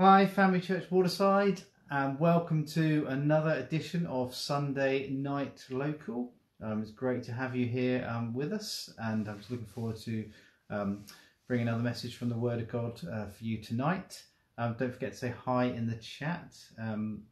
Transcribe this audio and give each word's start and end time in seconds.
Hi, 0.00 0.26
Family 0.26 0.60
Church 0.60 0.90
Waterside, 0.90 1.62
and 1.88 2.18
welcome 2.18 2.66
to 2.66 3.06
another 3.08 3.52
edition 3.52 4.06
of 4.06 4.34
Sunday 4.34 5.08
Night 5.08 5.64
Local. 5.70 6.32
Um, 6.60 6.82
it's 6.82 6.90
great 6.90 7.22
to 7.22 7.32
have 7.32 7.54
you 7.54 7.66
here 7.66 8.04
um, 8.10 8.34
with 8.34 8.52
us, 8.52 8.92
and 8.98 9.28
I'm 9.28 9.38
just 9.38 9.52
looking 9.52 9.68
forward 9.68 9.94
to 9.98 10.24
um, 10.68 11.04
bringing 11.46 11.68
another 11.68 11.84
message 11.84 12.16
from 12.16 12.28
the 12.28 12.36
Word 12.36 12.58
of 12.58 12.68
God 12.68 13.00
uh, 13.08 13.26
for 13.26 13.44
you 13.44 13.58
tonight. 13.58 14.20
Um, 14.58 14.74
don't 14.76 14.92
forget 14.92 15.12
to 15.12 15.16
say 15.16 15.32
hi 15.44 15.66
in 15.66 15.86
the 15.86 15.94
chat, 15.94 16.56
um, 16.76 17.22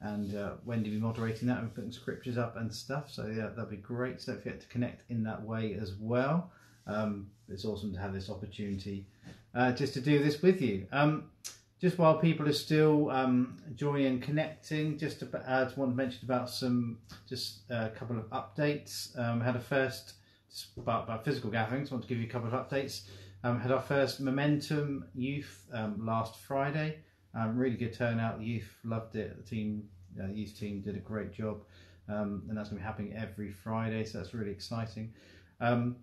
and 0.00 0.32
uh, 0.36 0.52
Wendy 0.64 0.90
will 0.90 0.98
be 0.98 1.02
moderating 1.02 1.48
that 1.48 1.58
and 1.58 1.74
putting 1.74 1.90
scriptures 1.90 2.38
up 2.38 2.56
and 2.56 2.72
stuff. 2.72 3.10
So 3.10 3.26
yeah, 3.26 3.48
that'd 3.48 3.68
be 3.68 3.78
great. 3.78 4.20
So 4.20 4.30
don't 4.30 4.44
forget 4.44 4.60
to 4.60 4.68
connect 4.68 5.10
in 5.10 5.24
that 5.24 5.42
way 5.42 5.74
as 5.74 5.94
well. 5.98 6.52
Um, 6.86 7.26
it's 7.48 7.64
awesome 7.64 7.92
to 7.94 7.98
have 7.98 8.12
this 8.12 8.30
opportunity 8.30 9.08
uh, 9.56 9.72
just 9.72 9.92
to 9.94 10.00
do 10.00 10.22
this 10.22 10.40
with 10.40 10.62
you. 10.62 10.86
Just 11.78 11.98
while 11.98 12.16
people 12.18 12.48
are 12.48 12.54
still 12.54 13.10
um, 13.10 13.58
joining 13.74 14.06
and 14.06 14.22
connecting, 14.22 14.96
just 14.96 15.20
to, 15.20 15.26
uh, 15.46 15.70
want 15.76 15.92
to 15.92 15.96
mention 15.96 16.20
about 16.24 16.48
some, 16.48 16.98
just 17.28 17.70
a 17.70 17.90
couple 17.90 18.16
of 18.18 18.24
updates. 18.30 19.16
Um, 19.18 19.42
had 19.42 19.56
a 19.56 19.60
first 19.60 20.14
about, 20.78 21.04
about 21.04 21.24
physical 21.24 21.50
gatherings. 21.50 21.90
want 21.90 22.02
to 22.02 22.08
give 22.08 22.18
you 22.18 22.24
a 22.24 22.30
couple 22.30 22.48
of 22.48 22.54
updates. 22.54 23.02
Um, 23.44 23.60
had 23.60 23.70
our 23.70 23.82
first 23.82 24.20
Momentum 24.20 25.04
Youth 25.14 25.66
um, 25.72 26.04
last 26.04 26.40
Friday. 26.40 27.00
Um, 27.34 27.56
really 27.56 27.76
good 27.76 27.92
turnout. 27.92 28.38
The 28.38 28.46
youth 28.46 28.74
loved 28.82 29.14
it. 29.14 29.36
The 29.36 29.42
team, 29.42 29.84
uh, 30.18 30.28
youth 30.28 30.58
team, 30.58 30.80
did 30.80 30.96
a 30.96 31.00
great 31.00 31.32
job, 31.32 31.62
um, 32.08 32.44
and 32.48 32.56
that's 32.56 32.70
going 32.70 32.80
to 32.80 32.82
be 32.82 32.86
happening 32.86 33.14
every 33.14 33.52
Friday. 33.52 34.04
So 34.04 34.18
that's 34.18 34.32
really 34.32 34.50
exciting. 34.50 35.12
Um, 35.60 35.96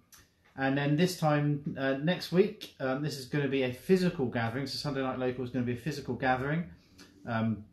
and 0.56 0.78
then 0.78 0.96
this 0.96 1.18
time 1.18 1.76
uh, 1.80 1.94
next 1.94 2.32
week, 2.32 2.76
um, 2.80 3.02
this 3.02 3.18
is 3.18 3.26
going 3.26 3.44
to 3.44 3.50
be 3.50 3.64
a 3.64 3.74
physical 3.74 4.28
gathering. 4.28 4.68
So 4.68 4.78
Sunday 4.78 5.02
Night 5.02 5.18
Local 5.18 5.44
is 5.44 5.50
going 5.50 5.66
to 5.66 5.72
be 5.72 5.78
a 5.78 5.82
physical 5.82 6.14
gathering. 6.14 6.70
Um, 7.28 7.66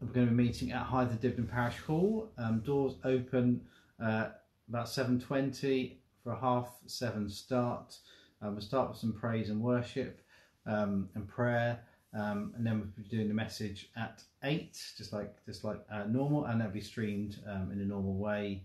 we're 0.00 0.08
going 0.08 0.26
to 0.26 0.32
be 0.32 0.42
meeting 0.42 0.72
at 0.72 0.82
Hythe 0.82 1.12
Dibden 1.20 1.48
Parish 1.48 1.78
Hall. 1.78 2.28
Um, 2.38 2.60
doors 2.60 2.94
open 3.04 3.60
uh, 4.02 4.30
about 4.68 4.86
7.20 4.86 5.92
for 6.24 6.32
a 6.32 6.40
half 6.40 6.70
seven 6.86 7.30
start. 7.30 7.96
Um, 8.40 8.54
we'll 8.54 8.62
start 8.62 8.88
with 8.88 8.98
some 8.98 9.12
praise 9.12 9.48
and 9.50 9.60
worship 9.62 10.20
um, 10.66 11.08
and 11.14 11.28
prayer. 11.28 11.78
Um, 12.14 12.52
and 12.56 12.66
then 12.66 12.80
we'll 12.80 13.04
be 13.04 13.08
doing 13.08 13.28
the 13.28 13.34
message 13.34 13.90
at 13.96 14.22
eight, 14.42 14.76
just 14.98 15.12
like 15.12 15.32
just 15.46 15.64
like 15.64 15.80
uh, 15.90 16.04
normal, 16.04 16.44
and 16.44 16.60
that'll 16.60 16.74
be 16.74 16.80
streamed 16.80 17.38
in 17.72 17.80
a 17.80 17.84
normal 17.84 18.14
way 18.16 18.64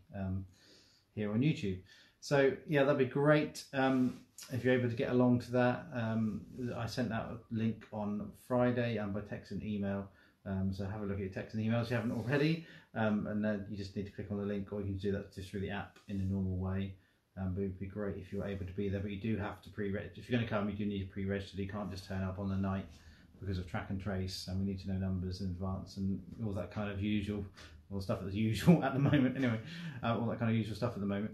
here 1.15 1.31
on 1.31 1.39
YouTube. 1.39 1.79
So 2.21 2.51
yeah, 2.67 2.83
that'd 2.83 2.97
be 2.97 3.05
great 3.05 3.63
um, 3.73 4.19
if 4.51 4.63
you're 4.63 4.73
able 4.73 4.89
to 4.89 4.95
get 4.95 5.11
along 5.11 5.39
to 5.41 5.51
that. 5.51 5.85
Um, 5.93 6.41
I 6.75 6.85
sent 6.85 7.11
out 7.11 7.31
a 7.31 7.55
link 7.55 7.85
on 7.91 8.31
Friday 8.47 8.97
and 8.97 9.13
by 9.13 9.21
text 9.21 9.51
and 9.51 9.63
email. 9.63 10.09
Um, 10.45 10.71
so 10.73 10.85
have 10.85 11.01
a 11.01 11.05
look 11.05 11.17
at 11.17 11.23
your 11.23 11.29
text 11.29 11.55
and 11.55 11.63
emails 11.63 11.83
if 11.83 11.89
you 11.91 11.95
haven't 11.97 12.13
already, 12.13 12.65
um, 12.95 13.27
and 13.27 13.43
then 13.43 13.65
you 13.69 13.75
just 13.75 13.95
need 13.97 14.05
to 14.05 14.11
click 14.11 14.27
on 14.31 14.37
the 14.37 14.45
link, 14.45 14.71
or 14.71 14.79
you 14.79 14.85
can 14.85 14.97
do 14.97 15.11
that 15.11 15.35
just 15.35 15.49
through 15.49 15.59
the 15.59 15.69
app 15.69 15.99
in 16.07 16.21
a 16.21 16.23
normal 16.23 16.55
way. 16.55 16.93
Um, 17.37 17.53
but 17.53 17.61
it 17.61 17.65
would 17.65 17.79
be 17.79 17.85
great 17.85 18.15
if 18.15 18.31
you're 18.31 18.47
able 18.47 18.65
to 18.65 18.71
be 18.71 18.87
there. 18.87 19.01
But 19.01 19.11
you 19.11 19.19
do 19.19 19.37
have 19.37 19.61
to 19.63 19.69
pre-register. 19.69 20.21
If 20.21 20.29
you're 20.29 20.39
going 20.39 20.47
to 20.47 20.53
come, 20.55 20.69
you 20.69 20.75
do 20.75 20.85
need 20.85 21.05
to 21.05 21.11
pre-register. 21.11 21.61
You 21.61 21.67
can't 21.67 21.91
just 21.91 22.07
turn 22.07 22.23
up 22.23 22.39
on 22.39 22.49
the 22.49 22.55
night 22.55 22.85
because 23.39 23.59
of 23.59 23.69
track 23.69 23.87
and 23.89 24.01
trace, 24.01 24.47
and 24.47 24.59
we 24.59 24.65
need 24.65 24.79
to 24.79 24.89
know 24.89 24.97
numbers 24.97 25.41
in 25.41 25.47
advance 25.47 25.97
and 25.97 26.19
all 26.43 26.53
that 26.53 26.71
kind 26.71 26.89
of 26.89 27.01
usual, 27.01 27.45
all 27.91 27.97
the 27.97 28.03
stuff 28.03 28.19
that's 28.23 28.33
usual 28.33 28.83
at 28.85 28.93
the 28.93 28.99
moment. 28.99 29.35
Anyway, 29.35 29.59
uh, 30.01 30.17
all 30.17 30.27
that 30.27 30.39
kind 30.39 30.49
of 30.49 30.57
usual 30.57 30.75
stuff 30.75 30.93
at 30.93 31.01
the 31.01 31.05
moment 31.05 31.31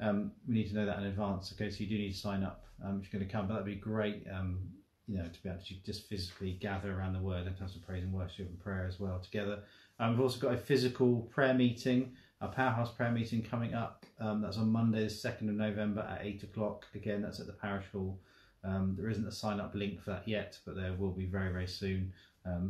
um, 0.00 0.32
we 0.48 0.54
need 0.54 0.68
to 0.68 0.74
know 0.74 0.86
that 0.86 0.98
in 0.98 1.04
advance. 1.04 1.52
Okay, 1.52 1.70
so 1.70 1.84
you 1.84 1.88
do 1.88 1.98
need 1.98 2.12
to 2.12 2.18
sign 2.18 2.42
up 2.42 2.64
um, 2.84 3.00
if 3.02 3.12
you're 3.12 3.20
going 3.20 3.28
to 3.28 3.32
come, 3.32 3.46
but 3.46 3.54
that'd 3.54 3.66
be 3.66 3.74
great. 3.74 4.26
Um, 4.32 4.60
you 5.06 5.18
know, 5.18 5.24
to 5.24 5.42
be 5.42 5.48
able 5.48 5.60
to 5.60 5.74
just 5.84 6.08
physically 6.08 6.52
gather 6.60 6.96
around 6.96 7.14
the 7.14 7.20
word 7.20 7.46
and 7.46 7.56
have 7.58 7.70
some 7.70 7.80
praise 7.80 8.04
and 8.04 8.12
worship 8.12 8.48
and 8.48 8.60
prayer 8.60 8.86
as 8.86 9.00
well 9.00 9.18
together. 9.18 9.58
Um, 9.98 10.12
we've 10.12 10.20
also 10.20 10.38
got 10.38 10.54
a 10.54 10.56
physical 10.56 11.22
prayer 11.32 11.52
meeting, 11.52 12.12
a 12.40 12.46
powerhouse 12.46 12.92
prayer 12.92 13.10
meeting 13.10 13.42
coming 13.42 13.74
up. 13.74 14.06
Um, 14.20 14.40
that's 14.40 14.56
on 14.56 14.70
Monday, 14.70 15.04
the 15.04 15.10
second 15.10 15.48
of 15.48 15.56
November 15.56 16.02
at 16.02 16.24
eight 16.24 16.42
o'clock. 16.44 16.86
Again, 16.94 17.22
that's 17.22 17.40
at 17.40 17.46
the 17.46 17.52
parish 17.52 17.86
hall. 17.92 18.20
Um, 18.62 18.94
there 18.98 19.10
isn't 19.10 19.26
a 19.26 19.32
sign 19.32 19.58
up 19.58 19.74
link 19.74 20.00
for 20.00 20.10
that 20.10 20.28
yet, 20.28 20.58
but 20.64 20.76
there 20.76 20.92
will 20.92 21.10
be 21.10 21.26
very 21.26 21.50
very 21.52 21.66
soon. 21.66 22.12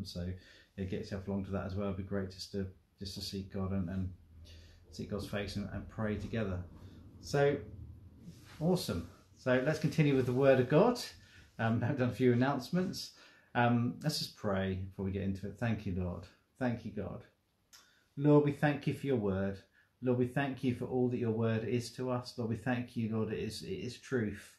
So 0.05 0.27
yeah, 0.77 0.85
get 0.85 1.01
yourself 1.01 1.29
along 1.29 1.45
to 1.45 1.51
that 1.51 1.67
as 1.67 1.75
well. 1.75 1.89
It'd 1.89 1.99
be 1.99 2.03
great 2.05 2.31
just 2.31 2.53
to 2.53 2.67
just 2.99 3.15
to 3.15 3.21
seek 3.21 3.53
God 3.53 3.73
and, 3.73 3.89
and 3.89 4.11
seek 4.93 5.11
God's 5.11 5.27
face 5.27 5.57
and, 5.57 5.69
and 5.73 5.89
pray 5.89 6.17
together. 6.17 6.59
So, 7.21 7.57
awesome. 8.61 9.09
So 9.37 9.63
let's 9.65 9.79
continue 9.79 10.17
with 10.17 10.27
the 10.27 10.33
Word 10.33 10.59
of 10.59 10.69
God. 10.69 10.99
Um, 11.59 11.85
I've 11.87 11.99
done 11.99 12.09
a 12.09 12.13
few 12.13 12.33
announcements. 12.33 13.13
Um, 13.55 13.97
let's 14.03 14.19
just 14.19 14.37
pray 14.37 14.81
before 14.87 15.05
we 15.05 15.13
get 15.13 15.23
into 15.23 15.47
it. 15.47 15.59
Thank 15.59 15.87
you, 15.87 15.95
Lord. 15.97 16.25
Thank 16.59 16.85
you, 16.85 16.93
God. 16.93 17.23
Lord, 18.17 18.45
we 18.45 18.53
thank 18.53 18.87
you 18.87 18.95
for 18.95 19.07
your 19.07 19.17
word. 19.17 19.59
Lord, 20.03 20.19
we 20.19 20.27
thank 20.27 20.65
you 20.65 20.75
for 20.75 20.87
all 20.87 21.09
that 21.09 21.19
your 21.19 21.31
word 21.31 21.65
is 21.65 21.93
to 21.93 22.11
us. 22.11 22.35
Lord, 22.37 22.51
we 22.51 22.57
thank 22.57 22.97
you, 22.97 23.15
Lord, 23.15 23.33
it 23.33 23.39
is, 23.39 23.63
it 23.63 23.69
is 23.69 23.99
truth. 23.99 24.57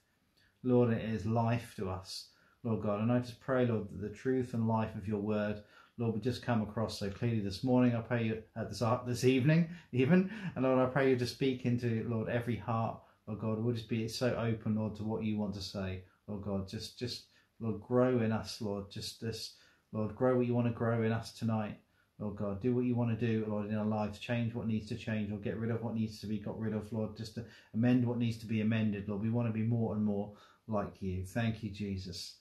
Lord, 0.63 0.91
it 0.91 1.03
is 1.03 1.25
life 1.25 1.73
to 1.78 1.89
us, 1.89 2.29
Lord 2.63 2.83
God. 2.83 3.01
And 3.01 3.11
I 3.11 3.19
just 3.19 3.39
pray, 3.39 3.66
Lord, 3.66 3.89
that 3.89 4.01
the 4.01 4.16
truth 4.16 4.53
and 4.53 4.67
life 4.67 4.95
of 4.95 5.07
your 5.07 5.19
word 5.19 5.63
Lord, 6.01 6.16
we 6.16 6.19
just 6.19 6.41
come 6.41 6.63
across 6.63 6.97
so 6.97 7.12
clearly 7.12 7.41
this 7.41 7.63
morning. 7.63 7.95
I 7.95 8.01
pray 8.01 8.23
you 8.23 8.41
at 8.56 8.69
this 8.69 8.81
this 9.06 9.23
evening, 9.23 9.69
even, 9.91 10.31
and 10.56 10.66
Lord, 10.66 10.79
I 10.79 10.91
pray 10.91 11.12
you 11.12 11.16
to 11.17 11.28
speak 11.28 11.63
into 11.66 12.03
Lord 12.09 12.28
every 12.28 12.56
heart. 12.56 13.00
Lord 13.28 13.39
God, 13.39 13.63
we'll 13.63 13.75
just 13.75 13.88
be 13.88 14.07
so 14.07 14.35
open, 14.35 14.75
Lord, 14.75 14.95
to 14.95 15.03
what 15.03 15.23
you 15.23 15.38
want 15.38 15.53
to 15.53 15.61
say. 15.61 16.01
Lord 16.25 16.41
God, 16.41 16.67
just 16.67 16.97
just 16.97 17.25
Lord, 17.59 17.81
grow 17.81 18.19
in 18.22 18.31
us, 18.31 18.61
Lord. 18.61 18.90
Just 18.90 19.22
this, 19.22 19.57
Lord, 19.91 20.16
grow 20.16 20.38
what 20.38 20.47
you 20.47 20.56
want 20.56 20.66
to 20.67 20.73
grow 20.73 21.03
in 21.03 21.11
us 21.11 21.34
tonight. 21.34 21.78
Lord 22.17 22.35
God, 22.35 22.61
do 22.63 22.73
what 22.73 22.85
you 22.85 22.95
want 22.95 23.19
to 23.19 23.28
do, 23.28 23.45
Lord, 23.47 23.69
in 23.69 23.75
our 23.75 23.85
lives. 23.85 24.17
Change 24.17 24.56
what 24.56 24.66
needs 24.66 24.88
to 24.90 24.95
change, 24.95 25.31
or 25.31 25.38
get 25.38 25.57
rid 25.57 25.69
of 25.69 25.84
what 25.84 25.94
needs 25.94 26.19
to 26.22 26.25
be 26.25 26.40
got 26.40 26.59
rid 26.59 26.73
of, 26.73 26.91
Lord. 26.91 27.16
Just 27.16 27.35
to 27.35 27.45
amend 27.75 28.07
what 28.07 28.17
needs 28.17 28.40
to 28.40 28.47
be 28.47 28.61
amended, 28.61 29.07
Lord. 29.07 29.22
We 29.22 29.29
want 29.29 29.50
to 29.50 29.53
be 29.53 29.61
more 29.61 29.94
and 29.94 30.03
more 30.03 30.34
like 30.67 31.00
you. 31.00 31.25
Thank 31.25 31.61
you, 31.61 31.69
Jesus. 31.69 32.38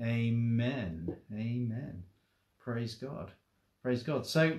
Amen. 0.00 1.14
Amen. 1.30 2.04
Praise 2.62 2.94
God. 2.94 3.32
Praise 3.82 4.04
God. 4.04 4.24
So, 4.24 4.56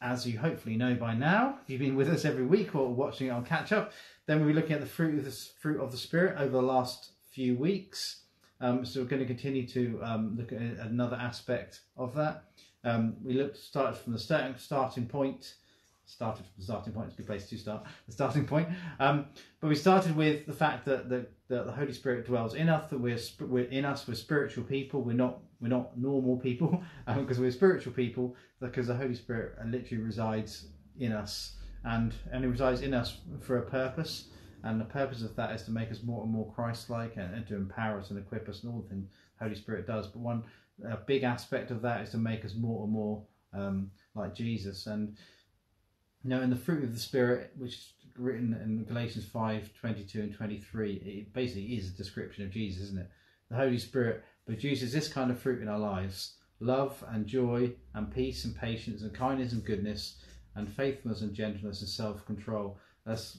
as 0.00 0.26
you 0.26 0.38
hopefully 0.38 0.76
know 0.76 0.94
by 0.94 1.12
now, 1.12 1.58
if 1.62 1.68
you've 1.68 1.80
been 1.80 1.94
with 1.94 2.08
us 2.08 2.24
every 2.24 2.46
week 2.46 2.74
or 2.74 2.88
watching 2.88 3.26
it 3.26 3.30
on 3.30 3.44
catch 3.44 3.70
up, 3.70 3.92
then 4.26 4.38
we'll 4.38 4.48
be 4.48 4.54
looking 4.54 4.72
at 4.72 4.80
the 4.80 4.86
fruit 4.86 5.18
of 5.18 5.26
the 5.26 5.36
fruit 5.60 5.78
of 5.78 5.92
the 5.92 5.98
spirit 5.98 6.36
over 6.38 6.52
the 6.52 6.62
last 6.62 7.12
few 7.32 7.54
weeks. 7.54 8.22
Um, 8.62 8.86
so 8.86 9.00
we're 9.00 9.08
going 9.08 9.20
to 9.20 9.26
continue 9.26 9.66
to 9.68 10.00
um, 10.02 10.36
look 10.38 10.52
at 10.52 10.60
another 10.60 11.16
aspect 11.16 11.82
of 11.98 12.14
that. 12.14 12.44
Um, 12.82 13.16
we 13.22 13.34
looked 13.34 13.58
started 13.58 13.98
from 13.98 14.14
the 14.14 14.18
starting 14.18 14.54
starting 14.56 15.06
point 15.06 15.56
started 16.10 16.44
from 16.44 16.52
the 16.58 16.64
starting 16.64 16.92
point. 16.92 17.06
It's 17.06 17.14
a 17.14 17.18
good 17.18 17.26
place 17.26 17.48
to 17.48 17.56
start. 17.56 17.84
The 18.06 18.12
starting 18.12 18.46
point. 18.46 18.68
Um, 18.98 19.26
but 19.60 19.68
we 19.68 19.74
started 19.74 20.16
with 20.16 20.46
the 20.46 20.52
fact 20.52 20.84
that 20.86 21.08
the, 21.08 21.26
that 21.48 21.66
the 21.66 21.72
Holy 21.72 21.92
Spirit 21.92 22.26
dwells 22.26 22.54
in 22.54 22.68
us. 22.68 22.90
That 22.90 22.98
we're, 22.98 23.18
we're 23.40 23.64
in 23.64 23.84
us. 23.84 24.06
We're 24.06 24.14
spiritual 24.14 24.64
people. 24.64 25.02
We're 25.02 25.14
not 25.14 25.38
we're 25.60 25.68
not 25.68 25.98
normal 25.98 26.38
people 26.38 26.82
because 27.06 27.38
um, 27.38 27.44
we're 27.44 27.50
spiritual 27.50 27.92
people. 27.92 28.36
Because 28.60 28.88
the 28.88 28.96
Holy 28.96 29.14
Spirit 29.14 29.56
literally 29.66 30.02
resides 30.02 30.68
in 30.98 31.12
us, 31.12 31.56
and 31.84 32.14
and 32.32 32.44
it 32.44 32.48
resides 32.48 32.82
in 32.82 32.94
us 32.94 33.18
for 33.40 33.58
a 33.58 33.62
purpose. 33.62 34.28
And 34.62 34.78
the 34.78 34.84
purpose 34.84 35.22
of 35.22 35.34
that 35.36 35.52
is 35.52 35.62
to 35.62 35.70
make 35.70 35.90
us 35.90 36.02
more 36.02 36.22
and 36.22 36.30
more 36.30 36.52
Christ-like 36.52 37.16
and, 37.16 37.34
and 37.34 37.46
to 37.46 37.54
empower 37.56 37.98
us 37.98 38.10
and 38.10 38.18
equip 38.18 38.46
us 38.46 38.62
and 38.62 38.70
all 38.70 38.82
the 38.82 38.90
things 38.90 39.08
the 39.38 39.44
Holy 39.44 39.56
Spirit 39.56 39.86
does. 39.86 40.06
But 40.06 40.18
one 40.18 40.44
a 40.84 40.96
big 40.96 41.22
aspect 41.22 41.70
of 41.70 41.82
that 41.82 42.02
is 42.02 42.10
to 42.10 42.18
make 42.18 42.44
us 42.44 42.54
more 42.54 42.84
and 42.84 42.92
more 42.92 43.22
um, 43.52 43.90
like 44.14 44.34
Jesus. 44.34 44.86
And 44.86 45.16
you 46.22 46.30
know, 46.30 46.42
in 46.42 46.50
the 46.50 46.56
fruit 46.56 46.84
of 46.84 46.92
the 46.92 47.00
Spirit, 47.00 47.52
which 47.56 47.74
is 47.74 47.92
written 48.16 48.54
in 48.62 48.84
Galatians 48.84 49.24
5 49.26 49.70
22 49.78 50.20
and 50.20 50.34
23, 50.34 50.94
it 50.94 51.32
basically 51.32 51.76
is 51.76 51.88
a 51.88 51.96
description 51.96 52.44
of 52.44 52.50
Jesus, 52.50 52.84
isn't 52.84 52.98
it? 52.98 53.10
The 53.50 53.56
Holy 53.56 53.78
Spirit 53.78 54.22
produces 54.46 54.92
this 54.92 55.08
kind 55.08 55.30
of 55.30 55.40
fruit 55.40 55.62
in 55.62 55.68
our 55.68 55.78
lives 55.78 56.34
love 56.60 57.02
and 57.08 57.26
joy 57.26 57.72
and 57.94 58.12
peace 58.14 58.44
and 58.44 58.54
patience 58.54 59.00
and 59.02 59.14
kindness 59.14 59.52
and 59.52 59.64
goodness 59.64 60.16
and 60.56 60.70
faithfulness 60.70 61.22
and 61.22 61.32
gentleness 61.32 61.80
and 61.80 61.88
self 61.88 62.24
control. 62.26 62.78
That's, 63.06 63.38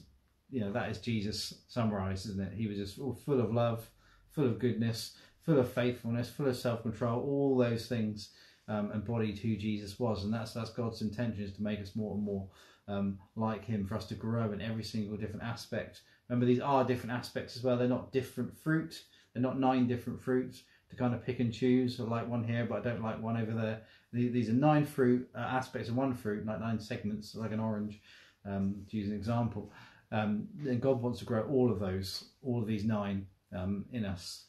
you 0.50 0.60
know, 0.60 0.72
that 0.72 0.90
is 0.90 0.98
Jesus 0.98 1.54
summarized, 1.68 2.26
isn't 2.26 2.40
it? 2.40 2.52
He 2.52 2.66
was 2.66 2.78
just 2.78 2.98
all 2.98 3.14
full 3.14 3.40
of 3.40 3.52
love, 3.52 3.88
full 4.30 4.46
of 4.46 4.58
goodness, 4.58 5.16
full 5.44 5.58
of 5.58 5.72
faithfulness, 5.72 6.30
full 6.30 6.48
of 6.48 6.56
self 6.56 6.82
control, 6.82 7.22
all 7.22 7.56
those 7.56 7.86
things 7.86 8.30
um, 8.68 8.90
embodied 8.92 9.38
who 9.38 9.56
Jesus 9.56 9.98
was. 9.98 10.24
And 10.24 10.32
that's, 10.32 10.52
that's 10.52 10.70
God's 10.70 11.02
intention 11.02 11.44
is 11.44 11.52
to 11.54 11.62
make 11.62 11.80
us 11.80 11.94
more 11.94 12.14
and 12.14 12.22
more 12.24 12.48
um, 12.88 13.18
like 13.36 13.64
him 13.64 13.86
for 13.86 13.96
us 13.96 14.06
to 14.06 14.14
grow 14.14 14.52
in 14.52 14.60
every 14.60 14.84
single 14.84 15.16
different 15.16 15.42
aspect. 15.42 16.02
Remember, 16.28 16.46
these 16.46 16.60
are 16.60 16.84
different 16.84 17.12
aspects 17.12 17.56
as 17.56 17.62
well. 17.62 17.76
They're 17.76 17.88
not 17.88 18.12
different 18.12 18.56
fruit. 18.56 19.02
They're 19.32 19.42
not 19.42 19.58
nine 19.58 19.86
different 19.86 20.20
fruits 20.20 20.62
to 20.90 20.96
kind 20.96 21.14
of 21.14 21.24
pick 21.24 21.40
and 21.40 21.52
choose. 21.52 21.98
I 21.98 22.04
like 22.04 22.28
one 22.28 22.44
here, 22.44 22.66
but 22.68 22.78
I 22.78 22.90
don't 22.90 23.02
like 23.02 23.22
one 23.22 23.36
over 23.36 23.52
there. 23.52 23.82
These 24.12 24.50
are 24.50 24.54
nine 24.54 24.84
fruit 24.84 25.28
uh, 25.34 25.38
aspects 25.38 25.88
of 25.88 25.96
one 25.96 26.14
fruit, 26.14 26.44
like 26.44 26.60
nine 26.60 26.78
segments, 26.78 27.34
like 27.34 27.52
an 27.52 27.60
orange, 27.60 28.00
um, 28.44 28.84
to 28.90 28.96
use 28.96 29.08
an 29.08 29.16
example. 29.16 29.72
Um, 30.10 30.48
and 30.66 30.80
God 30.80 31.00
wants 31.00 31.20
to 31.20 31.24
grow 31.24 31.44
all 31.44 31.72
of 31.72 31.80
those, 31.80 32.24
all 32.42 32.60
of 32.60 32.66
these 32.66 32.84
nine 32.84 33.26
um, 33.56 33.86
in 33.92 34.04
us. 34.04 34.44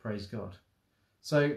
Praise 0.00 0.26
God. 0.26 0.56
So 1.22 1.56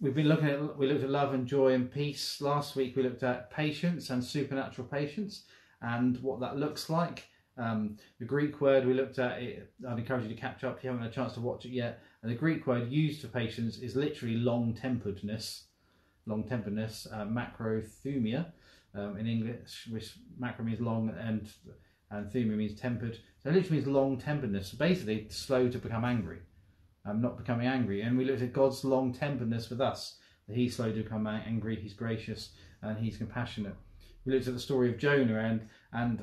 we've 0.00 0.14
been 0.14 0.28
looking 0.28 0.48
at 0.48 0.76
we 0.76 0.86
looked 0.86 1.04
at 1.04 1.10
love 1.10 1.34
and 1.34 1.46
joy 1.46 1.72
and 1.72 1.90
peace 1.90 2.40
last 2.40 2.76
week. 2.76 2.96
We 2.96 3.02
looked 3.02 3.22
at 3.22 3.50
patience 3.50 4.10
and 4.10 4.22
supernatural 4.22 4.88
patience 4.88 5.44
and 5.80 6.18
what 6.22 6.40
that 6.40 6.56
looks 6.56 6.90
like. 6.90 7.28
Um, 7.56 7.96
the 8.18 8.24
Greek 8.24 8.60
word 8.60 8.84
we 8.84 8.94
looked 8.94 9.18
at, 9.20 9.40
it, 9.40 9.72
I'd 9.88 9.98
encourage 9.98 10.24
you 10.24 10.34
to 10.34 10.40
catch 10.40 10.64
up 10.64 10.78
if 10.78 10.84
you 10.84 10.90
haven't 10.90 11.04
had 11.04 11.12
a 11.12 11.14
chance 11.14 11.34
to 11.34 11.40
watch 11.40 11.64
it 11.64 11.70
yet. 11.70 12.00
And 12.22 12.30
the 12.30 12.36
Greek 12.36 12.66
word 12.66 12.90
used 12.90 13.20
for 13.20 13.28
patience 13.28 13.78
is 13.78 13.94
literally 13.94 14.34
long 14.34 14.74
temperedness, 14.74 15.66
long 16.26 16.42
temperedness, 16.44 17.06
uh, 17.12 17.24
macrothumia 17.24 18.46
um, 18.94 19.16
in 19.16 19.26
English, 19.26 19.88
which 19.90 20.14
macro 20.38 20.64
means 20.64 20.80
long 20.80 21.14
and 21.18 21.48
and 22.10 22.30
thumia 22.30 22.56
means 22.56 22.78
tempered. 22.78 23.18
So 23.42 23.50
it 23.50 23.54
literally 23.54 23.78
means 23.78 23.88
long 23.88 24.18
temperedness. 24.18 24.72
Basically, 24.72 25.26
slow 25.30 25.68
to 25.68 25.78
become 25.78 26.04
angry, 26.04 26.38
um, 27.04 27.20
not 27.20 27.36
becoming 27.36 27.66
angry. 27.66 28.02
And 28.02 28.16
we 28.16 28.24
looked 28.24 28.42
at 28.42 28.52
God's 28.52 28.84
long 28.84 29.12
temperedness 29.12 29.70
with 29.70 29.80
us. 29.80 30.18
That 30.48 30.56
He's 30.56 30.76
slow 30.76 30.92
to 30.92 31.02
become 31.02 31.26
angry, 31.26 31.76
He's 31.76 31.94
gracious, 31.94 32.50
and 32.82 32.98
He's 32.98 33.16
compassionate. 33.16 33.76
We 34.24 34.32
looked 34.32 34.48
at 34.48 34.54
the 34.54 34.60
story 34.60 34.90
of 34.90 34.98
Jonah 34.98 35.38
and 35.38 35.68
and 35.92 36.22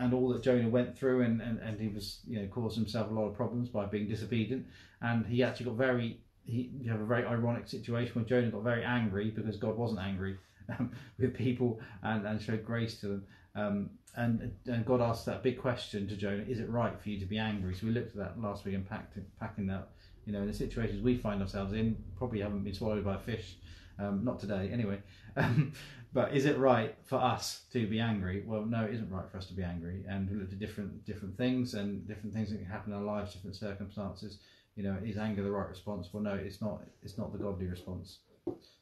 and 0.00 0.14
all 0.14 0.30
that 0.30 0.42
Jonah 0.42 0.68
went 0.68 0.96
through, 0.96 1.22
and, 1.22 1.42
and, 1.42 1.58
and 1.60 1.78
he 1.78 1.88
was, 1.88 2.20
you 2.26 2.40
know, 2.40 2.48
caused 2.48 2.76
himself 2.76 3.10
a 3.10 3.14
lot 3.14 3.26
of 3.26 3.34
problems 3.34 3.68
by 3.68 3.84
being 3.84 4.08
disobedient. 4.08 4.66
And 5.02 5.26
he 5.26 5.42
actually 5.42 5.66
got 5.66 5.74
very, 5.74 6.20
he, 6.44 6.70
you 6.80 6.90
have 6.90 7.02
a 7.02 7.06
very 7.06 7.26
ironic 7.26 7.68
situation 7.68 8.14
where 8.14 8.24
Jonah 8.24 8.50
got 8.50 8.64
very 8.64 8.82
angry 8.82 9.30
because 9.30 9.56
God 9.58 9.76
wasn't 9.76 10.00
angry 10.00 10.38
um, 10.78 10.92
with 11.18 11.34
people 11.34 11.80
and, 12.02 12.26
and 12.26 12.40
showed 12.40 12.64
grace 12.64 12.98
to 13.00 13.08
them. 13.08 13.24
Um, 13.54 13.90
and, 14.16 14.52
and 14.66 14.86
God 14.86 15.00
asked 15.00 15.26
that 15.26 15.42
big 15.42 15.60
question 15.60 16.08
to 16.08 16.16
Jonah: 16.16 16.44
Is 16.48 16.60
it 16.60 16.70
right 16.70 16.98
for 17.00 17.10
you 17.10 17.20
to 17.20 17.26
be 17.26 17.38
angry? 17.38 17.74
So 17.74 17.86
we 17.86 17.92
looked 17.92 18.12
at 18.12 18.16
that 18.16 18.40
last 18.40 18.64
week 18.64 18.74
and 18.74 18.88
packed, 18.88 19.18
packing 19.38 19.66
that. 19.66 19.90
You 20.26 20.32
know, 20.32 20.40
in 20.40 20.46
the 20.46 20.54
situations 20.54 21.02
we 21.02 21.16
find 21.16 21.40
ourselves 21.40 21.72
in, 21.72 21.96
probably 22.16 22.40
haven't 22.40 22.64
been 22.64 22.74
swallowed 22.74 23.04
by 23.04 23.16
a 23.16 23.18
fish. 23.18 23.56
Um, 23.98 24.24
not 24.24 24.40
today, 24.40 24.70
anyway. 24.72 24.98
Um, 25.36 25.72
but 26.12 26.34
is 26.34 26.46
it 26.46 26.58
right 26.58 26.96
for 27.04 27.16
us 27.16 27.62
to 27.72 27.86
be 27.86 28.00
angry? 28.00 28.42
Well, 28.46 28.64
no, 28.64 28.84
it 28.84 28.94
isn't 28.94 29.10
right 29.10 29.28
for 29.30 29.38
us 29.38 29.46
to 29.46 29.54
be 29.54 29.62
angry. 29.62 30.04
And 30.08 30.30
we 30.30 30.36
looked 30.36 30.52
at 30.52 30.58
different 30.58 31.04
different 31.04 31.36
things 31.36 31.74
and 31.74 32.06
different 32.08 32.34
things 32.34 32.50
that 32.50 32.56
can 32.56 32.66
happen 32.66 32.92
in 32.92 32.98
our 32.98 33.04
lives, 33.04 33.34
different 33.34 33.56
circumstances. 33.56 34.38
You 34.76 34.84
know, 34.84 34.96
is 35.04 35.18
anger 35.18 35.42
the 35.42 35.50
right 35.50 35.68
response? 35.68 36.08
Well, 36.12 36.22
no, 36.22 36.34
it's 36.34 36.60
not. 36.60 36.82
It's 37.02 37.18
not 37.18 37.32
the 37.32 37.38
godly 37.38 37.66
response. 37.66 38.18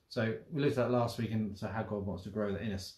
So 0.08 0.35
we 0.52 0.62
looked 0.62 0.79
at 0.79 0.88
that 0.88 0.90
last 0.90 1.19
week, 1.19 1.32
and 1.32 1.58
so 1.58 1.69
how 1.69 1.82
God 1.82 2.06
wants 2.06 2.23
to 2.25 2.31
grow 2.31 2.52
that 2.52 2.62
in 2.62 2.73
us. 2.73 2.94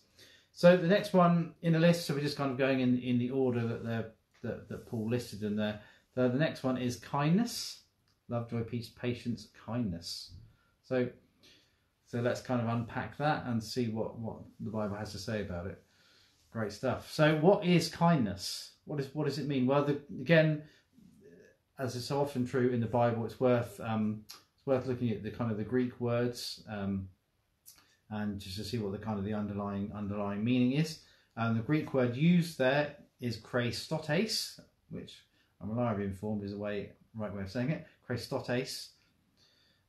So 0.53 0.77
the 0.77 0.87
next 0.87 1.13
one 1.13 1.55
in 1.63 1.73
the 1.73 1.79
list, 1.79 2.07
so 2.07 2.15
we're 2.15 2.21
just 2.21 2.37
kind 2.37 2.51
of 2.51 2.59
going 2.59 2.81
in 2.81 2.99
in 2.99 3.19
the 3.19 3.31
order 3.31 3.67
that 3.67 3.85
the 3.85 4.13
that, 4.43 4.69
that 4.69 4.87
Paul 4.87 5.09
listed 5.09 5.43
in 5.43 5.57
there. 5.57 5.81
So 6.15 6.29
the 6.29 6.39
next 6.39 6.63
one 6.63 6.77
is 6.77 6.97
kindness, 6.97 7.80
love, 8.31 8.49
joy, 8.49 8.63
peace, 8.63 8.89
patience, 8.89 9.49
kindness. 9.67 10.33
So 10.83 11.09
so 12.11 12.19
let's 12.19 12.41
kind 12.41 12.61
of 12.61 12.67
unpack 12.67 13.17
that 13.19 13.47
and 13.47 13.63
see 13.63 13.87
what, 13.87 14.19
what 14.19 14.39
the 14.59 14.71
Bible 14.71 14.97
has 14.97 15.13
to 15.13 15.19
say 15.19 15.43
about 15.43 15.67
it. 15.67 15.81
Great 16.53 16.73
stuff. 16.73 17.13
So, 17.13 17.37
what 17.37 17.65
is 17.65 17.89
kindness? 17.89 18.73
What 18.85 18.99
is 18.99 19.15
what 19.15 19.27
does 19.27 19.39
it 19.39 19.47
mean? 19.47 19.65
Well, 19.65 19.85
the, 19.85 20.01
again, 20.21 20.65
as 21.79 21.95
is 21.95 22.05
so 22.05 22.21
often 22.21 22.45
true 22.45 22.71
in 22.71 22.81
the 22.81 22.87
Bible, 22.87 23.25
it's 23.25 23.39
worth 23.39 23.79
um, 23.79 24.25
it's 24.29 24.67
worth 24.67 24.87
looking 24.87 25.11
at 25.11 25.23
the 25.23 25.31
kind 25.31 25.53
of 25.53 25.57
the 25.57 25.63
Greek 25.63 26.01
words 26.01 26.65
um, 26.69 27.09
and 28.11 28.41
just 28.41 28.57
to 28.57 28.65
see 28.65 28.79
what 28.79 28.91
the 28.91 28.99
kind 28.99 29.17
of 29.17 29.25
the 29.25 29.35
underlying 29.35 29.93
underlying 29.95 30.43
meaning 30.43 30.73
is. 30.73 31.03
And 31.37 31.57
the 31.57 31.63
Greek 31.63 31.95
word 31.95 32.17
used 32.17 32.59
there 32.59 32.97
is 33.21 33.37
Christotes, 33.37 34.59
which 34.89 35.15
I'm 35.61 35.71
reliably 35.71 36.07
informed 36.07 36.43
is 36.43 36.51
the 36.51 36.59
way 36.59 36.91
right 37.15 37.33
way 37.33 37.43
of 37.43 37.51
saying 37.51 37.71
it. 37.71 37.87
Christotes, 38.11 38.89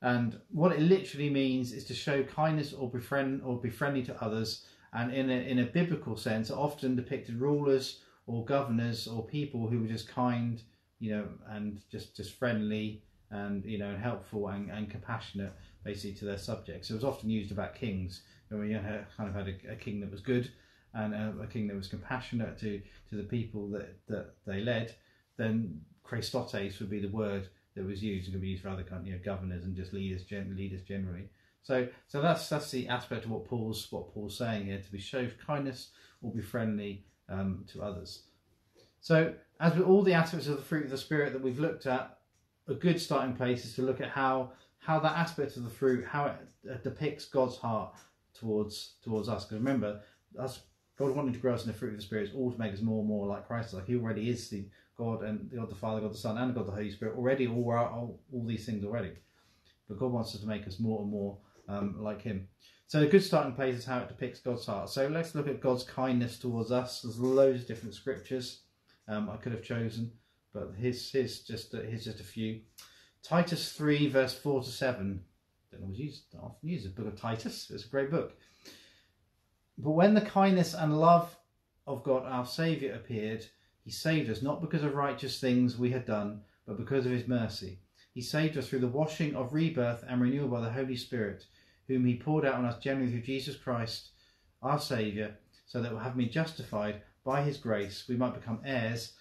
and 0.02 0.38
what 0.50 0.72
it 0.72 0.80
literally 0.80 1.30
means 1.30 1.72
is 1.72 1.84
to 1.84 1.94
show 1.94 2.24
kindness 2.24 2.72
or 2.72 2.90
befriend 2.90 3.40
or 3.42 3.60
be 3.60 3.70
friendly 3.70 4.02
to 4.04 4.22
others. 4.22 4.66
And 4.92 5.14
in 5.14 5.30
a, 5.30 5.34
in 5.34 5.60
a 5.60 5.64
biblical 5.64 6.16
sense, 6.16 6.50
often 6.50 6.96
depicted 6.96 7.40
rulers 7.40 8.00
or 8.26 8.44
governors 8.44 9.06
or 9.06 9.24
people 9.24 9.68
who 9.68 9.80
were 9.80 9.86
just 9.86 10.08
kind, 10.08 10.60
you 10.98 11.12
know, 11.12 11.28
and 11.48 11.80
just, 11.90 12.16
just 12.16 12.34
friendly 12.34 13.04
and, 13.30 13.64
you 13.64 13.78
know, 13.78 13.96
helpful 13.96 14.48
and, 14.48 14.70
and 14.70 14.90
compassionate 14.90 15.52
basically 15.84 16.14
to 16.18 16.24
their 16.24 16.36
subjects. 16.36 16.90
It 16.90 16.94
was 16.94 17.04
often 17.04 17.30
used 17.30 17.52
about 17.52 17.76
kings. 17.76 18.22
You 18.50 18.74
had, 18.74 19.06
kind 19.16 19.30
of 19.30 19.34
had 19.34 19.48
a, 19.48 19.72
a 19.72 19.76
king 19.76 20.00
that 20.00 20.10
was 20.10 20.20
good 20.20 20.50
and 20.94 21.14
a, 21.14 21.34
a, 21.42 21.46
king 21.46 21.68
that 21.68 21.76
was 21.76 21.88
compassionate 21.88 22.58
to, 22.58 22.82
to 23.08 23.16
the 23.16 23.22
people 23.22 23.68
that, 23.70 23.96
that 24.08 24.34
they 24.46 24.60
led, 24.60 24.94
then 25.38 25.80
Christotes 26.04 26.78
would 26.80 26.90
be 26.90 27.00
the 27.00 27.08
word 27.08 27.48
that 27.74 27.84
was 27.84 28.02
used 28.02 28.26
and 28.26 28.34
could 28.34 28.42
be 28.42 28.48
used 28.48 28.62
for 28.62 28.68
other 28.68 28.82
kind, 28.82 29.06
you 29.06 29.12
know, 29.12 29.20
governors 29.24 29.64
and 29.64 29.74
just 29.74 29.92
leaders, 29.92 30.24
gen- 30.24 30.54
leaders 30.56 30.82
generally. 30.82 31.28
So, 31.62 31.88
so 32.08 32.20
that's 32.20 32.48
that's 32.48 32.70
the 32.70 32.88
aspect 32.88 33.24
of 33.24 33.30
what 33.30 33.44
Paul's 33.44 33.90
what 33.90 34.12
Paul's 34.12 34.36
saying 34.36 34.66
here: 34.66 34.80
to 34.80 34.92
be 34.92 34.98
show 34.98 35.28
kindness 35.46 35.90
or 36.20 36.32
be 36.32 36.42
friendly 36.42 37.04
um, 37.28 37.64
to 37.72 37.82
others. 37.82 38.24
So, 39.00 39.34
as 39.60 39.74
with 39.74 39.86
all 39.86 40.02
the 40.02 40.12
aspects 40.12 40.48
of 40.48 40.56
the 40.56 40.62
fruit 40.62 40.84
of 40.84 40.90
the 40.90 40.98
spirit 40.98 41.32
that 41.32 41.42
we've 41.42 41.58
looked 41.58 41.86
at, 41.86 42.18
a 42.68 42.74
good 42.74 43.00
starting 43.00 43.34
place 43.34 43.64
is 43.64 43.74
to 43.76 43.82
look 43.82 44.00
at 44.00 44.10
how 44.10 44.52
how 44.78 44.98
that 44.98 45.16
aspect 45.16 45.56
of 45.56 45.64
the 45.64 45.70
fruit 45.70 46.04
how 46.04 46.26
it 46.26 46.36
uh, 46.70 46.74
depicts 46.82 47.26
God's 47.26 47.56
heart 47.56 47.94
towards 48.34 48.94
towards 49.04 49.28
us. 49.28 49.44
Because 49.44 49.58
remember, 49.58 50.00
us 50.38 50.60
God 50.98 51.14
wanting 51.16 51.32
to 51.32 51.38
grow 51.38 51.54
us 51.54 51.64
in 51.64 51.68
the 51.68 51.78
fruit 51.78 51.90
of 51.90 51.96
the 51.96 52.02
spirit 52.02 52.28
is 52.28 52.34
all 52.34 52.52
to 52.52 52.58
make 52.58 52.72
us 52.72 52.80
more 52.80 53.00
and 53.00 53.08
more 53.08 53.26
like 53.26 53.46
Christ. 53.46 53.74
Like 53.74 53.86
He 53.86 53.96
already 53.96 54.28
is 54.28 54.48
the 54.48 54.66
God 55.02 55.22
and 55.24 55.50
God 55.54 55.70
the 55.70 55.82
Father, 55.84 56.00
God 56.00 56.12
the 56.12 56.18
Son, 56.18 56.38
and 56.38 56.54
God 56.54 56.66
the 56.66 56.72
Holy 56.72 56.90
Spirit 56.90 57.16
already 57.16 57.46
all 57.46 57.72
all, 57.72 58.20
all 58.32 58.46
these 58.46 58.66
things 58.66 58.84
already. 58.84 59.12
But 59.88 59.98
God 59.98 60.12
wants 60.12 60.34
us 60.34 60.40
to 60.42 60.46
make 60.46 60.66
us 60.66 60.78
more 60.78 61.02
and 61.02 61.10
more 61.10 61.38
um, 61.68 61.96
like 62.00 62.22
Him. 62.22 62.48
So 62.86 63.02
a 63.02 63.06
good 63.06 63.24
starting 63.24 63.54
place 63.54 63.76
is 63.76 63.84
how 63.84 63.98
it 64.00 64.08
depicts 64.08 64.40
God's 64.40 64.66
heart. 64.66 64.90
So 64.90 65.08
let's 65.08 65.34
look 65.34 65.48
at 65.48 65.60
God's 65.60 65.84
kindness 65.84 66.38
towards 66.38 66.70
us. 66.70 67.00
There's 67.00 67.18
loads 67.18 67.62
of 67.62 67.68
different 67.68 67.94
scriptures 67.94 68.62
um, 69.08 69.30
I 69.30 69.36
could 69.36 69.52
have 69.52 69.62
chosen, 69.62 70.12
but 70.52 70.74
his 70.76 71.10
his 71.10 71.40
just 71.40 71.72
here's 71.72 72.04
just 72.04 72.20
a 72.20 72.24
few. 72.24 72.60
Titus 73.22 73.72
three 73.72 74.08
verse 74.08 74.34
four 74.34 74.62
to 74.62 74.68
seven. 74.68 75.24
Don't 75.70 75.82
always 75.82 75.98
use 75.98 76.22
often 76.40 76.68
use 76.68 76.84
the 76.84 76.90
book 76.90 77.12
of 77.12 77.20
Titus. 77.20 77.70
It's 77.70 77.86
a 77.86 77.88
great 77.88 78.10
book. 78.10 78.36
But 79.78 79.92
when 79.92 80.14
the 80.14 80.20
kindness 80.20 80.74
and 80.74 81.00
love 81.00 81.34
of 81.86 82.04
God 82.04 82.24
our 82.26 82.46
Saviour 82.46 82.94
appeared, 82.94 83.44
he 83.84 83.90
saved 83.90 84.30
us 84.30 84.42
not 84.42 84.60
because 84.60 84.84
of 84.84 84.94
righteous 84.94 85.40
things 85.40 85.76
we 85.76 85.90
had 85.90 86.06
done, 86.06 86.42
but 86.66 86.76
because 86.76 87.04
of 87.04 87.12
his 87.12 87.26
mercy. 87.26 87.78
He 88.14 88.20
saved 88.20 88.56
us 88.56 88.68
through 88.68 88.80
the 88.80 88.88
washing 88.88 89.34
of 89.34 89.54
rebirth 89.54 90.04
and 90.06 90.20
renewal 90.20 90.48
by 90.48 90.60
the 90.60 90.70
Holy 90.70 90.96
Spirit, 90.96 91.46
whom 91.88 92.04
he 92.04 92.16
poured 92.16 92.44
out 92.44 92.54
on 92.54 92.64
us 92.64 92.78
generally 92.78 93.10
through 93.10 93.22
Jesus 93.22 93.56
Christ, 93.56 94.10
our 94.62 94.78
Saviour, 94.78 95.32
so 95.66 95.82
that 95.82 95.92
having 95.96 96.24
been 96.24 96.30
justified 96.30 97.02
by 97.24 97.42
his 97.42 97.56
grace, 97.56 98.04
we 98.08 98.16
might 98.16 98.34
become 98.34 98.60
heirs 98.64 99.14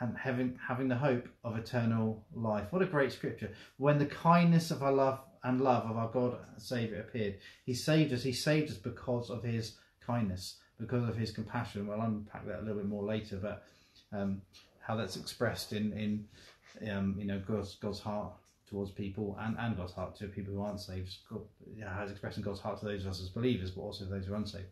and 0.00 0.16
having, 0.16 0.58
having 0.66 0.88
the 0.88 0.96
hope 0.96 1.28
of 1.42 1.56
eternal 1.56 2.24
life. 2.34 2.66
What 2.70 2.82
a 2.82 2.86
great 2.86 3.12
scripture. 3.12 3.50
When 3.78 3.98
the 3.98 4.06
kindness 4.06 4.70
of 4.70 4.82
our 4.82 4.92
love 4.92 5.20
and 5.42 5.60
love 5.60 5.84
of 5.90 5.96
our 5.96 6.08
God 6.08 6.36
and 6.52 6.62
Saviour 6.62 7.00
appeared, 7.00 7.38
he 7.64 7.74
saved 7.74 8.12
us. 8.12 8.22
He 8.22 8.32
saved 8.32 8.70
us 8.70 8.76
because 8.76 9.30
of 9.30 9.42
his 9.42 9.76
kindness, 10.04 10.56
because 10.78 11.08
of 11.08 11.16
his 11.16 11.30
compassion. 11.30 11.86
We'll 11.86 12.00
unpack 12.00 12.46
that 12.46 12.60
a 12.60 12.62
little 12.62 12.78
bit 12.78 12.88
more 12.88 13.04
later, 13.04 13.36
but 13.36 13.64
um, 14.14 14.42
how 14.80 14.96
that's 14.96 15.16
expressed 15.16 15.72
in 15.72 15.92
in 15.92 16.90
um, 16.90 17.16
you 17.18 17.26
know 17.26 17.40
God's 17.46 17.76
God's 17.76 18.00
heart 18.00 18.32
towards 18.68 18.90
people 18.90 19.36
and, 19.40 19.56
and 19.58 19.76
God's 19.76 19.92
heart 19.92 20.16
to 20.16 20.26
people 20.26 20.54
who 20.54 20.62
aren't 20.62 20.80
saved. 20.80 21.14
God, 21.30 21.42
has 21.96 22.10
expressed 22.10 22.38
in 22.38 22.42
God's 22.42 22.60
heart 22.60 22.80
to 22.80 22.86
those 22.86 23.04
of 23.04 23.10
us 23.10 23.20
as 23.20 23.28
believers, 23.28 23.70
but 23.70 23.82
also 23.82 24.04
those 24.04 24.26
who 24.26 24.32
are 24.32 24.36
unsaved. 24.36 24.64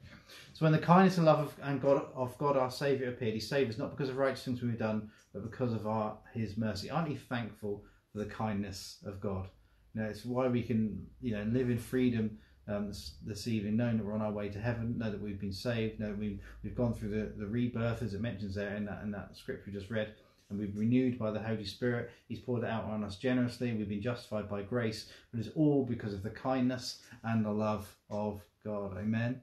So 0.55 0.65
when 0.65 0.73
the 0.73 0.79
kindness 0.79 1.19
and 1.19 1.27
love 1.27 1.41
of 1.41 1.55
and 1.63 1.81
God 1.81 2.07
of 2.15 2.37
God 2.39 2.57
our 2.57 2.71
Saviour 2.71 3.11
appeared, 3.11 3.35
He 3.35 3.41
saved 3.41 3.71
us 3.71 3.79
not 3.79 3.91
because 3.91 4.09
of 4.09 4.17
righteous 4.17 4.45
things 4.45 4.63
we've 4.63 4.79
done, 4.79 5.11
but 5.33 5.49
because 5.49 5.73
of 5.73 5.87
our 5.87 6.17
His 6.35 6.57
mercy. 6.57 6.91
Aren't 6.91 7.11
you 7.11 7.19
thankful 7.19 7.85
for 8.13 8.19
the 8.19 8.27
kindness 8.27 8.99
of 9.07 9.21
God? 9.21 9.49
You 9.95 10.03
know, 10.03 10.09
it's 10.09 10.25
why 10.25 10.49
we 10.49 10.63
can 10.63 11.07
you 11.21 11.37
know 11.37 11.45
live 11.45 11.71
in 11.71 11.79
freedom 11.79 12.39
um, 12.69 12.88
this, 12.88 13.14
this, 13.25 13.49
evening, 13.49 13.76
knowing 13.76 13.99
that 13.99 14.07
we're 14.07 14.14
on 14.14 14.23
our 14.23 14.33
way 14.33 14.49
to 14.49 14.61
heaven, 14.61 14.97
know 14.99 15.11
that 15.11 15.21
we've 15.21 15.40
been 15.40 15.52
saved, 15.52 15.99
know 15.99 16.09
that 16.09 16.19
we've, 16.19 16.40
we've 16.62 16.75
gone 16.75 16.95
through 16.95 17.11
the, 17.11 17.33
the 17.37 17.47
rebirth, 17.47 18.02
as 18.02 18.14
it 18.14 18.21
mentions 18.21 18.54
there 18.54 18.76
in 18.76 18.85
that, 18.85 19.00
in 19.02 19.11
that 19.11 19.37
scripture 19.37 19.64
we 19.66 19.73
just 19.73 19.90
read, 19.90 20.14
and 20.49 20.59
we've 20.59 20.76
renewed 20.76 21.19
by 21.19 21.31
the 21.31 21.40
Holy 21.40 21.64
Spirit. 21.64 22.11
He's 22.28 22.38
poured 22.38 22.62
it 22.62 22.71
out 22.71 22.85
on 22.85 23.02
us 23.02 23.16
generously. 23.16 23.73
We've 23.73 23.88
been 23.88 24.02
justified 24.02 24.49
by 24.49 24.62
grace, 24.62 25.11
but 25.33 25.40
it's 25.40 25.54
all 25.57 25.85
because 25.85 26.14
of 26.14 26.23
the 26.23 26.31
kindness 26.31 27.00
and 27.25 27.45
the 27.45 27.50
love 27.50 27.92
of 28.11 28.40
God. 28.64 28.97
Amen. 28.99 29.40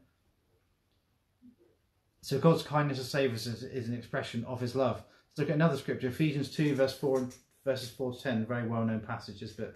So 2.21 2.38
God's 2.39 2.63
kindness 2.63 2.99
to 2.99 3.03
save 3.03 3.33
us 3.33 3.47
is, 3.47 3.63
is 3.63 3.89
an 3.89 3.95
expression 3.95 4.45
of 4.45 4.61
His 4.61 4.75
love. 4.75 5.03
Let's 5.31 5.39
look 5.39 5.49
at 5.49 5.55
another 5.55 5.77
scripture, 5.77 6.07
Ephesians 6.07 6.49
two, 6.51 6.75
verse 6.75 6.97
four, 6.97 7.27
verses 7.65 7.89
four 7.89 8.13
to 8.13 8.21
ten. 8.21 8.45
Very 8.45 8.67
well 8.67 8.85
known 8.85 8.99
passages, 8.99 9.51
but 9.53 9.75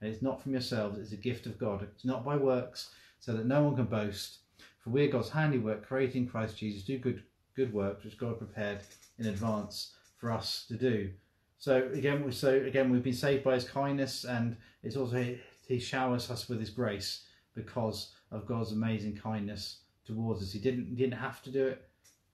and 0.00 0.12
it's 0.12 0.22
not 0.22 0.42
from 0.42 0.52
yourselves, 0.52 0.98
it's 0.98 1.12
a 1.12 1.16
gift 1.16 1.46
of 1.46 1.58
God. 1.58 1.82
It's 1.82 2.04
not 2.04 2.24
by 2.24 2.36
works, 2.36 2.90
so 3.18 3.32
that 3.34 3.46
no 3.46 3.62
one 3.62 3.76
can 3.76 3.84
boast. 3.84 4.38
For 4.82 4.90
we 4.90 5.04
are 5.04 5.12
God's 5.12 5.30
handiwork, 5.30 5.86
created 5.86 6.16
in 6.16 6.26
Christ 6.26 6.56
Jesus, 6.56 6.84
do 6.84 6.98
good 6.98 7.22
good 7.56 7.72
works 7.72 8.04
which 8.04 8.16
God 8.16 8.38
prepared 8.38 8.80
in 9.18 9.26
advance 9.26 9.94
for 10.16 10.32
us 10.32 10.64
to 10.68 10.76
do. 10.76 11.10
So 11.58 11.90
again, 11.92 12.30
so 12.32 12.54
again, 12.54 12.90
we've 12.90 13.02
been 13.02 13.12
saved 13.12 13.44
by 13.44 13.54
His 13.54 13.68
kindness, 13.68 14.24
and 14.24 14.56
it's 14.82 14.96
also 14.96 15.36
He 15.68 15.78
showers 15.78 16.30
us 16.30 16.48
with 16.48 16.60
His 16.60 16.70
grace 16.70 17.26
because 17.54 18.12
of 18.30 18.46
God's 18.46 18.72
amazing 18.72 19.16
kindness 19.16 19.80
towards 20.06 20.42
us. 20.42 20.52
He 20.52 20.58
didn't 20.58 20.96
didn't 20.96 21.18
have 21.18 21.42
to 21.42 21.50
do 21.50 21.66
it, 21.66 21.88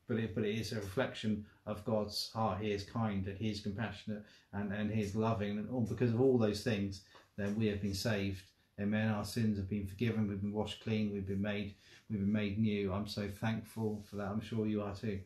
but 0.07 0.19
it 0.19 0.35
but 0.35 0.45
it 0.45 0.55
is 0.55 0.73
a 0.73 0.77
reflection 0.77 1.45
of 1.67 1.85
God's 1.85 2.31
heart. 2.33 2.61
He 2.61 2.71
is 2.71 2.85
kind 2.85 3.27
and 3.27 3.37
He 3.37 3.51
is 3.51 3.61
compassionate 3.61 4.23
and 4.53 4.73
and 4.73 4.93
He 4.93 5.03
is 5.03 5.17
loving, 5.17 5.59
and 5.59 5.69
all, 5.71 5.81
because 5.81 6.13
of 6.13 6.21
all 6.21 6.39
those 6.39 6.63
things, 6.63 7.03
then 7.37 7.59
we 7.59 7.67
have 7.67 7.83
been 7.83 7.95
saved. 7.95 8.43
Amen. 8.81 9.09
Our 9.09 9.25
sins 9.25 9.57
have 9.57 9.69
been 9.69 9.87
forgiven. 9.87 10.29
We've 10.29 10.41
been 10.41 10.53
washed 10.53 10.83
clean. 10.83 11.13
We've 11.13 11.27
been 11.27 11.43
made. 11.43 11.75
We've 12.11 12.21
been 12.21 12.33
made 12.33 12.59
new. 12.59 12.93
I'm 12.93 13.09
so 13.09 13.29
thankful 13.29 14.05
for 14.09 14.17
that. 14.17 14.29
I'm 14.29 14.41
sure 14.41 14.67
you 14.67 14.83
are 14.83 14.95
too. 14.95 15.21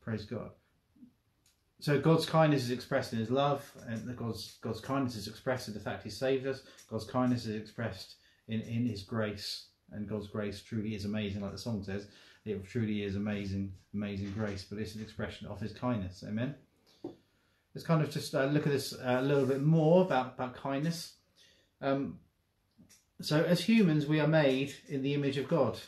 Praise 0.00 0.24
God. 0.24 0.50
So 1.80 2.00
God's 2.00 2.26
kindness 2.26 2.62
is 2.62 2.70
expressed 2.70 3.12
in 3.12 3.18
His 3.18 3.30
love, 3.30 3.68
and 3.88 4.16
God's 4.16 4.58
God's 4.60 4.80
kindness 4.80 5.16
is 5.16 5.26
expressed 5.26 5.66
in 5.66 5.74
the 5.74 5.80
fact 5.80 6.04
He 6.04 6.10
saved 6.10 6.46
us. 6.46 6.62
God's 6.88 7.04
kindness 7.04 7.46
is 7.46 7.56
expressed 7.56 8.14
in 8.46 8.60
in 8.60 8.86
His 8.86 9.02
grace, 9.02 9.66
and 9.90 10.08
God's 10.08 10.28
grace 10.28 10.62
truly 10.62 10.94
is 10.94 11.04
amazing, 11.04 11.42
like 11.42 11.52
the 11.52 11.58
song 11.58 11.82
says. 11.82 12.06
It 12.44 12.64
truly 12.64 13.02
is 13.02 13.16
amazing, 13.16 13.72
amazing 13.94 14.32
grace. 14.32 14.64
But 14.68 14.78
it's 14.78 14.94
an 14.94 15.02
expression 15.02 15.48
of 15.48 15.60
His 15.60 15.72
kindness. 15.72 16.24
Amen. 16.26 16.54
Let's 17.74 17.86
kind 17.86 18.02
of 18.02 18.10
just 18.10 18.34
uh, 18.34 18.44
look 18.46 18.66
at 18.66 18.72
this 18.72 18.92
uh, 18.92 19.18
a 19.20 19.22
little 19.22 19.46
bit 19.46 19.62
more 19.62 20.02
about 20.02 20.34
about 20.34 20.56
kindness. 20.56 21.14
Um, 21.80 22.18
so 23.20 23.42
as 23.42 23.60
humans, 23.60 24.06
we 24.06 24.20
are 24.20 24.26
made 24.26 24.74
in 24.88 25.02
the 25.02 25.14
image 25.14 25.38
of 25.38 25.48
God. 25.48 25.78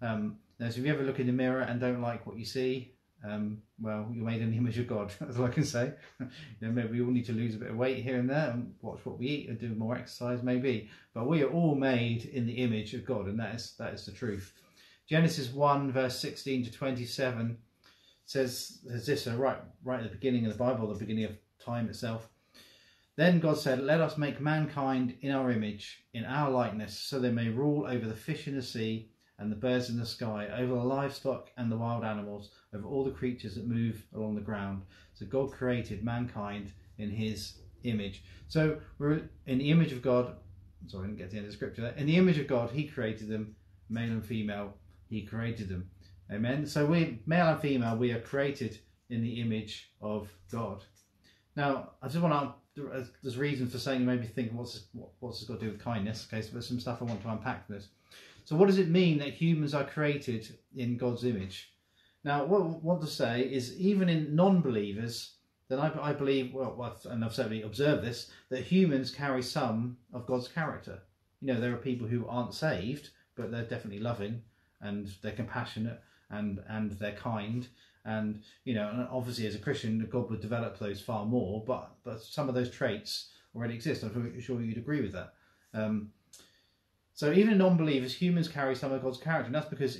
Um, 0.00 0.38
now, 0.58 0.70
so 0.70 0.78
if 0.78 0.86
you 0.86 0.92
ever 0.92 1.02
look 1.02 1.20
in 1.20 1.26
the 1.26 1.32
mirror 1.32 1.60
and 1.60 1.80
don't 1.80 2.00
like 2.00 2.26
what 2.26 2.38
you 2.38 2.44
see, 2.44 2.94
um, 3.24 3.58
well, 3.80 4.08
you're 4.12 4.24
made 4.24 4.40
in 4.40 4.50
the 4.50 4.56
image 4.56 4.78
of 4.78 4.86
God, 4.86 5.12
that's 5.20 5.36
all 5.36 5.44
I 5.44 5.50
can 5.50 5.64
say. 5.64 5.92
you 6.20 6.26
know, 6.60 6.70
maybe 6.70 6.98
we 6.98 7.04
all 7.04 7.10
need 7.10 7.26
to 7.26 7.32
lose 7.32 7.54
a 7.54 7.58
bit 7.58 7.70
of 7.70 7.76
weight 7.76 8.02
here 8.02 8.18
and 8.18 8.30
there 8.30 8.50
and 8.50 8.74
watch 8.80 9.00
what 9.04 9.18
we 9.18 9.26
eat 9.26 9.48
and 9.48 9.58
do 9.58 9.74
more 9.74 9.96
exercise, 9.96 10.42
maybe. 10.42 10.88
But 11.12 11.26
we 11.26 11.42
are 11.42 11.50
all 11.50 11.74
made 11.74 12.26
in 12.26 12.46
the 12.46 12.54
image 12.54 12.94
of 12.94 13.04
God, 13.04 13.26
and 13.26 13.38
that 13.40 13.54
is 13.54 13.74
that 13.78 13.92
is 13.92 14.06
the 14.06 14.12
truth. 14.12 14.52
Genesis 15.08 15.52
1, 15.52 15.92
verse 15.92 16.18
16 16.20 16.66
to 16.66 16.72
27 16.72 17.58
says, 18.30 18.78
says 18.86 19.06
this, 19.06 19.26
uh, 19.26 19.36
right, 19.36 19.58
right 19.82 19.98
at 19.98 20.04
the 20.04 20.16
beginning 20.16 20.46
of 20.46 20.52
the 20.52 20.58
Bible, 20.58 20.86
the 20.86 20.94
beginning 20.94 21.24
of 21.24 21.36
time 21.58 21.88
itself. 21.88 22.28
Then 23.16 23.40
God 23.40 23.58
said, 23.58 23.82
Let 23.82 24.00
us 24.00 24.16
make 24.16 24.40
mankind 24.40 25.16
in 25.20 25.32
our 25.32 25.50
image, 25.50 26.04
in 26.14 26.24
our 26.24 26.48
likeness, 26.48 26.96
so 26.96 27.18
they 27.18 27.32
may 27.32 27.48
rule 27.48 27.88
over 27.88 28.06
the 28.06 28.14
fish 28.14 28.46
in 28.46 28.54
the 28.54 28.62
sea 28.62 29.10
and 29.40 29.50
the 29.50 29.56
birds 29.56 29.90
in 29.90 29.98
the 29.98 30.06
sky, 30.06 30.46
over 30.56 30.74
the 30.74 30.84
livestock 30.84 31.50
and 31.56 31.72
the 31.72 31.76
wild 31.76 32.04
animals, 32.04 32.52
over 32.72 32.86
all 32.86 33.02
the 33.02 33.10
creatures 33.10 33.56
that 33.56 33.66
move 33.66 34.06
along 34.14 34.36
the 34.36 34.40
ground. 34.40 34.82
So 35.14 35.26
God 35.26 35.50
created 35.50 36.04
mankind 36.04 36.70
in 36.98 37.10
his 37.10 37.54
image. 37.82 38.22
So 38.46 38.78
we're 38.98 39.22
in 39.46 39.58
the 39.58 39.72
image 39.72 39.90
of 39.90 40.02
God. 40.02 40.36
Sorry, 40.86 41.02
I 41.02 41.06
didn't 41.08 41.18
get 41.18 41.30
to 41.30 41.32
the 41.32 41.38
end 41.38 41.46
of 41.46 41.50
the 41.50 41.56
scripture. 41.56 41.82
There. 41.82 41.94
In 41.96 42.06
the 42.06 42.16
image 42.16 42.38
of 42.38 42.46
God, 42.46 42.70
he 42.70 42.86
created 42.86 43.26
them, 43.26 43.56
male 43.88 44.12
and 44.12 44.24
female. 44.24 44.76
He 45.08 45.22
created 45.22 45.68
them. 45.68 45.90
Amen. 46.32 46.64
So 46.64 46.86
we, 46.86 47.20
male 47.26 47.48
and 47.48 47.60
female, 47.60 47.96
we 47.96 48.12
are 48.12 48.20
created 48.20 48.78
in 49.08 49.22
the 49.22 49.40
image 49.40 49.90
of 50.00 50.28
God. 50.52 50.84
Now, 51.56 51.90
I 52.00 52.06
just 52.06 52.22
want 52.22 52.54
to, 52.76 53.04
there's 53.22 53.36
reasons 53.36 53.72
for 53.72 53.78
saying, 53.78 54.00
you 54.00 54.06
may 54.06 54.16
be 54.16 54.26
thinking, 54.26 54.56
what's 54.56 54.84
what's 55.18 55.40
this 55.40 55.48
got 55.48 55.58
to 55.58 55.66
do 55.66 55.72
with 55.72 55.82
kindness? 55.82 56.28
Okay, 56.28 56.40
so 56.40 56.52
there's 56.52 56.68
some 56.68 56.78
stuff 56.78 57.02
I 57.02 57.06
want 57.06 57.20
to 57.22 57.30
unpack 57.30 57.66
from 57.66 57.74
this. 57.74 57.88
So, 58.44 58.54
what 58.54 58.66
does 58.66 58.78
it 58.78 58.88
mean 58.88 59.18
that 59.18 59.34
humans 59.34 59.74
are 59.74 59.84
created 59.84 60.56
in 60.76 60.96
God's 60.96 61.24
image? 61.24 61.72
Now, 62.22 62.44
what 62.44 62.62
I 62.62 62.64
want 62.64 63.00
to 63.00 63.08
say 63.08 63.40
is, 63.40 63.76
even 63.80 64.08
in 64.08 64.36
non 64.36 64.60
believers, 64.60 65.32
then 65.68 65.80
I, 65.80 65.90
I 66.00 66.12
believe, 66.12 66.54
well, 66.54 66.96
and 67.06 67.24
I've 67.24 67.34
certainly 67.34 67.62
observed 67.62 68.04
this, 68.04 68.30
that 68.50 68.62
humans 68.62 69.10
carry 69.10 69.42
some 69.42 69.96
of 70.12 70.26
God's 70.26 70.46
character. 70.46 71.00
You 71.40 71.52
know, 71.52 71.60
there 71.60 71.72
are 71.72 71.78
people 71.78 72.06
who 72.06 72.28
aren't 72.28 72.54
saved, 72.54 73.10
but 73.34 73.50
they're 73.50 73.64
definitely 73.64 74.00
loving 74.00 74.42
and 74.80 75.12
they're 75.22 75.32
compassionate 75.32 76.00
and, 76.30 76.60
and 76.68 76.92
they're 76.92 77.12
kind. 77.12 77.66
And, 78.04 78.42
you 78.64 78.74
know, 78.74 78.88
and 78.88 79.06
obviously 79.10 79.46
as 79.46 79.54
a 79.54 79.58
Christian, 79.58 80.06
God 80.10 80.30
would 80.30 80.40
develop 80.40 80.78
those 80.78 81.00
far 81.00 81.26
more, 81.26 81.62
but, 81.66 81.90
but 82.04 82.22
some 82.22 82.48
of 82.48 82.54
those 82.54 82.70
traits 82.70 83.30
already 83.54 83.74
exist. 83.74 84.02
I'm 84.02 84.40
sure 84.40 84.60
you'd 84.62 84.78
agree 84.78 85.02
with 85.02 85.12
that. 85.12 85.34
Um, 85.74 86.10
so 87.12 87.32
even 87.32 87.58
non-believers, 87.58 88.14
humans 88.14 88.48
carry 88.48 88.74
some 88.74 88.92
of 88.92 89.02
God's 89.02 89.18
character, 89.18 89.46
and 89.46 89.54
that's 89.54 89.68
because 89.68 89.98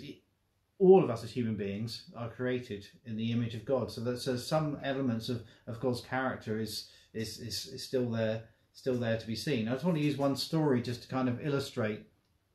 all 0.78 1.04
of 1.04 1.10
us 1.10 1.22
as 1.22 1.30
human 1.30 1.54
beings 1.54 2.10
are 2.16 2.30
created 2.30 2.86
in 3.04 3.16
the 3.16 3.30
image 3.32 3.54
of 3.54 3.66
God. 3.66 3.90
So 3.90 4.00
that 4.00 4.18
so 4.18 4.36
some 4.36 4.78
elements 4.82 5.28
of, 5.28 5.42
of 5.66 5.78
God's 5.78 6.00
character 6.00 6.58
is, 6.58 6.88
is 7.12 7.38
is 7.38 7.66
is 7.66 7.84
still 7.84 8.10
there, 8.10 8.44
still 8.72 8.94
there 8.94 9.18
to 9.18 9.26
be 9.26 9.36
seen. 9.36 9.68
I 9.68 9.72
just 9.72 9.84
want 9.84 9.98
to 9.98 10.02
use 10.02 10.16
one 10.16 10.36
story 10.36 10.80
just 10.80 11.02
to 11.02 11.08
kind 11.08 11.28
of 11.28 11.44
illustrate 11.44 12.06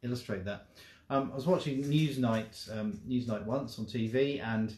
illustrate 0.04 0.46
that. 0.46 0.66
Um, 1.10 1.30
I 1.32 1.36
was 1.36 1.46
watching 1.46 1.84
Newsnight 1.84 2.76
um, 2.78 3.00
Newsnight 3.08 3.46
once 3.46 3.78
on 3.78 3.86
TV, 3.86 4.44
and 4.44 4.76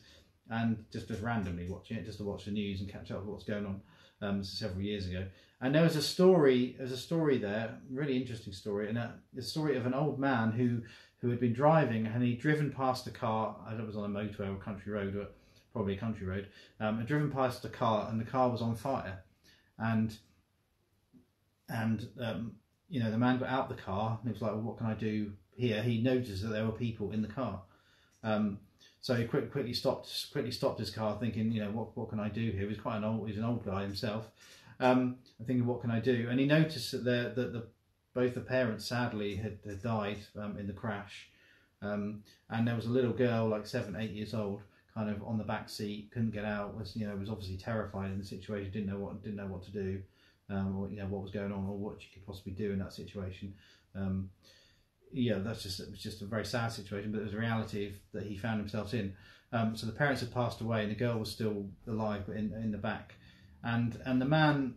and 0.49 0.83
just 0.91 1.07
just 1.07 1.21
randomly 1.21 1.67
watching 1.69 1.97
it 1.97 2.05
just 2.05 2.17
to 2.19 2.23
watch 2.23 2.45
the 2.45 2.51
news 2.51 2.81
and 2.81 2.91
catch 2.91 3.11
up 3.11 3.19
with 3.19 3.27
what's 3.27 3.43
going 3.43 3.65
on 3.65 3.81
um, 4.21 4.43
several 4.43 4.81
years 4.81 5.07
ago. 5.07 5.25
And 5.59 5.73
there 5.73 5.83
was 5.83 5.95
a 5.95 6.01
story, 6.01 6.75
there's 6.77 6.91
a 6.91 6.97
story 6.97 7.39
there, 7.39 7.79
really 7.89 8.15
interesting 8.15 8.53
story, 8.53 8.89
and 8.89 8.97
a, 8.97 9.15
a 9.37 9.41
story 9.41 9.75
of 9.75 9.85
an 9.85 9.93
old 9.93 10.19
man 10.19 10.51
who 10.51 10.81
who 11.19 11.29
had 11.29 11.39
been 11.39 11.53
driving 11.53 12.05
and 12.05 12.21
he'd 12.23 12.39
driven 12.39 12.71
past 12.71 13.07
a 13.07 13.11
car. 13.11 13.55
I 13.65 13.69
don't 13.69 13.79
know 13.79 13.83
it 13.85 13.87
was 13.87 13.97
on 13.97 14.15
a 14.15 14.19
motorway 14.19 14.53
or 14.53 14.57
country 14.57 14.91
road, 14.91 15.15
or 15.15 15.27
probably 15.73 15.95
a 15.95 15.99
country 15.99 16.27
road. 16.27 16.47
Um, 16.79 16.99
had 16.99 17.07
driven 17.07 17.31
past 17.31 17.65
a 17.65 17.69
car 17.69 18.07
and 18.11 18.19
the 18.19 18.25
car 18.25 18.49
was 18.49 18.61
on 18.61 18.75
fire, 18.75 19.23
and 19.79 20.15
and 21.69 22.07
um, 22.21 22.51
you 22.89 22.99
know 23.01 23.11
the 23.11 23.17
man 23.17 23.39
got 23.39 23.49
out 23.49 23.69
the 23.69 23.75
car 23.75 24.19
and 24.21 24.29
he 24.29 24.33
was 24.33 24.41
like, 24.41 24.51
well, 24.51 24.61
"What 24.61 24.77
can 24.77 24.87
I 24.87 24.93
do 24.93 25.31
here?" 25.57 25.81
He 25.83 26.01
noticed 26.01 26.43
that 26.43 26.49
there 26.49 26.65
were 26.65 26.71
people 26.71 27.11
in 27.11 27.21
the 27.21 27.27
car. 27.27 27.61
Um, 28.23 28.59
so 29.01 29.15
he 29.15 29.25
quick, 29.25 29.51
quickly 29.51 29.73
stopped, 29.73 30.31
quickly 30.31 30.51
stopped 30.51 30.79
his 30.79 30.89
car, 30.89 31.17
thinking, 31.19 31.51
you 31.51 31.61
know, 31.61 31.71
what 31.71 31.95
what 31.95 32.09
can 32.09 32.19
I 32.19 32.29
do 32.29 32.51
here? 32.51 32.61
He 32.61 32.65
was 32.65 32.77
quite 32.77 32.97
an 32.97 33.03
old, 33.03 33.27
he's 33.27 33.37
an 33.37 33.43
old 33.43 33.65
guy 33.65 33.83
himself, 33.83 34.27
um, 34.79 35.17
thinking, 35.45 35.65
what 35.65 35.81
can 35.81 35.91
I 35.91 35.99
do? 35.99 36.27
And 36.29 36.39
he 36.39 36.45
noticed 36.45 36.91
that 36.91 37.03
the, 37.05 37.33
that 37.35 37.53
the 37.53 37.67
both 38.13 38.33
the 38.33 38.41
parents 38.41 38.85
sadly 38.85 39.35
had, 39.35 39.59
had 39.65 39.81
died 39.83 40.17
um, 40.37 40.57
in 40.57 40.67
the 40.67 40.73
crash, 40.73 41.29
um, 41.81 42.23
and 42.49 42.67
there 42.67 42.75
was 42.75 42.87
a 42.87 42.89
little 42.89 43.13
girl 43.13 43.47
like 43.47 43.67
seven, 43.67 43.95
eight 43.95 44.11
years 44.11 44.33
old, 44.33 44.61
kind 44.93 45.09
of 45.09 45.23
on 45.23 45.37
the 45.37 45.43
back 45.43 45.69
seat, 45.69 46.09
couldn't 46.11 46.31
get 46.31 46.43
out, 46.43 46.75
was 46.75 46.95
you 46.95 47.07
know 47.07 47.15
was 47.15 47.29
obviously 47.29 47.57
terrified 47.57 48.11
in 48.11 48.17
the 48.17 48.25
situation, 48.25 48.71
didn't 48.71 48.89
know 48.89 48.99
what 48.99 49.23
didn't 49.23 49.37
know 49.37 49.47
what 49.47 49.63
to 49.63 49.71
do, 49.71 50.01
um, 50.49 50.77
or 50.77 50.89
you 50.89 50.97
know 50.97 51.05
what 51.05 51.21
was 51.21 51.31
going 51.31 51.51
on, 51.51 51.65
or 51.67 51.77
what 51.77 52.01
she 52.01 52.09
could 52.13 52.25
possibly 52.25 52.53
do 52.53 52.71
in 52.71 52.79
that 52.79 52.93
situation. 52.93 53.53
Um, 53.95 54.29
yeah, 55.11 55.39
that's 55.39 55.63
just 55.63 55.79
it 55.79 55.89
was 55.89 55.99
just 55.99 56.21
a 56.21 56.25
very 56.25 56.45
sad 56.45 56.71
situation, 56.71 57.11
but 57.11 57.19
it 57.19 57.25
was 57.25 57.33
a 57.33 57.37
reality 57.37 57.93
that 58.13 58.23
he 58.23 58.37
found 58.37 58.59
himself 58.59 58.93
in. 58.93 59.13
Um, 59.53 59.75
so 59.75 59.85
the 59.85 59.93
parents 59.93 60.21
had 60.21 60.33
passed 60.33 60.61
away, 60.61 60.83
and 60.83 60.91
the 60.91 60.95
girl 60.95 61.17
was 61.17 61.31
still 61.31 61.67
alive, 61.87 62.23
but 62.27 62.35
in 62.35 62.53
in 62.53 62.71
the 62.71 62.77
back. 62.77 63.15
And 63.63 63.99
and 64.05 64.21
the 64.21 64.25
man 64.25 64.75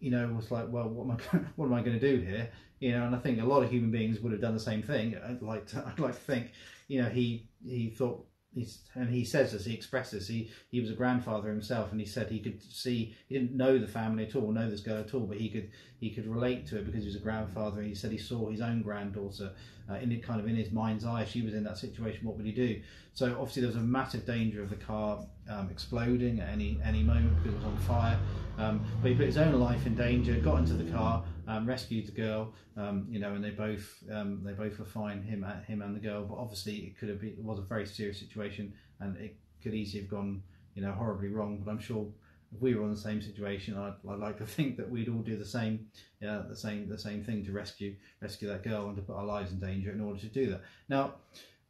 you 0.00 0.10
know 0.10 0.26
was 0.28 0.50
like 0.50 0.64
well 0.70 0.88
what 0.88 1.04
am 1.04 1.10
i 1.10 1.36
what 1.56 1.66
am 1.66 1.74
i 1.74 1.82
going 1.82 1.98
to 1.98 2.16
do 2.16 2.24
here? 2.24 2.50
You 2.78 2.92
know 2.92 3.04
and 3.04 3.14
i 3.14 3.18
think 3.18 3.40
a 3.40 3.44
lot 3.44 3.62
of 3.62 3.70
human 3.70 3.90
beings 3.90 4.20
would 4.20 4.32
have 4.32 4.40
done 4.40 4.54
the 4.54 4.60
same 4.60 4.82
thing. 4.82 5.16
I'd 5.16 5.42
like 5.42 5.66
to 5.68 5.84
i'd 5.86 6.00
like 6.00 6.14
to 6.14 6.20
think 6.20 6.52
you 6.88 7.02
know 7.02 7.08
he 7.08 7.48
he 7.64 7.90
thought 7.90 8.26
he's 8.54 8.80
and 8.94 9.08
he 9.08 9.24
says 9.24 9.52
this 9.52 9.64
he 9.64 9.74
expresses 9.74 10.26
he 10.26 10.50
he 10.70 10.80
was 10.80 10.90
a 10.90 10.94
grandfather 10.94 11.48
himself 11.48 11.92
and 11.92 12.00
he 12.00 12.06
said 12.06 12.28
he 12.28 12.40
could 12.40 12.60
see 12.62 13.14
he 13.28 13.38
didn't 13.38 13.56
know 13.56 13.78
the 13.78 13.86
family 13.86 14.26
at 14.26 14.34
all 14.34 14.50
know 14.50 14.68
this 14.68 14.80
girl 14.80 14.98
at 14.98 15.14
all 15.14 15.20
but 15.20 15.38
he 15.38 15.48
could 15.48 15.70
he 16.00 16.10
could 16.10 16.26
relate 16.26 16.66
to 16.66 16.78
it 16.78 16.86
because 16.86 17.02
he 17.02 17.06
was 17.06 17.16
a 17.16 17.20
grandfather 17.20 17.78
and 17.80 17.88
he 17.88 17.94
said 17.94 18.10
he 18.10 18.18
saw 18.18 18.50
his 18.50 18.60
own 18.60 18.82
granddaughter 18.82 19.52
uh, 19.90 19.94
in 19.96 20.12
it 20.12 20.22
kind 20.22 20.40
of 20.40 20.46
in 20.46 20.56
his 20.56 20.70
mind's 20.72 21.04
eye. 21.04 21.24
She 21.24 21.42
was 21.42 21.54
in 21.54 21.64
that 21.64 21.76
situation 21.76 22.26
what 22.26 22.36
would 22.36 22.46
he 22.46 22.52
do? 22.52 22.80
So 23.12 23.32
obviously 23.32 23.62
there 23.62 23.68
was 23.68 23.76
a 23.76 23.80
massive 23.80 24.24
danger 24.24 24.62
of 24.62 24.70
the 24.70 24.76
car 24.76 25.18
um, 25.50 25.68
exploding 25.70 26.40
at 26.40 26.48
any 26.48 26.78
any 26.84 27.02
moment 27.02 27.36
because 27.36 27.52
it 27.52 27.56
was 27.56 27.64
on 27.64 27.78
fire. 27.78 28.18
Um, 28.58 28.84
but 29.02 29.10
he 29.10 29.16
put 29.16 29.26
his 29.26 29.38
own 29.38 29.58
life 29.60 29.86
in 29.86 29.94
danger 29.94 30.34
got 30.34 30.58
into 30.58 30.74
the 30.74 30.90
car 30.90 31.22
um, 31.50 31.66
rescued 31.66 32.06
the 32.06 32.12
girl, 32.12 32.54
um, 32.76 33.06
you 33.10 33.18
know, 33.18 33.34
and 33.34 33.42
they 33.42 33.50
both 33.50 34.02
um, 34.12 34.40
they 34.44 34.52
both 34.52 34.78
were 34.78 34.84
fine, 34.84 35.22
him 35.22 35.44
uh, 35.44 35.60
him 35.66 35.82
and 35.82 35.96
the 35.96 36.00
girl. 36.00 36.24
But 36.24 36.36
obviously, 36.36 36.76
it 36.76 36.98
could 36.98 37.08
have 37.08 37.20
been 37.20 37.30
it 37.30 37.42
was 37.42 37.58
a 37.58 37.62
very 37.62 37.86
serious 37.86 38.18
situation, 38.18 38.72
and 39.00 39.16
it 39.16 39.36
could 39.62 39.74
easily 39.74 40.02
have 40.02 40.10
gone, 40.10 40.42
you 40.74 40.82
know, 40.82 40.92
horribly 40.92 41.28
wrong. 41.28 41.60
But 41.64 41.72
I'm 41.72 41.80
sure 41.80 42.06
if 42.54 42.60
we 42.60 42.74
were 42.74 42.84
in 42.84 42.90
the 42.92 42.96
same 42.96 43.20
situation, 43.20 43.76
I'd, 43.76 43.94
I'd 44.08 44.20
like 44.20 44.38
to 44.38 44.46
think 44.46 44.76
that 44.76 44.88
we'd 44.88 45.08
all 45.08 45.22
do 45.22 45.36
the 45.36 45.44
same, 45.44 45.88
yeah, 46.20 46.42
the 46.48 46.56
same, 46.56 46.88
the 46.88 46.98
same 46.98 47.24
thing 47.24 47.44
to 47.46 47.52
rescue 47.52 47.96
rescue 48.20 48.48
that 48.48 48.62
girl 48.62 48.86
and 48.86 48.96
to 48.96 49.02
put 49.02 49.16
our 49.16 49.26
lives 49.26 49.50
in 49.50 49.58
danger 49.58 49.90
in 49.90 50.00
order 50.00 50.20
to 50.20 50.26
do 50.26 50.50
that. 50.50 50.62
Now, 50.88 51.14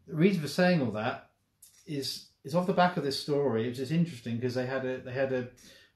the 0.06 0.14
reason 0.14 0.42
for 0.42 0.49
saying 0.49 0.82
all 0.82 0.92
that 0.92 1.30
is 1.87 2.26
is 2.44 2.54
off 2.54 2.66
the 2.66 2.75
back 2.75 2.99
of 2.99 3.04
this 3.04 3.18
story. 3.18 3.66
It's 3.66 3.78
just 3.78 3.92
interesting 3.92 4.37
because 4.37 4.54
they 4.54 4.66
had 4.66 4.84
a 4.84 4.99
they 4.99 5.12
had 5.12 5.32
a 5.32 5.49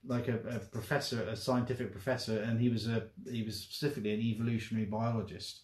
like 0.07 0.29
a, 0.29 0.39
a, 0.49 0.59
professor, 0.59 1.23
a 1.23 1.37
scientific 1.37 1.93
professor, 1.93 2.41
and 2.41 2.61
he 2.61 2.69
was 2.69 2.87
a 2.87 3.09
he 3.31 3.43
was 3.43 3.57
specifically 3.57 4.13
an 4.13 4.21
evolutionary 4.21 4.87
biologist, 4.87 5.63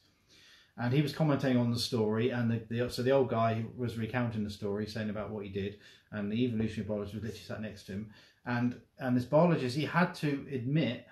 and 0.76 0.92
he 0.92 1.02
was 1.02 1.12
commenting 1.12 1.56
on 1.56 1.70
the 1.70 1.78
story. 1.78 2.30
And 2.30 2.50
the, 2.50 2.62
the 2.68 2.90
so 2.90 3.02
the 3.02 3.10
old 3.10 3.28
guy 3.28 3.64
was 3.76 3.98
recounting 3.98 4.44
the 4.44 4.50
story, 4.50 4.86
saying 4.86 5.10
about 5.10 5.30
what 5.30 5.44
he 5.44 5.50
did, 5.50 5.78
and 6.12 6.30
the 6.30 6.44
evolutionary 6.44 6.88
biologist 6.88 7.14
was 7.14 7.22
literally 7.22 7.44
sat 7.44 7.62
next 7.62 7.84
to 7.84 7.92
him, 7.92 8.10
and 8.46 8.80
and 8.98 9.16
this 9.16 9.24
biologist 9.24 9.76
he 9.76 9.84
had 9.84 10.14
to 10.16 10.46
admit 10.52 11.06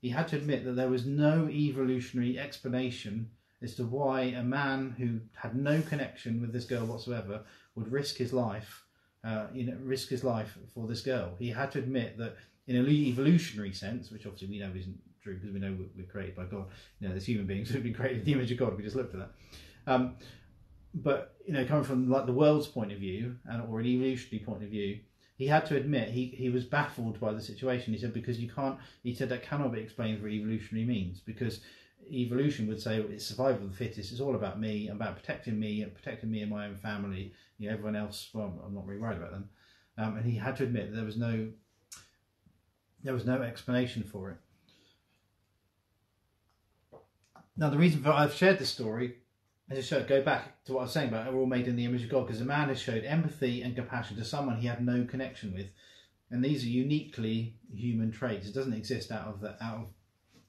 he 0.00 0.08
had 0.10 0.28
to 0.28 0.36
admit 0.36 0.64
that 0.64 0.76
there 0.76 0.88
was 0.88 1.06
no 1.06 1.48
evolutionary 1.48 2.38
explanation 2.38 3.30
as 3.62 3.74
to 3.74 3.84
why 3.84 4.22
a 4.22 4.42
man 4.42 4.94
who 4.98 5.20
had 5.34 5.56
no 5.56 5.80
connection 5.82 6.40
with 6.40 6.52
this 6.52 6.64
girl 6.64 6.86
whatsoever 6.86 7.42
would 7.74 7.90
risk 7.90 8.16
his 8.16 8.32
life 8.32 8.85
uh, 9.26 9.46
you 9.52 9.64
know, 9.64 9.76
risk 9.82 10.08
his 10.08 10.22
life 10.22 10.56
for 10.72 10.86
this 10.86 11.00
girl. 11.00 11.34
He 11.38 11.50
had 11.50 11.72
to 11.72 11.78
admit 11.78 12.16
that 12.18 12.36
in 12.68 12.76
an 12.76 12.88
evolutionary 12.88 13.72
sense, 13.72 14.10
which 14.10 14.24
obviously 14.24 14.48
we 14.48 14.58
know 14.58 14.70
isn't 14.74 14.98
true 15.22 15.34
because 15.34 15.52
we 15.52 15.58
know 15.58 15.76
we're 15.96 16.04
created 16.04 16.36
by 16.36 16.44
God. 16.44 16.66
You 17.00 17.08
know, 17.08 17.14
there's 17.14 17.26
human 17.26 17.46
beings 17.46 17.68
who've 17.68 17.82
been 17.82 17.94
created 17.94 18.18
in 18.18 18.24
the 18.24 18.32
image 18.32 18.52
of 18.52 18.58
God. 18.58 18.76
We 18.76 18.84
just 18.84 18.96
looked 18.96 19.14
at 19.14 19.20
that. 19.20 19.92
Um, 19.92 20.16
but 20.94 21.36
you 21.46 21.52
know, 21.52 21.64
coming 21.64 21.84
from 21.84 22.08
like 22.08 22.26
the 22.26 22.32
world's 22.32 22.66
point 22.66 22.92
of 22.92 22.98
view 22.98 23.36
and 23.46 23.62
or 23.68 23.80
an 23.80 23.86
evolutionary 23.86 24.44
point 24.44 24.62
of 24.62 24.70
view, 24.70 25.00
he 25.36 25.46
had 25.46 25.66
to 25.66 25.76
admit 25.76 26.10
he, 26.10 26.26
he 26.26 26.48
was 26.48 26.64
baffled 26.64 27.20
by 27.20 27.32
the 27.32 27.40
situation. 27.40 27.92
He 27.92 27.98
said 27.98 28.14
because 28.14 28.38
you 28.38 28.48
can't. 28.48 28.78
He 29.02 29.14
said 29.14 29.28
that 29.30 29.42
cannot 29.42 29.72
be 29.72 29.80
explained 29.80 30.20
for 30.20 30.28
evolutionary 30.28 30.86
means 30.86 31.20
because 31.20 31.60
evolution 32.10 32.66
would 32.68 32.80
say 32.80 33.00
it's 33.00 33.26
survival 33.26 33.64
of 33.64 33.70
the 33.70 33.76
fittest. 33.76 34.12
It's 34.12 34.20
all 34.20 34.34
about 34.34 34.60
me, 34.60 34.88
about 34.88 35.16
protecting 35.16 35.58
me 35.58 35.84
protecting 35.94 36.30
me 36.30 36.42
and 36.42 36.50
my 36.50 36.66
own 36.66 36.76
family. 36.76 37.32
You 37.58 37.68
know, 37.68 37.74
everyone 37.74 37.96
else, 37.96 38.28
well, 38.32 38.62
I'm 38.64 38.74
not 38.74 38.86
really 38.86 39.00
worried 39.00 39.18
about 39.18 39.32
them. 39.32 39.48
Um, 39.98 40.16
and 40.16 40.26
he 40.26 40.36
had 40.36 40.56
to 40.56 40.64
admit 40.64 40.90
that 40.90 40.96
there 40.96 41.04
was 41.04 41.16
no 41.16 41.48
there 43.02 43.14
was 43.14 43.24
no 43.24 43.42
explanation 43.42 44.02
for 44.02 44.30
it. 44.30 44.36
Now, 47.56 47.70
the 47.70 47.78
reason 47.78 48.02
for 48.02 48.10
I've 48.10 48.34
shared 48.34 48.58
this 48.58 48.68
story 48.70 49.16
is 49.70 49.78
to 49.78 49.82
show, 49.82 50.04
go 50.04 50.22
back 50.22 50.64
to 50.64 50.72
what 50.72 50.80
I 50.80 50.82
was 50.84 50.92
saying 50.92 51.08
about 51.08 51.32
we're 51.32 51.40
all 51.40 51.46
made 51.46 51.68
in 51.68 51.76
the 51.76 51.84
image 51.84 52.02
of 52.02 52.10
God 52.10 52.26
because 52.26 52.40
a 52.40 52.44
man 52.44 52.68
has 52.68 52.80
showed 52.80 53.04
empathy 53.04 53.62
and 53.62 53.74
compassion 53.74 54.16
to 54.16 54.24
someone 54.24 54.56
he 54.56 54.66
had 54.66 54.84
no 54.84 55.04
connection 55.04 55.54
with, 55.54 55.66
and 56.30 56.44
these 56.44 56.64
are 56.64 56.68
uniquely 56.68 57.56
human 57.72 58.12
traits. 58.12 58.46
It 58.46 58.54
doesn't 58.54 58.74
exist 58.74 59.10
out 59.10 59.28
of 59.28 59.40
the 59.40 59.62
out 59.64 59.78
of 59.78 59.88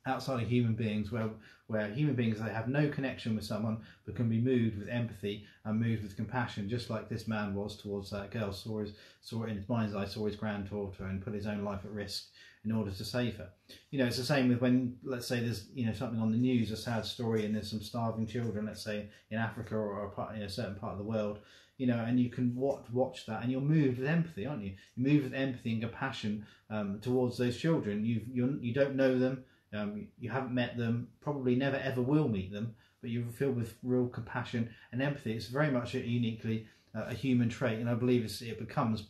outside 0.08 0.42
of 0.42 0.50
human 0.50 0.74
beings 0.74 1.12
where 1.12 1.30
where 1.68 1.90
human 1.90 2.16
beings 2.16 2.40
they 2.40 2.50
have 2.50 2.70
no 2.70 2.88
connection 2.88 3.36
with 3.36 3.44
someone 3.44 3.78
but 4.06 4.16
can 4.16 4.30
be 4.30 4.40
moved 4.40 4.78
with 4.80 4.90
empathy 4.90 5.46
and 5.66 5.80
moved 5.80 6.04
with 6.04 6.16
compassion 6.16 6.70
just 6.70 6.90
like 6.90 7.10
this 7.10 7.28
man 7.28 7.54
was 7.54 7.78
towards 7.78 8.10
that 8.10 8.32
girl 8.32 8.52
saw 8.52 8.80
his 8.80 8.94
saw 9.22 9.44
in 9.44 9.58
his 9.58 9.68
mind's 9.68 9.94
eye 9.94 10.06
saw 10.06 10.26
his 10.26 10.36
granddaughter 10.36 11.06
and 11.06 11.24
put 11.24 11.34
his 11.34 11.46
own 11.46 11.64
life 11.64 11.82
at 11.84 11.92
risk 11.92 12.26
in 12.64 12.72
order 12.72 12.92
to 12.92 13.04
save 13.06 13.36
her 13.38 13.50
you 13.92 14.00
know 14.00 14.06
it's 14.06 14.18
the 14.18 14.24
same 14.24 14.48
with 14.50 14.62
when 14.62 14.96
let's 15.04 15.28
say 15.28 15.40
there's 15.40 15.68
you 15.74 15.86
know 15.86 15.94
something 15.94 16.20
on 16.20 16.32
the 16.32 16.38
news 16.38 16.72
a 16.72 16.78
sad 16.78 17.06
story 17.06 17.46
and 17.46 17.54
there's 17.54 17.70
some 17.70 17.82
starving 17.82 18.26
children 18.26 18.66
let's 18.66 18.84
say 18.84 19.08
in 19.30 19.38
africa 19.38 19.76
or 19.76 20.06
a, 20.06 20.10
part, 20.10 20.36
in 20.36 20.42
a 20.42 20.50
certain 20.50 20.76
part 20.76 20.94
of 20.94 20.98
the 20.98 21.04
world 21.04 21.40
you 21.78 21.86
know, 21.86 22.04
and 22.04 22.20
you 22.20 22.30
can 22.30 22.56
watch 22.56 22.86
watch 22.92 23.26
that, 23.28 23.44
and 23.44 23.52
you're 23.52 23.62
moved 23.62 24.00
with 24.00 24.08
empathy, 24.08 24.46
aren't 24.46 24.64
you? 24.64 24.74
You're 24.96 25.14
moved 25.14 25.24
with 25.26 25.34
empathy 25.34 25.74
and 25.74 25.82
compassion 25.82 26.46
um, 26.70 27.00
towards 27.02 27.38
those 27.38 27.58
children. 27.58 28.04
You 28.04 28.22
you 28.32 28.58
you 28.62 28.74
don't 28.74 28.96
know 28.96 29.18
them, 29.18 29.44
um, 29.78 30.08
you 30.20 30.30
haven't 30.30 30.54
met 30.54 30.78
them, 30.78 31.08
probably 31.22 31.56
never 31.56 31.78
ever 31.78 32.02
will 32.02 32.28
meet 32.28 32.52
them, 32.52 32.76
but 33.02 33.10
you're 33.10 33.26
filled 33.28 33.56
with 33.56 33.78
real 33.84 34.08
compassion 34.08 34.70
and 34.92 35.02
empathy. 35.02 35.34
It's 35.34 35.48
very 35.48 35.72
much 35.72 35.96
a 35.96 36.00
uniquely 36.00 36.68
uh, 36.96 37.06
a 37.08 37.14
human 37.14 37.50
trait, 37.50 37.80
and 37.80 37.90
I 37.90 37.94
believe 37.94 38.26
it 38.26 38.60
becomes 38.60 39.08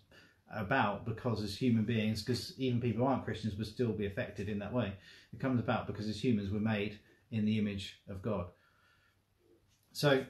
about 0.54 1.06
because 1.06 1.42
as 1.44 1.56
human 1.56 1.84
beings, 1.84 2.24
because 2.24 2.54
even 2.58 2.80
people 2.80 3.04
who 3.04 3.12
aren't 3.12 3.26
Christians 3.26 3.56
would 3.58 3.68
still 3.68 3.92
be 3.92 4.06
affected 4.06 4.50
in 4.50 4.60
that 4.60 4.74
way. 4.74 4.94
It 5.34 5.40
comes 5.40 5.60
about 5.60 5.88
because 5.88 6.08
as 6.08 6.24
humans 6.24 6.52
we're 6.52 6.60
made 6.60 7.00
in 7.32 7.46
the 7.46 7.60
image 7.60 8.00
of 8.08 8.22
God. 8.22 8.48
So, 9.92 10.26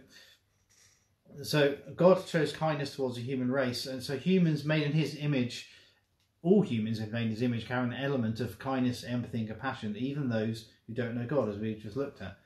so 1.43 1.77
God 1.95 2.27
shows 2.27 2.51
kindness 2.51 2.95
towards 2.95 3.15
the 3.15 3.21
human 3.21 3.51
race, 3.51 3.85
and 3.85 4.01
so 4.01 4.17
humans 4.17 4.65
made 4.65 4.83
in 4.83 4.93
His 4.93 5.15
image 5.17 5.69
all 6.43 6.61
humans 6.61 6.99
have 6.99 7.11
made 7.11 7.29
his 7.29 7.41
image 7.41 7.67
carry 7.67 7.85
an 7.85 7.93
element 7.93 8.39
of 8.39 8.59
kindness, 8.59 9.03
empathy, 9.03 9.39
and 9.39 9.47
compassion, 9.47 9.95
even 9.97 10.29
those 10.29 10.69
who 10.87 10.93
don't 10.93 11.15
know 11.15 11.25
God, 11.25 11.49
as 11.49 11.57
we 11.57 11.75
just 11.75 11.97
looked 11.97 12.21
at. 12.21 12.37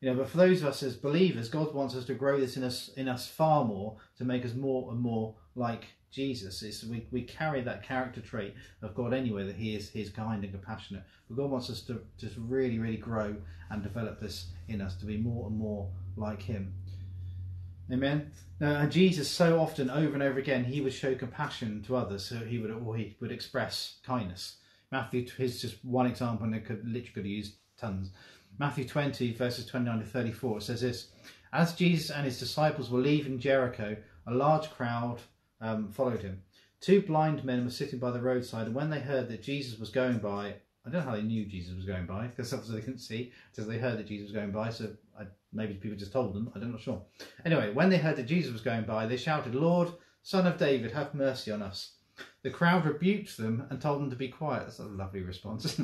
You 0.00 0.10
know, 0.10 0.16
but 0.16 0.28
for 0.30 0.38
those 0.38 0.62
of 0.62 0.68
us 0.68 0.82
as 0.82 0.96
believers, 0.96 1.48
God 1.48 1.74
wants 1.74 1.94
us 1.94 2.06
to 2.06 2.14
grow 2.14 2.40
this 2.40 2.56
in 2.56 2.64
us 2.64 2.88
in 2.96 3.06
us 3.06 3.28
far 3.28 3.64
more 3.64 3.96
to 4.16 4.24
make 4.24 4.44
us 4.44 4.54
more 4.54 4.90
and 4.90 5.00
more 5.00 5.34
like 5.54 5.84
Jesus. 6.10 6.62
It's, 6.62 6.84
we, 6.84 7.06
we 7.10 7.22
carry 7.22 7.60
that 7.62 7.82
character 7.82 8.20
trait 8.20 8.54
of 8.82 8.94
God 8.94 9.12
anyway, 9.12 9.46
that 9.46 9.56
He 9.56 9.74
is 9.74 9.90
He's 9.90 10.10
kind 10.10 10.42
and 10.42 10.52
compassionate. 10.52 11.02
But 11.28 11.36
God 11.36 11.50
wants 11.50 11.68
us 11.70 11.82
to 11.82 12.00
just 12.18 12.36
really, 12.38 12.78
really 12.78 12.96
grow 12.96 13.36
and 13.70 13.82
develop 13.82 14.20
this 14.20 14.46
in 14.68 14.80
us 14.80 14.96
to 14.96 15.06
be 15.06 15.18
more 15.18 15.48
and 15.48 15.56
more 15.56 15.90
like 16.16 16.42
Him. 16.42 16.72
Amen. 17.92 18.30
Now, 18.60 18.86
Jesus 18.86 19.28
so 19.28 19.58
often, 19.58 19.90
over 19.90 20.14
and 20.14 20.22
over 20.22 20.38
again, 20.38 20.64
he 20.64 20.80
would 20.80 20.92
show 20.92 21.14
compassion 21.14 21.82
to 21.86 21.96
others. 21.96 22.24
So 22.24 22.36
he 22.36 22.58
would, 22.58 22.70
or 22.70 22.96
he 22.96 23.16
would 23.20 23.32
express 23.32 23.96
kindness. 24.04 24.56
Matthew 24.92 25.26
is 25.38 25.60
just 25.60 25.84
one 25.84 26.06
example, 26.06 26.46
and 26.46 26.54
it 26.54 26.64
could 26.64 26.84
literally 26.84 27.10
could 27.12 27.26
used 27.26 27.54
tons. 27.76 28.10
Matthew 28.58 28.86
20, 28.86 29.32
verses 29.32 29.66
29 29.66 30.00
to 30.00 30.04
34, 30.04 30.60
says 30.60 30.80
this 30.82 31.08
As 31.52 31.74
Jesus 31.74 32.10
and 32.10 32.24
his 32.24 32.38
disciples 32.38 32.90
were 32.90 33.00
leaving 33.00 33.38
Jericho, 33.38 33.96
a 34.26 34.34
large 34.34 34.70
crowd 34.70 35.18
um, 35.60 35.88
followed 35.88 36.22
him. 36.22 36.42
Two 36.80 37.02
blind 37.02 37.44
men 37.44 37.64
were 37.64 37.70
sitting 37.70 37.98
by 37.98 38.10
the 38.10 38.20
roadside, 38.20 38.66
and 38.66 38.74
when 38.74 38.90
they 38.90 39.00
heard 39.00 39.28
that 39.28 39.42
Jesus 39.42 39.78
was 39.78 39.90
going 39.90 40.18
by, 40.18 40.54
I 40.86 40.90
don't 40.90 41.04
know 41.04 41.10
how 41.10 41.16
they 41.16 41.22
knew 41.22 41.44
Jesus 41.46 41.74
was 41.74 41.84
going 41.84 42.06
by, 42.06 42.26
because 42.26 42.52
obviously 42.52 42.76
they 42.76 42.84
couldn't 42.84 43.00
see, 43.00 43.32
because 43.50 43.68
they 43.68 43.78
heard 43.78 43.98
that 43.98 44.06
Jesus 44.06 44.30
was 44.30 44.32
going 44.32 44.50
by, 44.50 44.70
so 44.70 44.90
I 45.18 45.24
Maybe 45.52 45.74
people 45.74 45.98
just 45.98 46.12
told 46.12 46.34
them. 46.34 46.50
I'm 46.54 46.70
not 46.70 46.80
sure. 46.80 47.02
Anyway, 47.44 47.72
when 47.72 47.90
they 47.90 47.98
heard 47.98 48.16
that 48.16 48.26
Jesus 48.26 48.52
was 48.52 48.60
going 48.60 48.84
by, 48.84 49.06
they 49.06 49.16
shouted, 49.16 49.54
Lord, 49.54 49.88
Son 50.22 50.46
of 50.46 50.58
David, 50.58 50.92
have 50.92 51.14
mercy 51.14 51.50
on 51.50 51.62
us. 51.62 51.92
The 52.42 52.50
crowd 52.50 52.84
rebuked 52.84 53.36
them 53.36 53.66
and 53.70 53.80
told 53.80 54.00
them 54.00 54.10
to 54.10 54.16
be 54.16 54.28
quiet. 54.28 54.64
That's 54.64 54.78
a 54.78 54.84
lovely 54.84 55.22
response 55.22 55.80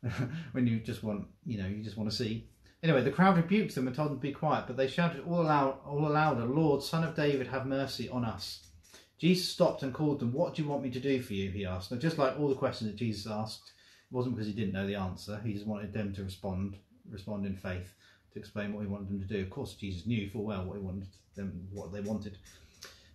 when 0.52 0.66
you 0.66 0.80
just 0.80 1.02
want, 1.02 1.26
you 1.44 1.58
know, 1.58 1.68
you 1.68 1.82
just 1.82 1.96
want 1.96 2.10
to 2.10 2.16
see. 2.16 2.48
Anyway, 2.82 3.02
the 3.02 3.10
crowd 3.10 3.36
rebuked 3.36 3.74
them 3.74 3.86
and 3.86 3.94
told 3.94 4.10
them 4.10 4.16
to 4.16 4.22
be 4.22 4.32
quiet, 4.32 4.64
but 4.66 4.76
they 4.76 4.88
shouted 4.88 5.22
all 5.26 5.42
aloud, 5.42 5.78
all 5.84 6.08
louder, 6.08 6.46
Lord, 6.46 6.82
Son 6.82 7.04
of 7.04 7.14
David, 7.14 7.48
have 7.48 7.66
mercy 7.66 8.08
on 8.08 8.24
us. 8.24 8.66
Jesus 9.18 9.50
stopped 9.50 9.82
and 9.82 9.92
called 9.92 10.20
them. 10.20 10.32
What 10.32 10.54
do 10.54 10.62
you 10.62 10.68
want 10.68 10.82
me 10.82 10.90
to 10.90 11.00
do 11.00 11.20
for 11.20 11.34
you? 11.34 11.50
He 11.50 11.66
asked. 11.66 11.92
Now, 11.92 11.98
just 11.98 12.16
like 12.16 12.38
all 12.38 12.48
the 12.48 12.54
questions 12.54 12.90
that 12.90 12.96
Jesus 12.96 13.30
asked, 13.30 13.72
it 14.10 14.14
wasn't 14.14 14.34
because 14.34 14.46
he 14.46 14.52
didn't 14.52 14.72
know 14.72 14.86
the 14.86 14.96
answer. 14.96 15.40
He 15.44 15.52
just 15.52 15.66
wanted 15.66 15.92
them 15.92 16.12
to 16.14 16.24
respond, 16.24 16.76
respond 17.10 17.46
in 17.46 17.56
faith 17.56 17.94
to 18.32 18.38
explain 18.38 18.72
what 18.72 18.80
he 18.80 18.86
wanted 18.86 19.08
them 19.08 19.20
to 19.20 19.26
do. 19.26 19.40
Of 19.40 19.50
course, 19.50 19.74
Jesus 19.74 20.06
knew 20.06 20.28
full 20.28 20.44
well 20.44 20.64
what 20.64 20.76
he 20.76 20.82
wanted 20.82 21.08
them, 21.36 21.68
what 21.72 21.92
they 21.92 22.00
wanted, 22.00 22.38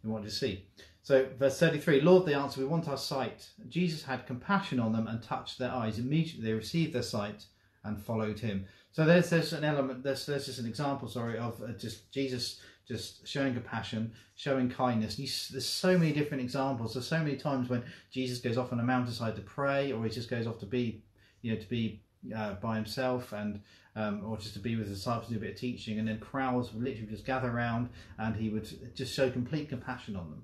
and 0.04 0.12
wanted 0.12 0.30
to 0.30 0.36
see. 0.36 0.66
So, 1.04 1.28
verse 1.38 1.60
33 1.60 2.02
Lord, 2.02 2.26
they 2.26 2.34
answered, 2.34 2.62
We 2.62 2.68
want 2.68 2.88
our 2.88 2.98
sight. 2.98 3.50
Jesus 3.70 4.04
had 4.04 4.26
compassion 4.26 4.80
on 4.80 4.94
them 4.94 5.08
and 5.08 5.22
touched 5.22 5.60
their 5.60 5.72
eyes. 5.72 6.00
Immediately 6.00 6.46
they 6.46 6.54
received 6.54 6.94
their 6.94 7.04
sight 7.04 7.46
and 7.84 8.02
followed 8.02 8.40
him. 8.40 8.66
So, 8.92 9.06
there's, 9.06 9.30
there's 9.30 9.54
an 9.54 9.64
element, 9.64 10.04
there's, 10.04 10.26
there's 10.26 10.46
just 10.46 10.60
an 10.60 10.66
example, 10.66 11.08
sorry, 11.08 11.38
of 11.38 11.62
uh, 11.62 11.74
just 11.74 12.12
Jesus 12.12 12.62
just 12.88 13.28
showing 13.28 13.54
compassion, 13.54 14.12
showing 14.36 14.70
kindness. 14.70 15.18
You, 15.18 15.28
there's 15.52 15.68
so 15.68 15.98
many 15.98 16.14
different 16.14 16.44
examples. 16.44 16.94
There's 16.94 17.08
so 17.08 17.20
many 17.20 17.36
times 17.36 17.70
when 17.70 17.84
Jesus 18.12 18.40
goes 18.40 18.58
off 18.58 18.72
on 18.72 18.80
a 18.80 18.84
mountainside 18.84 19.36
to 19.36 19.42
pray, 19.42 19.92
or 19.92 20.04
he 20.04 20.10
just 20.10 20.30
goes 20.30 20.46
off 20.48 20.60
to 20.60 20.66
be, 20.66 21.04
you 21.42 21.54
know, 21.54 21.60
to 21.60 21.68
be 21.68 22.02
uh, 22.36 22.54
by 22.56 22.76
himself 22.76 23.34
and 23.34 23.62
um, 23.96 24.22
or 24.26 24.38
just 24.38 24.54
to 24.54 24.60
be 24.60 24.76
with 24.76 24.88
the 24.88 24.94
disciples, 24.94 25.30
do 25.30 25.38
a 25.38 25.40
bit 25.40 25.52
of 25.52 25.58
teaching, 25.58 26.00
and 26.00 26.08
then 26.08 26.20
crowds 26.20 26.74
would 26.74 26.84
literally 26.84 27.08
just 27.08 27.26
gather 27.26 27.50
around, 27.50 27.90
and 28.18 28.36
he 28.36 28.50
would 28.50 28.68
just 28.94 29.16
show 29.16 29.30
complete 29.30 29.70
compassion 29.70 30.16
on 30.16 30.30
them. 30.30 30.44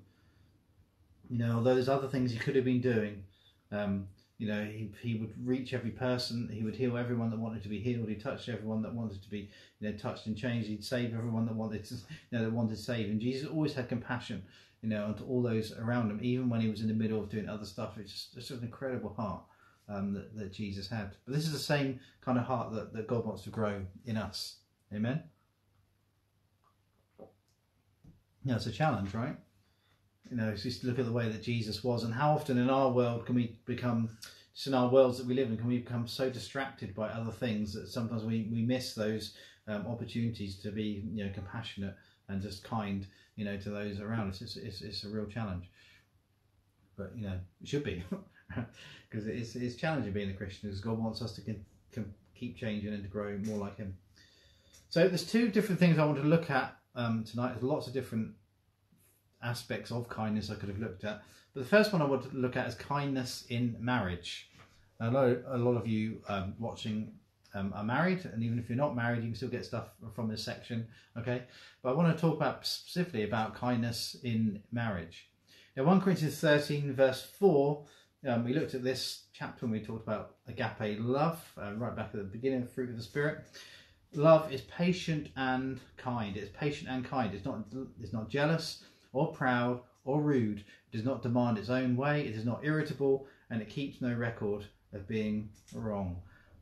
You 1.28 1.38
know, 1.38 1.56
although 1.56 1.74
there's 1.74 1.88
other 1.88 2.08
things 2.08 2.32
he 2.32 2.38
could 2.38 2.56
have 2.56 2.64
been 2.64 2.80
doing. 2.80 3.24
Um, 3.70 4.08
you 4.42 4.48
know, 4.48 4.64
he, 4.64 4.90
he 5.00 5.14
would 5.14 5.32
reach 5.46 5.72
every 5.72 5.92
person. 5.92 6.50
He 6.52 6.64
would 6.64 6.74
heal 6.74 6.96
everyone 6.96 7.30
that 7.30 7.38
wanted 7.38 7.62
to 7.62 7.68
be 7.68 7.78
healed. 7.78 8.08
He 8.08 8.16
touched 8.16 8.48
everyone 8.48 8.82
that 8.82 8.92
wanted 8.92 9.22
to 9.22 9.30
be, 9.30 9.48
you 9.78 9.88
know, 9.88 9.96
touched 9.96 10.26
and 10.26 10.36
changed. 10.36 10.66
He'd 10.66 10.82
save 10.82 11.14
everyone 11.14 11.46
that 11.46 11.54
wanted 11.54 11.84
to, 11.84 11.94
you 11.94 12.00
know, 12.32 12.42
that 12.42 12.52
wanted 12.52 12.74
to 12.74 12.82
save. 12.82 13.08
And 13.08 13.20
Jesus 13.20 13.48
always 13.48 13.72
had 13.72 13.88
compassion, 13.88 14.42
you 14.82 14.88
know, 14.88 15.04
onto 15.04 15.24
all 15.26 15.42
those 15.42 15.72
around 15.78 16.10
him, 16.10 16.18
even 16.22 16.48
when 16.48 16.60
he 16.60 16.68
was 16.68 16.80
in 16.80 16.88
the 16.88 16.92
middle 16.92 17.20
of 17.20 17.30
doing 17.30 17.48
other 17.48 17.64
stuff. 17.64 17.98
It's 17.98 18.10
just, 18.10 18.36
it's 18.36 18.48
just 18.48 18.58
an 18.58 18.66
incredible 18.66 19.14
heart 19.14 19.44
um, 19.88 20.12
that, 20.12 20.36
that 20.36 20.52
Jesus 20.52 20.88
had. 20.88 21.14
But 21.24 21.36
this 21.36 21.46
is 21.46 21.52
the 21.52 21.58
same 21.60 22.00
kind 22.20 22.36
of 22.36 22.44
heart 22.44 22.72
that, 22.74 22.92
that 22.94 23.06
God 23.06 23.24
wants 23.24 23.44
to 23.44 23.50
grow 23.50 23.80
in 24.06 24.16
us. 24.16 24.56
Amen? 24.92 25.22
Yeah, 28.44 28.56
it's 28.56 28.66
a 28.66 28.72
challenge, 28.72 29.14
right? 29.14 29.36
You 30.32 30.38
know, 30.38 30.56
just 30.56 30.82
look 30.82 30.98
at 30.98 31.04
the 31.04 31.12
way 31.12 31.28
that 31.28 31.42
Jesus 31.42 31.84
was, 31.84 32.04
and 32.04 32.14
how 32.14 32.32
often 32.32 32.56
in 32.56 32.70
our 32.70 32.90
world 32.90 33.26
can 33.26 33.34
we 33.34 33.58
become, 33.66 34.08
just 34.54 34.66
in 34.66 34.72
our 34.72 34.88
worlds 34.88 35.18
that 35.18 35.26
we 35.26 35.34
live 35.34 35.50
in, 35.50 35.58
can 35.58 35.68
we 35.68 35.80
become 35.80 36.08
so 36.08 36.30
distracted 36.30 36.94
by 36.94 37.08
other 37.08 37.30
things 37.30 37.74
that 37.74 37.88
sometimes 37.88 38.24
we, 38.24 38.48
we 38.50 38.62
miss 38.62 38.94
those 38.94 39.34
um, 39.68 39.86
opportunities 39.86 40.56
to 40.60 40.70
be 40.70 41.04
you 41.12 41.22
know 41.22 41.30
compassionate 41.34 41.94
and 42.28 42.40
just 42.40 42.64
kind 42.64 43.06
you 43.36 43.44
know 43.44 43.58
to 43.58 43.68
those 43.68 44.00
around 44.00 44.30
us. 44.30 44.40
It's, 44.40 44.56
it's, 44.56 44.80
it's 44.80 45.04
a 45.04 45.10
real 45.10 45.26
challenge, 45.26 45.66
but 46.96 47.12
you 47.14 47.26
know 47.26 47.38
it 47.60 47.68
should 47.68 47.84
be 47.84 48.02
because 49.10 49.26
it's, 49.26 49.54
it's 49.54 49.74
challenging 49.76 50.14
being 50.14 50.30
a 50.30 50.34
Christian 50.34 50.70
because 50.70 50.80
God 50.80 50.98
wants 50.98 51.20
us 51.20 51.34
to 51.34 51.42
keep 52.34 52.56
changing 52.56 52.94
and 52.94 53.02
to 53.02 53.08
grow 53.10 53.38
more 53.44 53.58
like 53.58 53.76
Him. 53.76 53.94
So 54.88 55.08
there's 55.08 55.30
two 55.30 55.48
different 55.50 55.78
things 55.78 55.98
I 55.98 56.06
want 56.06 56.22
to 56.22 56.24
look 56.24 56.48
at 56.48 56.74
um, 56.94 57.22
tonight. 57.24 57.50
There's 57.50 57.62
lots 57.62 57.86
of 57.86 57.92
different 57.92 58.32
aspects 59.42 59.90
of 59.90 60.08
kindness 60.08 60.50
I 60.50 60.54
could 60.54 60.68
have 60.68 60.78
looked 60.78 61.04
at. 61.04 61.22
But 61.54 61.64
the 61.64 61.68
first 61.68 61.92
one 61.92 62.00
I 62.00 62.06
want 62.06 62.30
to 62.30 62.36
look 62.36 62.56
at 62.56 62.66
is 62.66 62.74
kindness 62.74 63.44
in 63.48 63.76
marriage. 63.78 64.48
I 65.00 65.10
know 65.10 65.42
a 65.48 65.58
lot 65.58 65.76
of 65.76 65.86
you 65.86 66.20
um, 66.28 66.54
watching 66.58 67.12
um, 67.54 67.72
are 67.74 67.84
married, 67.84 68.24
and 68.24 68.42
even 68.42 68.58
if 68.58 68.68
you're 68.68 68.78
not 68.78 68.96
married, 68.96 69.22
you 69.22 69.28
can 69.28 69.34
still 69.34 69.48
get 69.48 69.64
stuff 69.64 69.88
from 70.14 70.28
this 70.28 70.42
section. 70.42 70.86
Okay, 71.18 71.42
but 71.82 71.90
I 71.90 71.92
want 71.92 72.14
to 72.14 72.20
talk 72.20 72.36
about 72.36 72.66
specifically 72.66 73.24
about 73.24 73.54
kindness 73.54 74.16
in 74.22 74.62
marriage. 74.70 75.28
Now, 75.76 75.84
1 75.84 76.00
Corinthians 76.00 76.38
13, 76.38 76.94
verse 76.94 77.22
4, 77.22 77.84
um, 78.28 78.44
we 78.44 78.54
looked 78.54 78.74
at 78.74 78.84
this 78.84 79.24
chapter 79.32 79.66
when 79.66 79.72
we 79.72 79.80
talked 79.80 80.06
about 80.06 80.36
agape 80.46 80.98
love, 81.00 81.42
uh, 81.60 81.72
right 81.74 81.96
back 81.96 82.10
at 82.12 82.18
the 82.18 82.24
beginning, 82.24 82.66
fruit 82.66 82.90
of 82.90 82.96
the 82.96 83.02
Spirit. 83.02 83.44
Love 84.14 84.52
is 84.52 84.60
patient 84.62 85.28
and 85.36 85.80
kind. 85.96 86.36
It's 86.36 86.50
patient 86.56 86.90
and 86.90 87.04
kind. 87.04 87.34
It's 87.34 87.44
not. 87.44 87.64
It's 88.00 88.12
not 88.12 88.28
jealous 88.28 88.84
or 89.12 89.32
proud 89.32 89.80
or 90.04 90.20
rude. 90.20 90.58
It 90.58 90.96
does 90.96 91.04
not 91.04 91.22
demand 91.22 91.58
its 91.58 91.70
own 91.70 91.96
way. 91.96 92.26
It 92.26 92.34
is 92.34 92.44
not 92.44 92.64
irritable, 92.64 93.26
and 93.50 93.62
it 93.62 93.68
keeps 93.68 94.00
no 94.00 94.12
record 94.12 94.64
of 94.92 95.08
being 95.08 95.50
wrong. 95.74 96.16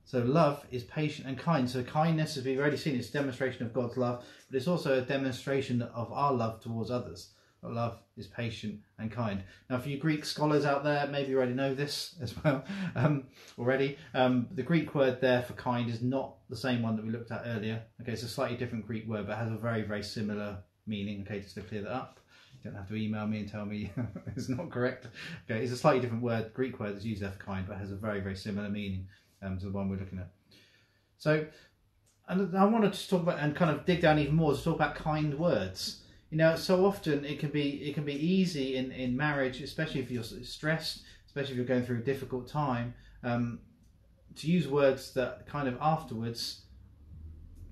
So 0.04 0.20
love 0.20 0.66
is 0.70 0.82
patient 0.84 1.28
and 1.28 1.38
kind. 1.38 1.68
So 1.68 1.82
kindness, 1.82 2.36
as 2.36 2.44
we've 2.44 2.58
already 2.58 2.76
seen, 2.76 2.98
a 2.98 3.02
demonstration 3.02 3.64
of 3.64 3.72
God's 3.72 3.96
love, 3.96 4.24
but 4.50 4.56
it's 4.56 4.68
also 4.68 4.98
a 4.98 5.02
demonstration 5.02 5.82
of 5.82 6.12
our 6.12 6.32
love 6.32 6.60
towards 6.60 6.90
others. 6.90 7.30
Love 7.62 7.98
is 8.16 8.26
patient 8.26 8.80
and 8.98 9.12
kind. 9.12 9.42
Now, 9.68 9.78
for 9.78 9.90
you 9.90 9.98
Greek 9.98 10.24
scholars 10.24 10.64
out 10.64 10.82
there, 10.82 11.06
maybe 11.06 11.30
you 11.30 11.36
already 11.36 11.52
know 11.52 11.74
this 11.74 12.14
as 12.22 12.34
well 12.42 12.64
um, 12.96 13.24
already. 13.58 13.98
Um, 14.14 14.48
the 14.52 14.62
Greek 14.62 14.94
word 14.94 15.20
there 15.20 15.42
for 15.42 15.52
kind 15.54 15.90
is 15.90 16.00
not 16.00 16.36
the 16.48 16.56
same 16.56 16.82
one 16.82 16.96
that 16.96 17.04
we 17.04 17.12
looked 17.12 17.30
at 17.30 17.42
earlier. 17.44 17.82
Okay, 18.00 18.12
it's 18.12 18.22
a 18.22 18.28
slightly 18.28 18.56
different 18.56 18.86
Greek 18.86 19.06
word, 19.06 19.26
but 19.26 19.36
has 19.36 19.52
a 19.52 19.56
very, 19.56 19.82
very 19.82 20.02
similar 20.02 20.58
meaning. 20.86 21.22
Okay, 21.22 21.40
just 21.40 21.54
to 21.56 21.60
clear 21.60 21.82
that 21.82 21.92
up. 21.92 22.19
You 22.62 22.70
don't 22.70 22.78
have 22.78 22.88
to 22.88 22.96
email 22.96 23.26
me 23.26 23.40
and 23.40 23.48
tell 23.50 23.64
me 23.64 23.90
it's 24.36 24.48
not 24.48 24.70
correct. 24.70 25.06
Okay, 25.50 25.62
it's 25.62 25.72
a 25.72 25.76
slightly 25.76 26.00
different 26.00 26.22
word, 26.22 26.52
Greek 26.52 26.78
word 26.78 26.94
that's 26.94 27.04
used 27.04 27.22
there 27.22 27.30
for 27.30 27.42
kind, 27.42 27.66
but 27.66 27.78
has 27.78 27.90
a 27.90 27.96
very, 27.96 28.20
very 28.20 28.36
similar 28.36 28.68
meaning 28.68 29.06
um, 29.42 29.58
to 29.58 29.66
the 29.66 29.72
one 29.72 29.88
we're 29.88 29.96
looking 29.96 30.18
at. 30.18 30.30
So, 31.16 31.46
and 32.28 32.56
I 32.56 32.64
wanted 32.64 32.92
to 32.92 33.08
talk 33.08 33.22
about 33.22 33.38
and 33.38 33.56
kind 33.56 33.70
of 33.70 33.86
dig 33.86 34.00
down 34.00 34.18
even 34.18 34.34
more 34.34 34.54
to 34.54 34.62
talk 34.62 34.74
about 34.74 34.94
kind 34.94 35.38
words 35.38 36.02
you 36.30 36.38
know 36.38 36.56
so 36.56 36.86
often 36.86 37.24
it 37.24 37.38
can 37.38 37.50
be 37.50 37.82
it 37.82 37.94
can 37.94 38.04
be 38.04 38.14
easy 38.14 38.76
in 38.76 38.92
in 38.92 39.16
marriage 39.16 39.60
especially 39.60 40.00
if 40.00 40.10
you're 40.10 40.22
stressed 40.22 41.02
especially 41.26 41.52
if 41.52 41.56
you're 41.56 41.66
going 41.66 41.84
through 41.84 41.98
a 41.98 42.02
difficult 42.02 42.48
time 42.48 42.94
um, 43.22 43.58
to 44.36 44.46
use 44.46 44.66
words 44.66 45.12
that 45.12 45.46
kind 45.46 45.68
of 45.68 45.76
afterwards 45.80 46.62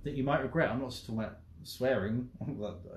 that 0.05 0.14
you 0.14 0.24
might 0.24 0.42
regret 0.42 0.70
i'm 0.70 0.81
not 0.81 0.90
talking 0.90 1.18
about 1.18 1.38
swearing 1.62 2.29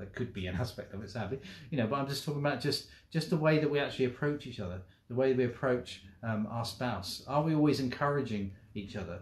it 0.01 0.13
could 0.13 0.33
be 0.33 0.47
an 0.47 0.55
aspect 0.55 0.93
of 0.93 1.03
it 1.03 1.09
sadly 1.09 1.39
you 1.69 1.77
know 1.77 1.87
but 1.87 1.97
i'm 1.97 2.07
just 2.07 2.23
talking 2.23 2.41
about 2.41 2.59
just 2.59 2.87
just 3.11 3.29
the 3.29 3.37
way 3.37 3.59
that 3.59 3.69
we 3.69 3.79
actually 3.79 4.05
approach 4.05 4.47
each 4.47 4.59
other 4.59 4.81
the 5.09 5.15
way 5.15 5.33
we 5.33 5.45
approach 5.45 6.03
um, 6.23 6.47
our 6.49 6.65
spouse 6.65 7.23
are 7.27 7.43
we 7.43 7.55
always 7.55 7.79
encouraging 7.79 8.51
each 8.73 8.95
other 8.95 9.19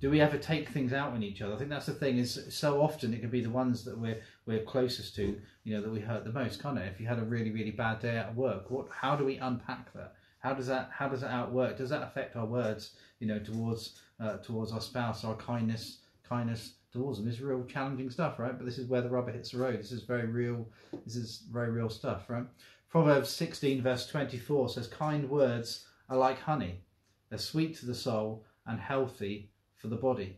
do 0.00 0.10
we 0.10 0.20
ever 0.20 0.36
take 0.36 0.68
things 0.68 0.92
out 0.92 1.12
on 1.12 1.22
each 1.22 1.40
other? 1.40 1.54
I 1.54 1.56
think 1.56 1.70
that's 1.70 1.86
the 1.86 1.94
thing. 1.94 2.18
Is 2.18 2.46
so 2.50 2.82
often 2.82 3.14
it 3.14 3.20
can 3.20 3.30
be 3.30 3.40
the 3.40 3.50
ones 3.50 3.84
that 3.84 3.96
we're 3.96 4.20
we're 4.44 4.62
closest 4.62 5.16
to, 5.16 5.40
you 5.64 5.74
know, 5.74 5.80
that 5.80 5.90
we 5.90 6.00
hurt 6.00 6.24
the 6.24 6.32
most. 6.32 6.60
Kind 6.60 6.78
of. 6.78 6.84
If 6.84 7.00
you 7.00 7.06
had 7.06 7.18
a 7.18 7.24
really 7.24 7.50
really 7.50 7.70
bad 7.70 8.00
day 8.00 8.16
at 8.16 8.34
work, 8.34 8.70
what? 8.70 8.88
How 8.90 9.16
do 9.16 9.24
we 9.24 9.38
unpack 9.38 9.92
that? 9.94 10.14
How 10.40 10.52
does 10.52 10.66
that 10.66 10.90
How 10.92 11.08
does 11.08 11.22
that 11.22 11.30
outwork? 11.30 11.78
Does 11.78 11.90
that 11.90 12.02
affect 12.02 12.36
our 12.36 12.44
words? 12.44 12.92
You 13.20 13.26
know, 13.26 13.38
towards 13.38 13.98
uh, 14.20 14.36
towards 14.38 14.72
our 14.72 14.82
spouse, 14.82 15.24
our 15.24 15.34
kindness 15.36 15.98
kindness 16.28 16.74
towards 16.96 17.18
them. 17.18 17.28
Is 17.28 17.40
real 17.40 17.64
challenging 17.64 18.10
stuff, 18.10 18.38
right? 18.38 18.56
But 18.56 18.66
this 18.66 18.78
is 18.78 18.88
where 18.88 19.02
the 19.02 19.10
rubber 19.10 19.32
hits 19.32 19.52
the 19.52 19.58
road. 19.58 19.78
This 19.78 19.92
is 19.92 20.02
very 20.02 20.26
real. 20.26 20.66
This 21.04 21.16
is 21.16 21.44
very 21.52 21.70
real 21.70 21.88
stuff, 21.88 22.28
right? 22.28 22.44
Proverbs 22.88 23.30
sixteen 23.30 23.82
verse 23.82 24.06
twenty 24.06 24.38
four 24.38 24.68
says, 24.68 24.88
"Kind 24.88 25.28
words 25.30 25.86
are 26.08 26.16
like 26.16 26.40
honey; 26.40 26.80
they're 27.28 27.38
sweet 27.38 27.76
to 27.78 27.86
the 27.86 27.94
soul 27.94 28.44
and 28.66 28.80
healthy." 28.80 29.50
for 29.76 29.88
the 29.88 29.96
body. 29.96 30.36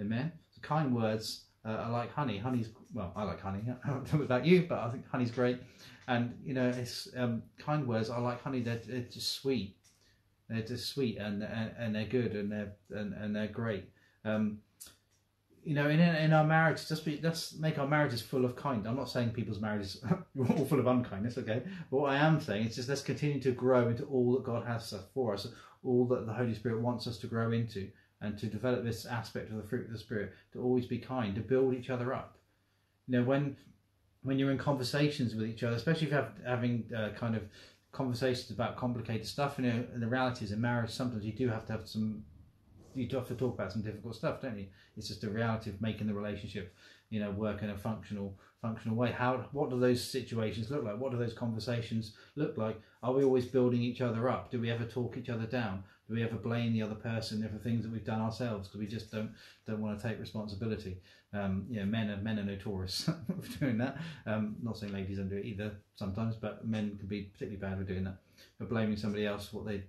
Amen. 0.00 0.32
So 0.50 0.60
kind 0.60 0.94
words 0.94 1.44
uh, 1.64 1.70
are 1.70 1.90
like 1.90 2.12
honey. 2.12 2.38
Honey's 2.38 2.68
well, 2.92 3.12
I 3.16 3.22
like 3.22 3.40
honey. 3.40 3.62
I 3.84 3.88
don't 3.88 4.12
know 4.12 4.22
about 4.22 4.44
you, 4.44 4.66
but 4.68 4.78
I 4.78 4.90
think 4.90 5.08
honey's 5.08 5.30
great. 5.30 5.58
And 6.08 6.34
you 6.44 6.54
know, 6.54 6.68
it's 6.68 7.08
um, 7.16 7.42
kind 7.58 7.86
words 7.86 8.10
are 8.10 8.20
like 8.20 8.42
honey. 8.42 8.60
They're, 8.60 8.80
they're 8.86 9.02
just 9.02 9.32
sweet. 9.32 9.76
They're 10.48 10.62
just 10.62 10.88
sweet 10.88 11.18
and 11.18 11.42
and, 11.42 11.70
and 11.78 11.94
they're 11.94 12.06
good 12.06 12.32
and 12.32 12.50
they're 12.50 12.72
and, 12.90 13.14
and 13.14 13.34
they're 13.34 13.48
great. 13.48 13.88
Um, 14.24 14.58
you 15.64 15.74
know, 15.74 15.88
in 15.88 16.00
in 16.00 16.32
our 16.32 16.44
marriage, 16.44 16.88
just 16.88 17.04
be 17.04 17.20
let's 17.22 17.54
make 17.54 17.78
our 17.78 17.86
marriages 17.86 18.20
full 18.20 18.44
of 18.44 18.56
kind. 18.56 18.86
I'm 18.86 18.96
not 18.96 19.10
saying 19.10 19.30
people's 19.30 19.60
marriages 19.60 20.02
are 20.10 20.24
all 20.38 20.64
full 20.64 20.80
of 20.80 20.86
unkindness, 20.86 21.38
okay? 21.38 21.62
But 21.90 21.96
what 21.98 22.12
I 22.12 22.16
am 22.16 22.40
saying 22.40 22.66
is 22.66 22.76
just 22.76 22.88
let's 22.88 23.02
continue 23.02 23.40
to 23.40 23.52
grow 23.52 23.88
into 23.88 24.04
all 24.04 24.32
that 24.32 24.44
God 24.44 24.66
has 24.66 24.94
for 25.14 25.34
us, 25.34 25.46
all 25.84 26.06
that 26.06 26.26
the 26.26 26.32
Holy 26.32 26.54
Spirit 26.54 26.80
wants 26.80 27.06
us 27.06 27.18
to 27.18 27.26
grow 27.26 27.52
into 27.52 27.88
and 28.22 28.38
to 28.38 28.46
develop 28.46 28.84
this 28.84 29.04
aspect 29.04 29.50
of 29.50 29.56
the 29.56 29.62
fruit 29.62 29.86
of 29.86 29.92
the 29.92 29.98
spirit 29.98 30.32
to 30.52 30.62
always 30.62 30.86
be 30.86 30.98
kind 30.98 31.34
to 31.34 31.40
build 31.40 31.74
each 31.74 31.90
other 31.90 32.14
up 32.14 32.38
you 33.06 33.18
know 33.18 33.24
when 33.24 33.56
when 34.22 34.38
you're 34.38 34.52
in 34.52 34.58
conversations 34.58 35.34
with 35.34 35.46
each 35.46 35.62
other 35.62 35.76
especially 35.76 36.06
if 36.06 36.12
you're 36.12 36.28
having 36.46 36.84
uh, 36.96 37.10
kind 37.18 37.36
of 37.36 37.42
conversations 37.90 38.50
about 38.50 38.76
complicated 38.76 39.26
stuff 39.26 39.56
you 39.58 39.64
know 39.64 39.84
and 39.92 40.02
the 40.02 40.06
reality 40.06 40.44
is 40.44 40.52
in 40.52 40.60
marriage 40.60 40.90
sometimes 40.90 41.24
you 41.24 41.32
do 41.32 41.48
have 41.48 41.66
to 41.66 41.72
have 41.72 41.86
some 41.86 42.24
you 42.94 43.08
do 43.08 43.16
have 43.16 43.28
to 43.28 43.34
talk 43.34 43.54
about 43.54 43.72
some 43.72 43.82
difficult 43.82 44.14
stuff 44.14 44.40
don't 44.42 44.58
you? 44.58 44.66
It's 44.96 45.08
just 45.08 45.24
a 45.24 45.30
reality 45.30 45.70
of 45.70 45.80
making 45.80 46.06
the 46.06 46.14
relationship 46.14 46.74
you 47.12 47.20
know 47.20 47.30
work 47.30 47.62
in 47.62 47.70
a 47.70 47.76
functional 47.76 48.34
functional 48.62 48.96
way. 48.96 49.12
How 49.12 49.44
what 49.52 49.70
do 49.70 49.78
those 49.78 50.02
situations 50.02 50.70
look 50.70 50.82
like? 50.82 50.98
What 50.98 51.12
do 51.12 51.18
those 51.18 51.34
conversations 51.34 52.14
look 52.36 52.56
like? 52.56 52.80
Are 53.02 53.12
we 53.12 53.22
always 53.22 53.44
building 53.44 53.82
each 53.82 54.00
other 54.00 54.28
up? 54.30 54.50
Do 54.50 54.60
we 54.60 54.70
ever 54.70 54.84
talk 54.84 55.16
each 55.16 55.28
other 55.28 55.46
down? 55.46 55.84
Do 56.08 56.14
we 56.14 56.22
ever 56.24 56.36
blame 56.36 56.72
the 56.72 56.82
other 56.82 56.94
person 56.94 57.46
for 57.48 57.58
things 57.58 57.84
that 57.84 57.92
we've 57.92 58.04
done 58.04 58.20
ourselves? 58.20 58.68
Because 58.68 58.80
we 58.80 58.86
just 58.86 59.12
don't 59.12 59.32
don't 59.66 59.80
want 59.80 60.00
to 60.00 60.08
take 60.08 60.18
responsibility? 60.18 60.98
Um, 61.34 61.66
you 61.68 61.80
know, 61.80 61.86
men 61.86 62.10
are 62.10 62.16
men 62.16 62.38
are 62.38 62.44
notorious 62.44 63.08
for 63.42 63.58
doing 63.58 63.78
that. 63.78 63.98
Um, 64.26 64.56
not 64.62 64.78
saying 64.78 64.92
ladies 64.92 65.18
don't 65.18 65.28
do 65.28 65.36
it 65.36 65.44
either 65.44 65.72
sometimes, 65.96 66.36
but 66.36 66.66
men 66.66 66.96
can 66.98 67.08
be 67.08 67.24
particularly 67.24 67.58
bad 67.58 67.78
for 67.78 67.84
doing 67.84 68.04
that, 68.04 68.18
for 68.58 68.64
blaming 68.64 68.96
somebody 68.96 69.26
else 69.26 69.52
what 69.52 69.66
they 69.66 69.82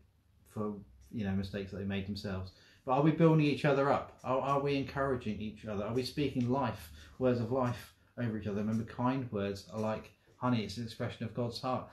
for 0.50 0.74
you 1.12 1.26
know 1.26 1.32
mistakes 1.32 1.72
that 1.72 1.78
they 1.78 1.86
made 1.86 2.08
themselves. 2.08 2.52
But 2.86 2.94
are 2.94 3.02
we 3.02 3.12
building 3.12 3.46
each 3.46 3.66
other 3.66 3.92
up? 3.92 4.18
Are, 4.24 4.40
are 4.40 4.60
we 4.60 4.76
encouraging 4.76 5.40
each 5.40 5.66
other? 5.66 5.86
Are 5.86 5.94
we 5.94 6.04
speaking 6.04 6.50
life, 6.50 6.92
words 7.20 7.40
of 7.40 7.52
life 7.52 7.94
over 8.18 8.38
each 8.38 8.48
other? 8.48 8.62
Remember, 8.62 8.84
kind 8.84 9.32
words 9.32 9.68
are 9.74 9.80
like 9.80 10.12
honey. 10.38 10.64
It's 10.64 10.78
an 10.78 10.84
expression 10.84 11.26
of 11.26 11.34
God's 11.34 11.62
heart 11.62 11.90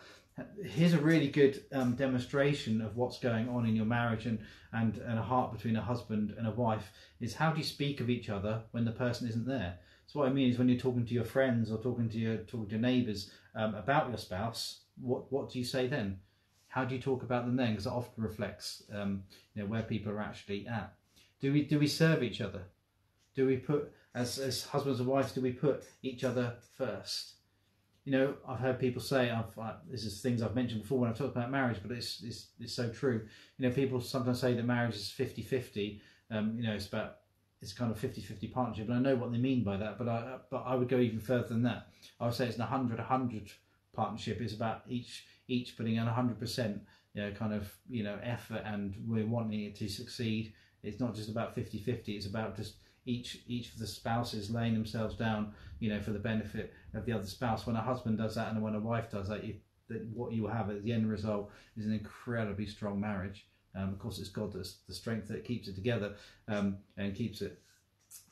here's 0.65 0.95
a 0.95 0.99
really 0.99 1.29
good 1.29 1.63
um, 1.73 1.95
demonstration 1.95 2.81
of 2.81 2.97
what's 2.97 3.19
going 3.19 3.49
on 3.49 3.67
in 3.67 3.77
your 3.77 3.85
marriage 3.85 4.27
and, 4.27 4.39
and, 4.73 4.97
and 4.99 5.19
a 5.19 5.23
heart 5.23 5.53
between 5.53 5.77
a 5.77 5.83
husband 5.83 6.35
and 6.37 6.47
a 6.47 6.51
wife 6.51 6.91
is 7.21 7.35
how 7.35 7.51
do 7.51 7.59
you 7.59 7.65
speak 7.65 8.01
of 8.01 8.11
each 8.11 8.29
other 8.29 8.63
when 8.71 8.85
the 8.85 8.93
person 8.93 9.29
isn't 9.29 9.47
there 9.47 9.79
so 10.07 10.21
what 10.21 10.29
i 10.29 10.33
mean 10.33 10.51
is 10.51 10.59
when 10.59 10.69
you're 10.69 10.79
talking 10.79 11.05
to 11.05 11.15
your 11.15 11.25
friends 11.25 11.71
or 11.71 11.79
talking 11.79 12.09
to 12.09 12.19
your 12.19 12.37
talking 12.39 12.67
to 12.67 12.73
your 12.73 12.81
neighbors 12.81 13.31
um, 13.55 13.75
about 13.75 14.09
your 14.09 14.19
spouse 14.19 14.81
what 15.01 15.31
what 15.33 15.51
do 15.51 15.59
you 15.59 15.65
say 15.65 15.87
then 15.87 16.19
how 16.71 16.85
do 16.85 16.95
you 16.95 17.01
talk 17.01 17.23
about 17.23 17.45
them 17.45 17.57
then 17.57 17.73
because 17.73 17.87
it 17.87 17.93
often 17.93 18.25
reflects 18.25 18.83
um, 18.95 19.23
you 19.55 19.63
know 19.63 19.69
where 19.69 19.83
people 19.83 20.11
are 20.11 20.21
actually 20.21 20.67
at 20.67 20.95
do 21.41 21.53
we 21.53 21.65
do 21.65 21.79
we 21.79 21.87
serve 21.87 22.23
each 22.23 22.41
other 22.41 22.63
do 23.35 23.47
we 23.47 23.57
put 23.57 23.93
as 24.15 24.39
as 24.39 24.65
husbands 24.65 24.99
and 24.99 25.09
wives 25.09 25.33
do 25.33 25.41
we 25.41 25.53
put 25.53 25.85
each 26.03 26.25
other 26.25 26.55
first 26.77 27.35
you 28.05 28.13
know, 28.13 28.35
I've 28.49 28.59
heard 28.59 28.79
people 28.79 29.03
say, 29.03 29.31
I've, 29.31 29.57
I, 29.59 29.75
this 29.91 30.05
is 30.05 30.21
things 30.21 30.43
I've 30.43 30.55
mentioned 30.55 30.83
before 30.83 30.99
when 30.99 31.11
I've 31.11 31.19
talked 31.19 31.37
about 31.37 31.51
marriage, 31.51 31.79
but 31.83 31.97
it's, 31.97 32.23
it's, 32.23 32.49
it's 32.59 32.73
so 32.73 32.89
true. 32.89 33.27
You 33.59 33.69
know, 33.69 33.75
people 33.75 34.01
sometimes 34.01 34.41
say 34.41 34.55
that 34.55 34.65
marriage 34.65 34.97
is 34.97 35.11
50 35.11 35.43
50. 35.43 36.01
Um, 36.31 36.55
you 36.57 36.63
know, 36.63 36.75
it's 36.75 36.87
about, 36.87 37.19
it's 37.61 37.73
kind 37.73 37.91
of 37.91 37.99
50 37.99 38.23
50 38.23 38.49
partnership. 38.49 38.89
And 38.89 38.97
I 38.97 39.01
know 39.01 39.17
what 39.17 39.33
they 39.33 39.39
mean 39.39 39.63
by 39.63 39.77
that, 39.77 39.99
but 39.99 40.09
I, 40.09 40.39
but 40.51 40.65
I 40.67 40.75
would 40.75 40.89
go 40.89 40.99
even 40.99 41.21
further 41.21 41.49
than 41.49 41.63
that. 41.65 41.89
I 42.19 42.25
would 42.25 42.35
say 42.35 42.47
it's 42.47 42.57
an 42.57 42.63
100 42.63 42.99
100 42.99 43.53
partnership. 43.93 44.41
It's 44.41 44.55
about 44.55 44.83
each, 44.89 45.27
each 45.51 45.77
putting 45.77 45.97
in 45.97 46.07
100%, 46.07 46.81
you 47.15 47.23
know, 47.23 47.31
kind 47.33 47.53
of, 47.53 47.71
you 47.89 48.03
know, 48.03 48.19
effort 48.23 48.63
and 48.65 48.95
we're 49.07 49.27
wanting 49.27 49.65
it 49.65 49.75
to 49.77 49.89
succeed. 49.89 50.55
It's 50.83 51.01
not 51.01 51.15
just 51.15 51.29
about 51.29 51.55
50 51.55 51.79
50, 51.79 52.17
it's 52.17 52.27
about 52.27 52.57
just 52.57 52.77
each 53.07 53.43
each 53.47 53.73
of 53.73 53.79
the 53.79 53.87
spouses 53.87 54.51
laying 54.51 54.75
themselves 54.75 55.17
down, 55.17 55.53
you 55.81 55.91
know, 55.91 56.01
for 56.01 56.13
the 56.13 56.19
benefit 56.19 56.73
of 56.95 57.05
the 57.05 57.13
other 57.13 57.27
spouse. 57.27 57.67
When 57.67 57.77
a 57.77 57.83
husband 57.83 58.19
does 58.19 58.35
that 58.37 58.53
and 58.53 58.63
when 58.63 58.75
a 58.75 58.81
wife 58.81 59.11
does 59.11 59.29
that, 59.29 59.45
you, 59.45 59.57
that 59.89 60.07
what 60.15 60.33
you 60.33 60.47
have 60.47 60.71
at 60.71 60.85
the 60.85 60.93
end 60.93 61.11
result 61.11 61.51
is 61.77 61.87
an 61.87 61.93
incredibly 61.93 62.67
strong 62.67 63.01
marriage. 63.01 63.47
Um, 63.75 63.91
of 63.91 63.99
course, 63.99 64.19
it's 64.19 64.29
God 64.29 64.53
that's 64.53 64.79
the 64.89 64.95
strength 64.95 65.29
that 65.29 65.45
keeps 65.45 65.69
it 65.69 65.75
together 65.75 66.15
um, 66.49 66.79
and 66.97 67.15
keeps 67.15 67.43
it 67.43 67.61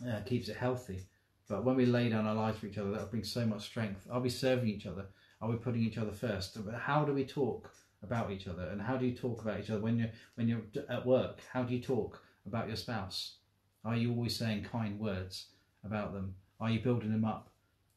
uh, 0.08 0.20
keeps 0.24 0.48
it 0.48 0.56
healthy. 0.56 1.00
But 1.48 1.64
when 1.64 1.76
we 1.76 1.86
lay 1.86 2.08
down 2.10 2.26
our 2.26 2.34
lives 2.34 2.58
for 2.58 2.66
each 2.66 2.78
other, 2.78 2.90
that 2.90 3.00
will 3.00 3.08
bring 3.08 3.24
so 3.24 3.46
much 3.46 3.64
strength. 3.64 4.06
I'll 4.12 4.20
be 4.20 4.28
serving 4.28 4.68
each 4.68 4.86
other? 4.86 5.06
Are 5.40 5.48
we 5.48 5.56
putting 5.56 5.82
each 5.82 5.98
other 5.98 6.12
first? 6.12 6.58
How 6.76 7.04
do 7.04 7.12
we 7.12 7.24
talk 7.24 7.70
about 8.02 8.30
each 8.30 8.48
other? 8.48 8.68
And 8.68 8.80
how 8.80 8.96
do 8.96 9.06
you 9.06 9.14
talk 9.14 9.42
about 9.42 9.60
each 9.60 9.70
other 9.70 9.80
when 9.80 9.98
you're 9.98 10.10
when 10.34 10.48
you're 10.48 10.62
at 10.88 11.06
work? 11.06 11.40
How 11.52 11.62
do 11.62 11.74
you 11.74 11.80
talk 11.80 12.22
about 12.46 12.66
your 12.66 12.76
spouse? 12.76 13.36
Are 13.84 13.96
you 13.96 14.10
always 14.10 14.36
saying 14.36 14.64
kind 14.64 14.98
words 14.98 15.46
about 15.84 16.12
them? 16.12 16.34
Are 16.60 16.70
you 16.70 16.80
building 16.80 17.12
them 17.12 17.24
up? 17.24 17.50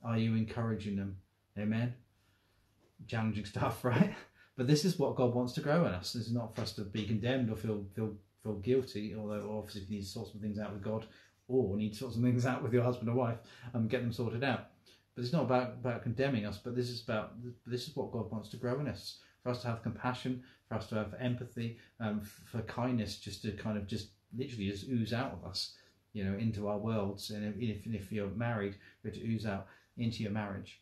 Are 0.04 0.17
you 0.17 0.36
encouraging 0.36 0.95
them? 0.95 1.17
Amen. 1.58 1.95
Challenging 3.08 3.45
stuff, 3.54 3.84
right? 3.84 4.13
But 4.56 4.67
this 4.67 4.86
is 4.86 4.99
what 4.99 5.15
God 5.15 5.34
wants 5.34 5.54
to 5.54 5.62
grow 5.62 5.86
in 5.86 5.93
us. 5.93 6.13
This 6.13 6.27
is 6.27 6.34
not 6.34 6.56
for 6.56 6.62
us 6.62 6.73
to 6.73 6.82
be 6.82 7.06
condemned 7.06 7.49
or 7.49 7.56
feel 7.56 7.86
feel 7.95 8.13
feel 8.43 8.56
guilty. 8.56 9.15
Although 9.15 9.58
obviously, 9.58 9.82
if 9.82 9.89
you 9.89 9.97
need 9.97 10.04
to 10.04 10.10
sort 10.10 10.32
some 10.32 10.41
things 10.41 10.60
out 10.60 10.73
with 10.73 10.84
God, 10.84 11.06
or 11.47 11.75
need 11.75 11.93
to 11.93 11.99
sort 11.99 12.13
some 12.13 12.23
things 12.23 12.45
out 12.45 12.63
with 12.63 12.73
your 12.73 12.84
husband 12.84 13.10
or 13.10 13.15
wife, 13.15 13.38
and 13.73 13.84
um, 13.84 13.88
get 13.88 14.01
them 14.01 14.13
sorted 14.13 14.43
out. 14.43 14.70
But 15.21 15.25
it's 15.25 15.34
not 15.34 15.43
about 15.43 15.73
about 15.73 16.01
condemning 16.01 16.47
us. 16.47 16.57
But 16.57 16.75
this 16.75 16.89
is 16.89 17.03
about 17.03 17.34
this 17.67 17.88
is 17.88 17.95
what 17.95 18.12
God 18.12 18.31
wants 18.31 18.49
to 18.49 18.57
grow 18.57 18.79
in 18.79 18.88
us. 18.88 19.19
For 19.43 19.49
us 19.49 19.62
to 19.62 19.67
have 19.67 19.84
compassion, 19.84 20.41
for 20.67 20.73
us 20.73 20.88
to 20.88 20.95
have 20.95 21.13
empathy, 21.19 21.77
um, 21.99 22.21
for 22.21 22.63
kindness, 22.63 23.17
just 23.17 23.43
to 23.43 23.51
kind 23.51 23.77
of 23.77 23.86
just 23.86 24.07
literally 24.36 24.71
just 24.71 24.89
ooze 24.89 25.13
out 25.13 25.34
of 25.34 25.47
us, 25.47 25.75
you 26.13 26.23
know, 26.23 26.36
into 26.39 26.67
our 26.67 26.79
worlds. 26.79 27.29
And 27.29 27.53
if 27.62 27.86
if 27.86 28.12
you're 28.12 28.31
married, 28.31 28.77
to 29.03 29.21
ooze 29.23 29.45
out 29.45 29.67
into 29.95 30.23
your 30.23 30.31
marriage. 30.31 30.81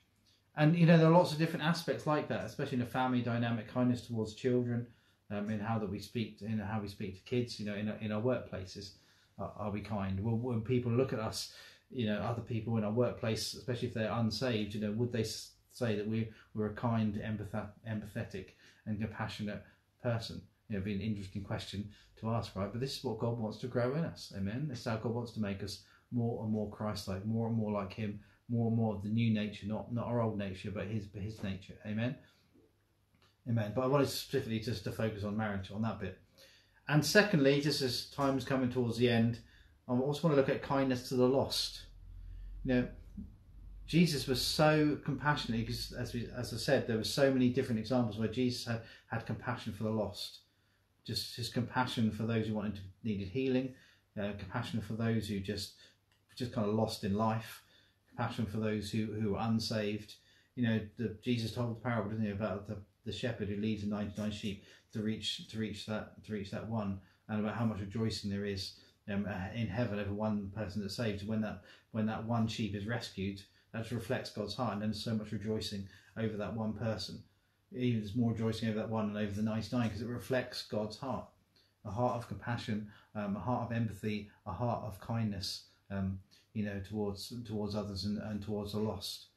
And 0.55 0.73
you 0.73 0.85
know 0.85 0.97
there 0.97 1.07
are 1.07 1.17
lots 1.19 1.33
of 1.33 1.37
different 1.37 1.65
aspects 1.65 2.07
like 2.07 2.29
that, 2.29 2.45
especially 2.45 2.77
in 2.77 2.83
a 2.83 2.95
family 2.99 3.21
dynamic, 3.21 3.67
kindness 3.67 4.07
towards 4.07 4.35
children, 4.35 4.87
um, 5.31 5.49
in 5.49 5.59
how 5.59 5.79
that 5.79 5.89
we 5.89 5.99
speak, 5.99 6.41
in 6.41 6.59
how 6.59 6.79
we 6.79 6.87
speak 6.87 7.17
to 7.17 7.29
kids, 7.29 7.59
you 7.59 7.65
know, 7.65 7.75
in 7.75 7.89
in 7.99 8.13
our 8.13 8.21
workplaces, 8.21 8.91
are, 9.37 9.51
are 9.57 9.71
we 9.71 9.81
kind? 9.81 10.17
Well, 10.23 10.37
when 10.37 10.61
people 10.61 10.93
look 10.93 11.11
at 11.11 11.19
us, 11.19 11.51
you 11.91 12.05
know, 12.05 12.19
other 12.19 12.41
people 12.41 12.77
in 12.77 12.83
our 12.83 12.91
workplace, 12.91 13.53
especially 13.53 13.87
if 13.87 13.93
they're 13.93 14.11
unsaved, 14.11 14.73
you 14.73 14.81
know, 14.81 14.91
would 14.91 15.11
they 15.11 15.23
say 15.23 15.95
that 15.95 16.07
we 16.07 16.29
we're 16.53 16.67
a 16.67 16.73
kind, 16.73 17.15
empath- 17.15 17.71
empathetic, 17.87 18.49
and 18.85 18.99
compassionate 18.99 19.63
person? 20.03 20.41
You 20.69 20.77
know, 20.77 20.83
be 20.83 20.93
an 20.93 21.01
interesting 21.01 21.43
question 21.43 21.89
to 22.19 22.29
ask, 22.29 22.55
right? 22.55 22.71
But 22.71 22.81
this 22.81 22.97
is 22.97 23.03
what 23.03 23.19
God 23.19 23.39
wants 23.39 23.57
to 23.59 23.67
grow 23.67 23.95
in 23.95 24.05
us. 24.05 24.31
Amen. 24.37 24.67
This 24.69 24.79
is 24.79 24.85
how 24.85 24.97
God 24.97 25.13
wants 25.13 25.31
to 25.31 25.39
make 25.39 25.63
us 25.63 25.83
more 26.11 26.43
and 26.43 26.51
more 26.51 26.69
Christ-like, 26.69 27.25
more 27.25 27.47
and 27.47 27.57
more 27.57 27.71
like 27.71 27.93
Him, 27.93 28.19
more 28.49 28.67
and 28.67 28.77
more 28.77 28.95
of 28.95 29.03
the 29.03 29.09
new 29.09 29.33
nature, 29.33 29.67
not 29.67 29.93
not 29.93 30.07
our 30.07 30.21
old 30.21 30.37
nature, 30.37 30.71
but 30.71 30.87
His 30.87 31.05
but 31.05 31.21
His 31.21 31.41
nature. 31.43 31.75
Amen. 31.85 32.15
Amen. 33.49 33.71
But 33.75 33.83
I 33.83 33.87
wanted 33.87 34.09
specifically 34.09 34.59
just 34.59 34.83
to 34.83 34.91
focus 34.91 35.23
on 35.23 35.35
marriage 35.35 35.71
on 35.71 35.81
that 35.81 35.99
bit. 35.99 36.19
And 36.87 37.05
secondly, 37.05 37.61
just 37.61 37.81
as 37.81 38.05
time's 38.09 38.45
coming 38.45 38.71
towards 38.71 38.97
the 38.97 39.09
end, 39.09 39.39
I 39.89 39.93
also 39.93 40.27
want 40.27 40.35
to 40.35 40.41
look 40.41 40.49
at 40.49 40.61
kindness 40.61 41.09
to 41.09 41.15
the 41.15 41.27
lost. 41.27 41.81
You 42.63 42.73
know, 42.73 42.87
Jesus 43.87 44.27
was 44.27 44.39
so 44.39 44.99
compassionate 45.03 45.61
because, 45.61 45.93
as, 45.93 46.13
we, 46.13 46.29
as 46.37 46.53
I 46.53 46.57
said, 46.57 46.85
there 46.85 46.97
were 46.97 47.03
so 47.03 47.33
many 47.33 47.49
different 47.49 47.79
examples 47.79 48.19
where 48.19 48.27
Jesus 48.27 48.65
had, 48.65 48.81
had 49.07 49.25
compassion 49.25 49.73
for 49.73 49.83
the 49.83 49.89
lost. 49.89 50.41
Just 51.05 51.35
his 51.35 51.49
compassion 51.49 52.11
for 52.11 52.23
those 52.23 52.45
who 52.45 52.53
wanted 52.53 52.75
to, 52.75 52.81
needed 53.03 53.29
healing, 53.29 53.73
uh, 54.19 54.33
compassion 54.37 54.79
for 54.79 54.93
those 54.93 55.27
who 55.27 55.39
just 55.39 55.73
just 56.35 56.53
kind 56.53 56.69
of 56.69 56.75
lost 56.75 57.03
in 57.03 57.15
life, 57.15 57.63
compassion 58.07 58.45
for 58.45 58.57
those 58.57 58.91
who, 58.91 59.07
who 59.07 59.31
were 59.31 59.39
unsaved. 59.39 60.15
You 60.55 60.67
know, 60.67 60.79
the, 60.97 61.17
Jesus 61.21 61.51
told 61.51 61.71
the 61.71 61.81
parable, 61.81 62.11
didn't 62.11 62.25
he, 62.25 62.31
about 62.31 62.67
the, 62.67 62.77
the 63.05 63.11
shepherd 63.11 63.49
who 63.49 63.57
leaves 63.57 63.81
the 63.81 63.89
99 63.89 64.31
sheep 64.31 64.63
to 64.93 65.01
reach 65.01 65.47
to 65.49 65.57
reach 65.57 65.87
that 65.87 66.23
to 66.25 66.33
reach 66.33 66.51
that 66.51 66.67
one, 66.67 66.99
and 67.27 67.39
about 67.39 67.55
how 67.55 67.65
much 67.65 67.79
rejoicing 67.79 68.29
there 68.29 68.45
is 68.45 68.73
um, 69.11 69.27
uh, 69.27 69.53
in 69.55 69.67
heaven 69.67 69.99
over 69.99 70.13
one 70.13 70.51
person 70.55 70.81
that's 70.81 70.95
saved. 70.95 71.27
When 71.27 71.41
that 71.41 71.61
when 71.91 72.05
that 72.07 72.25
one 72.25 72.47
sheep 72.47 72.75
is 72.75 72.87
rescued, 72.87 73.41
that 73.73 73.91
reflects 73.91 74.31
God's 74.31 74.55
heart, 74.55 74.73
and 74.73 74.81
there's 74.81 75.03
so 75.03 75.13
much 75.13 75.31
rejoicing 75.31 75.87
over 76.17 76.37
that 76.37 76.55
one 76.55 76.73
person. 76.73 77.21
Even 77.75 77.99
there's 77.99 78.15
more 78.15 78.31
rejoicing 78.31 78.69
over 78.69 78.79
that 78.79 78.89
one 78.89 79.13
than 79.13 79.23
over 79.23 79.31
the 79.31 79.41
99 79.43 79.87
because 79.87 80.01
it 80.01 80.07
reflects 80.07 80.63
God's 80.63 80.97
heart, 80.97 81.25
a 81.85 81.91
heart 81.91 82.15
of 82.15 82.27
compassion, 82.27 82.87
um, 83.15 83.35
a 83.35 83.39
heart 83.39 83.69
of 83.69 83.75
empathy, 83.75 84.29
a 84.45 84.51
heart 84.51 84.83
of 84.83 84.99
kindness, 84.99 85.65
um, 85.91 86.19
you 86.53 86.65
know, 86.65 86.79
towards 86.87 87.33
towards 87.45 87.75
others 87.75 88.05
and, 88.05 88.17
and 88.19 88.41
towards 88.41 88.71
the 88.71 88.79
lost. 88.79 89.27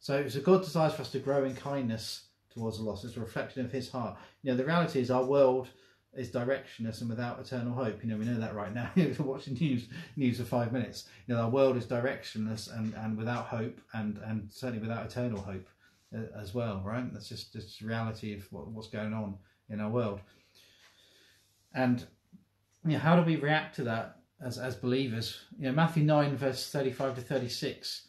So, 0.00 0.28
so 0.28 0.40
God 0.40 0.64
desires 0.64 0.94
for 0.94 1.02
us 1.02 1.12
to 1.12 1.20
grow 1.20 1.44
in 1.44 1.54
kindness 1.54 2.24
towards 2.52 2.78
the 2.78 2.84
lost. 2.84 3.04
It's 3.04 3.16
a 3.16 3.20
reflection 3.20 3.64
of 3.64 3.70
His 3.70 3.88
heart. 3.88 4.16
You 4.42 4.50
know, 4.50 4.56
the 4.56 4.64
reality 4.64 5.00
is 5.00 5.10
our 5.10 5.24
world 5.24 5.68
is 6.14 6.30
directionless 6.30 7.00
and 7.00 7.08
without 7.08 7.40
eternal 7.40 7.72
hope. 7.72 8.02
You 8.02 8.10
know, 8.10 8.16
we 8.16 8.24
know 8.24 8.38
that 8.38 8.54
right 8.54 8.74
now. 8.74 8.90
You're 8.96 9.14
watching 9.20 9.54
news 9.54 9.88
news 10.16 10.38
for 10.38 10.44
five 10.44 10.72
minutes. 10.72 11.08
You 11.26 11.34
know, 11.34 11.40
our 11.40 11.50
world 11.50 11.76
is 11.76 11.86
directionless 11.86 12.76
and, 12.76 12.94
and 12.94 13.16
without 13.16 13.46
hope, 13.46 13.80
and 13.94 14.18
and 14.24 14.50
certainly 14.50 14.80
without 14.80 15.06
eternal 15.06 15.40
hope 15.40 15.66
uh, 16.14 16.38
as 16.38 16.54
well. 16.54 16.82
Right? 16.84 17.10
That's 17.12 17.28
just 17.28 17.52
just 17.52 17.80
reality 17.80 18.34
of 18.34 18.50
what, 18.52 18.68
what's 18.68 18.88
going 18.88 19.14
on 19.14 19.36
in 19.70 19.80
our 19.80 19.90
world. 19.90 20.20
And 21.74 22.04
you 22.84 22.92
know, 22.92 22.98
how 22.98 23.16
do 23.16 23.22
we 23.22 23.36
react 23.36 23.76
to 23.76 23.84
that 23.84 24.18
as 24.44 24.58
as 24.58 24.74
believers? 24.74 25.40
You 25.58 25.66
know, 25.66 25.72
Matthew 25.72 26.04
nine 26.04 26.36
verse 26.36 26.70
thirty 26.70 26.92
five 26.92 27.14
to 27.14 27.22
thirty 27.22 27.48
six 27.48 28.08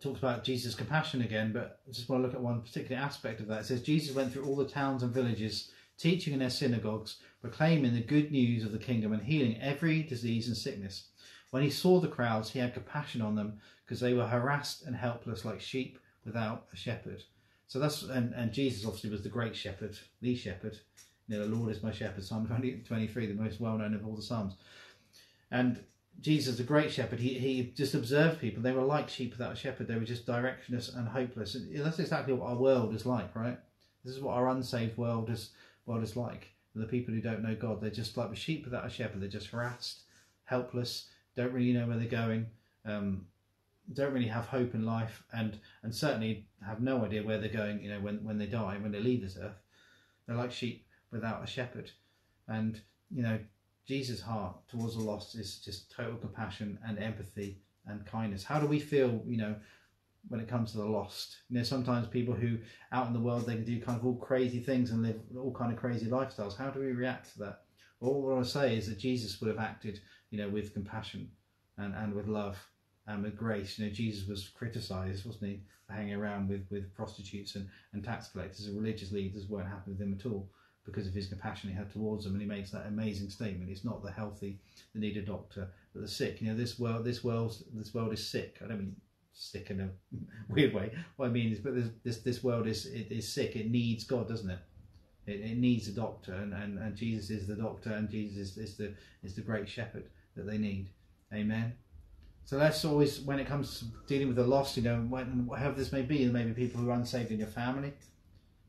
talks 0.00 0.18
about 0.18 0.44
Jesus' 0.44 0.74
compassion 0.74 1.22
again, 1.22 1.52
but 1.52 1.80
I 1.88 1.92
just 1.92 2.08
want 2.08 2.22
to 2.22 2.26
look 2.26 2.34
at 2.34 2.40
one 2.40 2.60
particular 2.60 3.00
aspect 3.00 3.40
of 3.40 3.48
that. 3.48 3.62
It 3.62 3.66
says 3.66 3.82
Jesus 3.82 4.14
went 4.14 4.32
through 4.32 4.44
all 4.44 4.56
the 4.56 4.64
towns 4.64 5.02
and 5.02 5.12
villages, 5.12 5.72
teaching 6.00 6.32
in 6.32 6.38
their 6.38 6.50
synagogues, 6.50 7.16
proclaiming 7.40 7.94
the 7.94 8.00
good 8.00 8.32
news 8.32 8.64
of 8.64 8.72
the 8.72 8.78
kingdom 8.78 9.12
and 9.12 9.22
healing 9.22 9.60
every 9.60 10.02
disease 10.02 10.48
and 10.48 10.56
sickness. 10.56 11.08
When 11.50 11.62
he 11.62 11.70
saw 11.70 12.00
the 12.00 12.08
crowds, 12.08 12.50
he 12.50 12.58
had 12.58 12.74
compassion 12.74 13.20
on 13.20 13.34
them 13.34 13.60
because 13.84 14.00
they 14.00 14.14
were 14.14 14.26
harassed 14.26 14.84
and 14.86 14.96
helpless 14.96 15.44
like 15.44 15.60
sheep 15.60 15.98
without 16.24 16.66
a 16.72 16.76
shepherd. 16.76 17.22
So 17.66 17.78
that's 17.78 18.02
and, 18.02 18.32
and 18.34 18.52
Jesus 18.52 18.84
obviously 18.84 19.10
was 19.10 19.22
the 19.22 19.28
great 19.28 19.54
shepherd, 19.54 19.98
the 20.20 20.34
shepherd. 20.34 20.78
You 21.28 21.38
know, 21.38 21.46
the 21.46 21.54
Lord 21.54 21.70
is 21.70 21.82
my 21.82 21.92
shepherd, 21.92 22.24
Psalm 22.24 22.46
20, 22.46 22.82
23, 22.86 23.26
the 23.26 23.34
most 23.34 23.60
well 23.60 23.78
known 23.78 23.94
of 23.94 24.06
all 24.06 24.16
the 24.16 24.22
Psalms. 24.22 24.54
And 25.50 25.82
Jesus, 26.20 26.56
the 26.56 26.64
great 26.64 26.90
shepherd, 26.90 27.20
he, 27.20 27.34
he 27.34 27.72
just 27.76 27.94
observed 27.94 28.40
people. 28.40 28.62
They 28.62 28.72
were 28.72 28.82
like 28.82 29.08
sheep 29.08 29.32
without 29.32 29.52
a 29.52 29.56
shepherd. 29.56 29.86
They 29.86 29.94
were 29.94 30.04
just 30.04 30.26
directionless 30.26 30.96
and 30.96 31.08
hopeless. 31.08 31.54
And 31.54 31.84
that's 31.84 31.98
exactly 31.98 32.34
what 32.34 32.48
our 32.48 32.56
world 32.56 32.94
is 32.94 33.06
like, 33.06 33.34
right? 33.34 33.58
This 34.04 34.16
is 34.16 34.22
what 34.22 34.34
our 34.34 34.48
unsaved 34.48 34.96
world 34.96 35.30
is 35.30 35.50
world 35.86 36.02
is 36.02 36.16
like. 36.16 36.48
The 36.74 36.86
people 36.86 37.12
who 37.12 37.20
don't 37.20 37.42
know 37.42 37.56
God, 37.56 37.80
they're 37.80 37.90
just 37.90 38.16
like 38.16 38.30
the 38.30 38.36
sheep 38.36 38.64
without 38.64 38.86
a 38.86 38.90
shepherd. 38.90 39.20
They're 39.20 39.28
just 39.28 39.48
harassed, 39.48 40.02
helpless, 40.44 41.08
don't 41.36 41.52
really 41.52 41.72
know 41.72 41.86
where 41.86 41.96
they're 41.96 42.06
going, 42.06 42.46
um, 42.84 43.26
don't 43.92 44.12
really 44.12 44.28
have 44.28 44.46
hope 44.46 44.74
in 44.74 44.86
life, 44.86 45.22
and 45.32 45.58
and 45.82 45.94
certainly 45.94 46.46
have 46.64 46.80
no 46.80 47.04
idea 47.04 47.22
where 47.22 47.38
they're 47.38 47.48
going. 47.48 47.82
You 47.82 47.90
know, 47.90 48.00
when 48.00 48.22
when 48.24 48.38
they 48.38 48.46
die, 48.46 48.76
when 48.80 48.92
they 48.92 49.00
leave 49.00 49.22
this 49.22 49.38
earth, 49.40 49.60
they're 50.26 50.36
like 50.36 50.52
sheep 50.52 50.86
without 51.10 51.42
a 51.42 51.46
shepherd. 51.46 51.90
And 52.46 52.80
you 53.10 53.22
know, 53.22 53.38
Jesus' 53.86 54.20
heart 54.20 54.56
towards 54.68 54.96
the 54.96 55.02
lost 55.02 55.34
is 55.34 55.58
just 55.58 55.90
total 55.90 56.16
compassion 56.16 56.78
and 56.86 56.98
empathy 56.98 57.58
and 57.86 58.06
kindness. 58.06 58.44
How 58.44 58.60
do 58.60 58.66
we 58.66 58.78
feel, 58.78 59.22
you 59.26 59.36
know, 59.36 59.56
when 60.28 60.40
it 60.40 60.48
comes 60.48 60.72
to 60.72 60.78
the 60.78 60.84
lost? 60.84 61.36
You 61.48 61.58
know, 61.58 61.62
sometimes 61.64 62.06
people 62.06 62.34
who 62.34 62.58
out 62.92 63.06
in 63.06 63.12
the 63.12 63.20
world 63.20 63.46
they 63.46 63.54
can 63.54 63.64
do 63.64 63.80
kind 63.80 63.98
of 63.98 64.06
all 64.06 64.16
crazy 64.16 64.60
things 64.60 64.90
and 64.90 65.02
live 65.02 65.20
all 65.36 65.52
kind 65.52 65.72
of 65.72 65.78
crazy 65.78 66.06
lifestyles. 66.06 66.56
How 66.56 66.70
do 66.70 66.80
we 66.80 66.92
react 66.92 67.32
to 67.32 67.38
that? 67.40 67.62
All 68.00 68.30
I 68.30 68.34
want 68.34 68.44
to 68.44 68.50
say 68.50 68.76
is 68.76 68.88
that 68.88 68.98
Jesus 68.98 69.40
would 69.40 69.48
have 69.48 69.58
acted, 69.58 70.00
you 70.30 70.38
know, 70.38 70.48
with 70.48 70.72
compassion 70.72 71.30
and, 71.76 71.94
and 71.94 72.14
with 72.14 72.28
love 72.28 72.58
and 73.06 73.22
with 73.22 73.36
grace. 73.36 73.78
You 73.78 73.86
know, 73.86 73.92
Jesus 73.92 74.28
was 74.28 74.48
criticised, 74.48 75.26
wasn't 75.26 75.50
he, 75.50 75.62
for 75.86 75.92
hanging 75.92 76.14
around 76.14 76.48
with, 76.48 76.66
with 76.70 76.94
prostitutes 76.94 77.56
and, 77.56 77.68
and 77.92 78.02
tax 78.02 78.28
collectors 78.28 78.66
and 78.66 78.76
religious 78.76 79.12
leaders 79.12 79.48
weren't 79.48 79.68
happy 79.68 79.90
with 79.90 80.00
him 80.00 80.16
at 80.18 80.26
all 80.26 80.48
because 80.86 81.06
of 81.06 81.12
his 81.12 81.28
compassion 81.28 81.70
he 81.70 81.76
had 81.76 81.92
towards 81.92 82.24
them. 82.24 82.32
And 82.32 82.42
he 82.42 82.48
makes 82.48 82.70
that 82.70 82.86
amazing 82.86 83.30
statement: 83.30 83.70
"It's 83.70 83.84
not 83.84 84.02
the 84.02 84.10
healthy 84.10 84.60
that 84.92 85.00
need 85.00 85.16
a 85.16 85.22
doctor, 85.22 85.68
but 85.92 86.02
the 86.02 86.08
sick." 86.08 86.40
You 86.40 86.48
know, 86.48 86.56
this 86.56 86.78
world, 86.78 87.04
this 87.04 87.22
world, 87.22 87.62
this 87.74 87.94
world 87.94 88.12
is 88.12 88.26
sick. 88.26 88.58
I 88.64 88.68
don't 88.68 88.78
mean 88.78 88.96
sick 89.32 89.70
in 89.70 89.80
a 89.80 89.88
weird 90.48 90.74
way. 90.74 90.92
What 91.16 91.26
I 91.26 91.30
mean 91.30 91.52
is, 91.52 91.58
but 91.58 91.74
this 91.74 91.88
this, 92.04 92.18
this 92.18 92.44
world 92.44 92.66
is 92.66 92.86
it 92.86 93.10
is 93.10 93.32
sick. 93.32 93.56
It 93.56 93.70
needs 93.70 94.04
God, 94.04 94.28
doesn't 94.28 94.50
it? 94.50 94.58
It, 95.26 95.40
it 95.40 95.58
needs 95.58 95.86
a 95.88 95.92
doctor, 95.92 96.34
and, 96.34 96.52
and, 96.54 96.78
and 96.78 96.96
Jesus 96.96 97.30
is 97.30 97.46
the 97.46 97.56
doctor, 97.56 97.92
and 97.92 98.08
Jesus 98.08 98.56
is, 98.56 98.58
is 98.58 98.76
the 98.76 98.94
is 99.22 99.34
the 99.34 99.42
great 99.42 99.68
shepherd 99.68 100.04
that 100.36 100.46
they 100.46 100.58
need. 100.58 100.88
Amen. 101.32 101.74
So 102.44 102.58
that's 102.58 102.84
always 102.84 103.20
when 103.20 103.38
it 103.38 103.46
comes 103.46 103.78
to 103.78 103.84
dealing 104.08 104.26
with 104.26 104.36
the 104.36 104.46
lost, 104.46 104.76
you 104.76 104.82
know, 104.82 104.96
when, 105.08 105.46
whatever 105.46 105.74
this 105.74 105.92
may 105.92 106.02
be, 106.02 106.26
maybe 106.26 106.52
people 106.52 106.80
who 106.80 106.90
are 106.90 106.94
unsaved 106.94 107.30
in 107.30 107.38
your 107.38 107.46
family, 107.46 107.92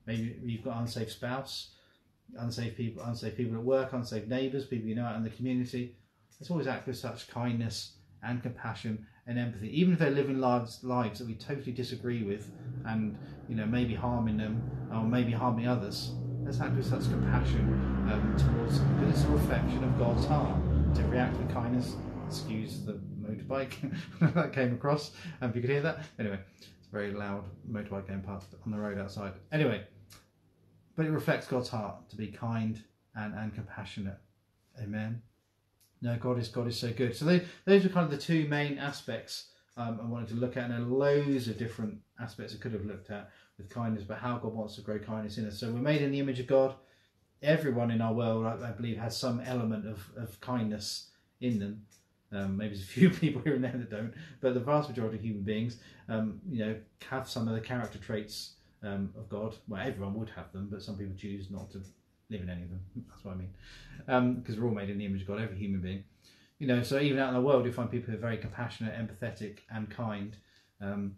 maybe 0.05 0.37
you've 0.43 0.63
got 0.63 0.75
an 0.75 0.83
unsaved 0.83 1.09
spouse, 1.09 1.71
unsafe 2.37 2.77
people, 2.77 3.01
unsafe 3.03 3.35
people 3.35 3.55
at 3.57 3.63
work, 3.63 3.93
unsafe 3.93 4.27
neighbours, 4.27 4.65
people 4.65 4.87
you 4.87 4.95
know 4.95 5.05
out 5.05 5.15
in 5.15 5.23
the 5.23 5.31
community. 5.31 5.95
Let's 6.39 6.51
always 6.51 6.67
act 6.67 6.85
with 6.85 6.97
such 6.97 7.27
kindness 7.27 7.93
and 8.23 8.41
compassion 8.41 9.05
and 9.27 9.37
empathy, 9.37 9.69
even 9.79 9.93
if 9.93 9.99
they're 9.99 10.11
living 10.11 10.39
lives 10.39 10.83
lives 10.83 11.19
that 11.19 11.27
we 11.27 11.35
totally 11.35 11.71
disagree 11.71 12.23
with, 12.23 12.51
and 12.85 13.17
you 13.47 13.55
know 13.55 13.65
maybe 13.65 13.93
harming 13.93 14.37
them 14.37 14.61
or 14.91 15.03
maybe 15.03 15.31
harming 15.31 15.67
others. 15.67 16.11
Let's 16.43 16.59
act 16.59 16.75
with 16.75 16.85
such 16.85 17.03
compassion 17.03 17.61
um, 18.11 18.35
towards 18.37 18.79
because 18.79 19.15
it's 19.15 19.25
a 19.25 19.31
reflection 19.31 19.83
of 19.83 19.97
God's 19.97 20.25
heart 20.25 20.57
to 20.95 21.03
react 21.03 21.37
with 21.37 21.51
kindness. 21.53 21.95
Excuse 22.27 22.79
the 22.85 22.93
motorbike 23.21 23.73
that 24.33 24.53
came 24.53 24.73
across, 24.73 25.11
and 25.39 25.49
if 25.49 25.55
you 25.55 25.61
could 25.61 25.69
hear 25.69 25.81
that. 25.81 26.05
Anyway, 26.17 26.39
it's 26.59 26.87
a 26.87 26.91
very 26.91 27.11
loud 27.11 27.43
motorbike 27.69 28.07
going 28.07 28.21
past 28.21 28.55
on 28.65 28.71
the 28.71 28.77
road 28.77 28.97
outside. 28.97 29.33
Anyway, 29.51 29.83
but 30.95 31.05
it 31.05 31.11
reflects 31.11 31.47
God's 31.47 31.69
heart 31.69 32.09
to 32.09 32.15
be 32.15 32.27
kind 32.27 32.81
and, 33.15 33.33
and 33.33 33.53
compassionate. 33.53 34.17
Amen. 34.81 35.21
No, 36.01 36.17
God 36.17 36.39
is 36.39 36.47
God 36.47 36.67
is 36.67 36.79
so 36.79 36.91
good. 36.91 37.15
So 37.15 37.25
they, 37.25 37.45
those 37.65 37.85
are 37.85 37.89
kind 37.89 38.05
of 38.05 38.11
the 38.11 38.17
two 38.17 38.47
main 38.47 38.77
aspects 38.77 39.51
um, 39.77 39.99
I 40.01 40.05
wanted 40.05 40.29
to 40.29 40.35
look 40.35 40.57
at, 40.57 40.65
and 40.65 40.73
there 40.73 40.79
are 40.79 40.83
loads 40.83 41.47
of 41.47 41.57
different 41.57 41.99
aspects 42.19 42.53
I 42.53 42.57
could 42.57 42.73
have 42.73 42.85
looked 42.85 43.09
at 43.09 43.29
with 43.57 43.69
kindness, 43.69 44.03
but 44.03 44.17
how 44.17 44.37
God 44.37 44.53
wants 44.53 44.75
to 44.75 44.81
grow 44.81 44.99
kindness 44.99 45.37
in 45.37 45.47
us. 45.47 45.59
So 45.59 45.71
we're 45.71 45.79
made 45.79 46.01
in 46.01 46.11
the 46.11 46.19
image 46.19 46.39
of 46.39 46.47
God. 46.47 46.75
Everyone 47.41 47.89
in 47.89 48.01
our 48.01 48.13
world, 48.13 48.45
I, 48.45 48.69
I 48.69 48.71
believe, 48.71 48.97
has 48.97 49.15
some 49.17 49.39
element 49.41 49.87
of, 49.87 50.09
of 50.17 50.39
kindness 50.41 51.09
in 51.39 51.59
them. 51.59 51.85
Um, 52.33 52.57
maybe 52.57 52.75
there's 52.75 52.83
a 52.83 52.87
few 52.87 53.09
people 53.21 53.41
here 53.41 53.55
and 53.55 53.63
there 53.63 53.71
that 53.71 53.89
don't, 53.89 54.13
but 54.41 54.53
the 54.53 54.59
vast 54.59 54.89
majority 54.89 55.17
of 55.17 55.23
human 55.23 55.43
beings, 55.43 55.77
um, 56.09 56.41
you 56.49 56.65
know, 56.65 56.75
have 57.09 57.29
some 57.29 57.47
of 57.47 57.55
the 57.55 57.61
character 57.61 57.97
traits 57.97 58.53
um, 58.83 59.11
of 59.17 59.29
God. 59.29 59.55
Well, 59.67 59.81
everyone 59.85 60.15
would 60.15 60.29
have 60.31 60.51
them, 60.51 60.67
but 60.69 60.81
some 60.81 60.97
people 60.97 61.15
choose 61.17 61.49
not 61.49 61.71
to 61.71 61.81
live 62.31 62.41
in 62.41 62.49
any 62.49 62.63
of 62.63 62.69
them. 62.69 62.81
That's 63.09 63.23
what 63.23 63.35
I 63.35 63.37
mean. 63.37 63.53
Because 64.35 64.55
um, 64.55 64.61
we're 64.61 64.69
all 64.69 64.75
made 64.75 64.89
in 64.89 64.97
the 64.97 65.05
image 65.05 65.21
of 65.21 65.27
God, 65.27 65.39
every 65.39 65.57
human 65.57 65.81
being. 65.81 66.03
You 66.59 66.67
know, 66.67 66.83
so 66.83 66.99
even 66.99 67.19
out 67.19 67.29
in 67.29 67.35
the 67.35 67.41
world, 67.41 67.65
you 67.65 67.71
find 67.71 67.89
people 67.89 68.11
who 68.11 68.17
are 68.17 68.21
very 68.21 68.37
compassionate, 68.37 68.93
empathetic, 68.95 69.59
and 69.69 69.89
kind. 69.89 70.35
Um, 70.79 71.15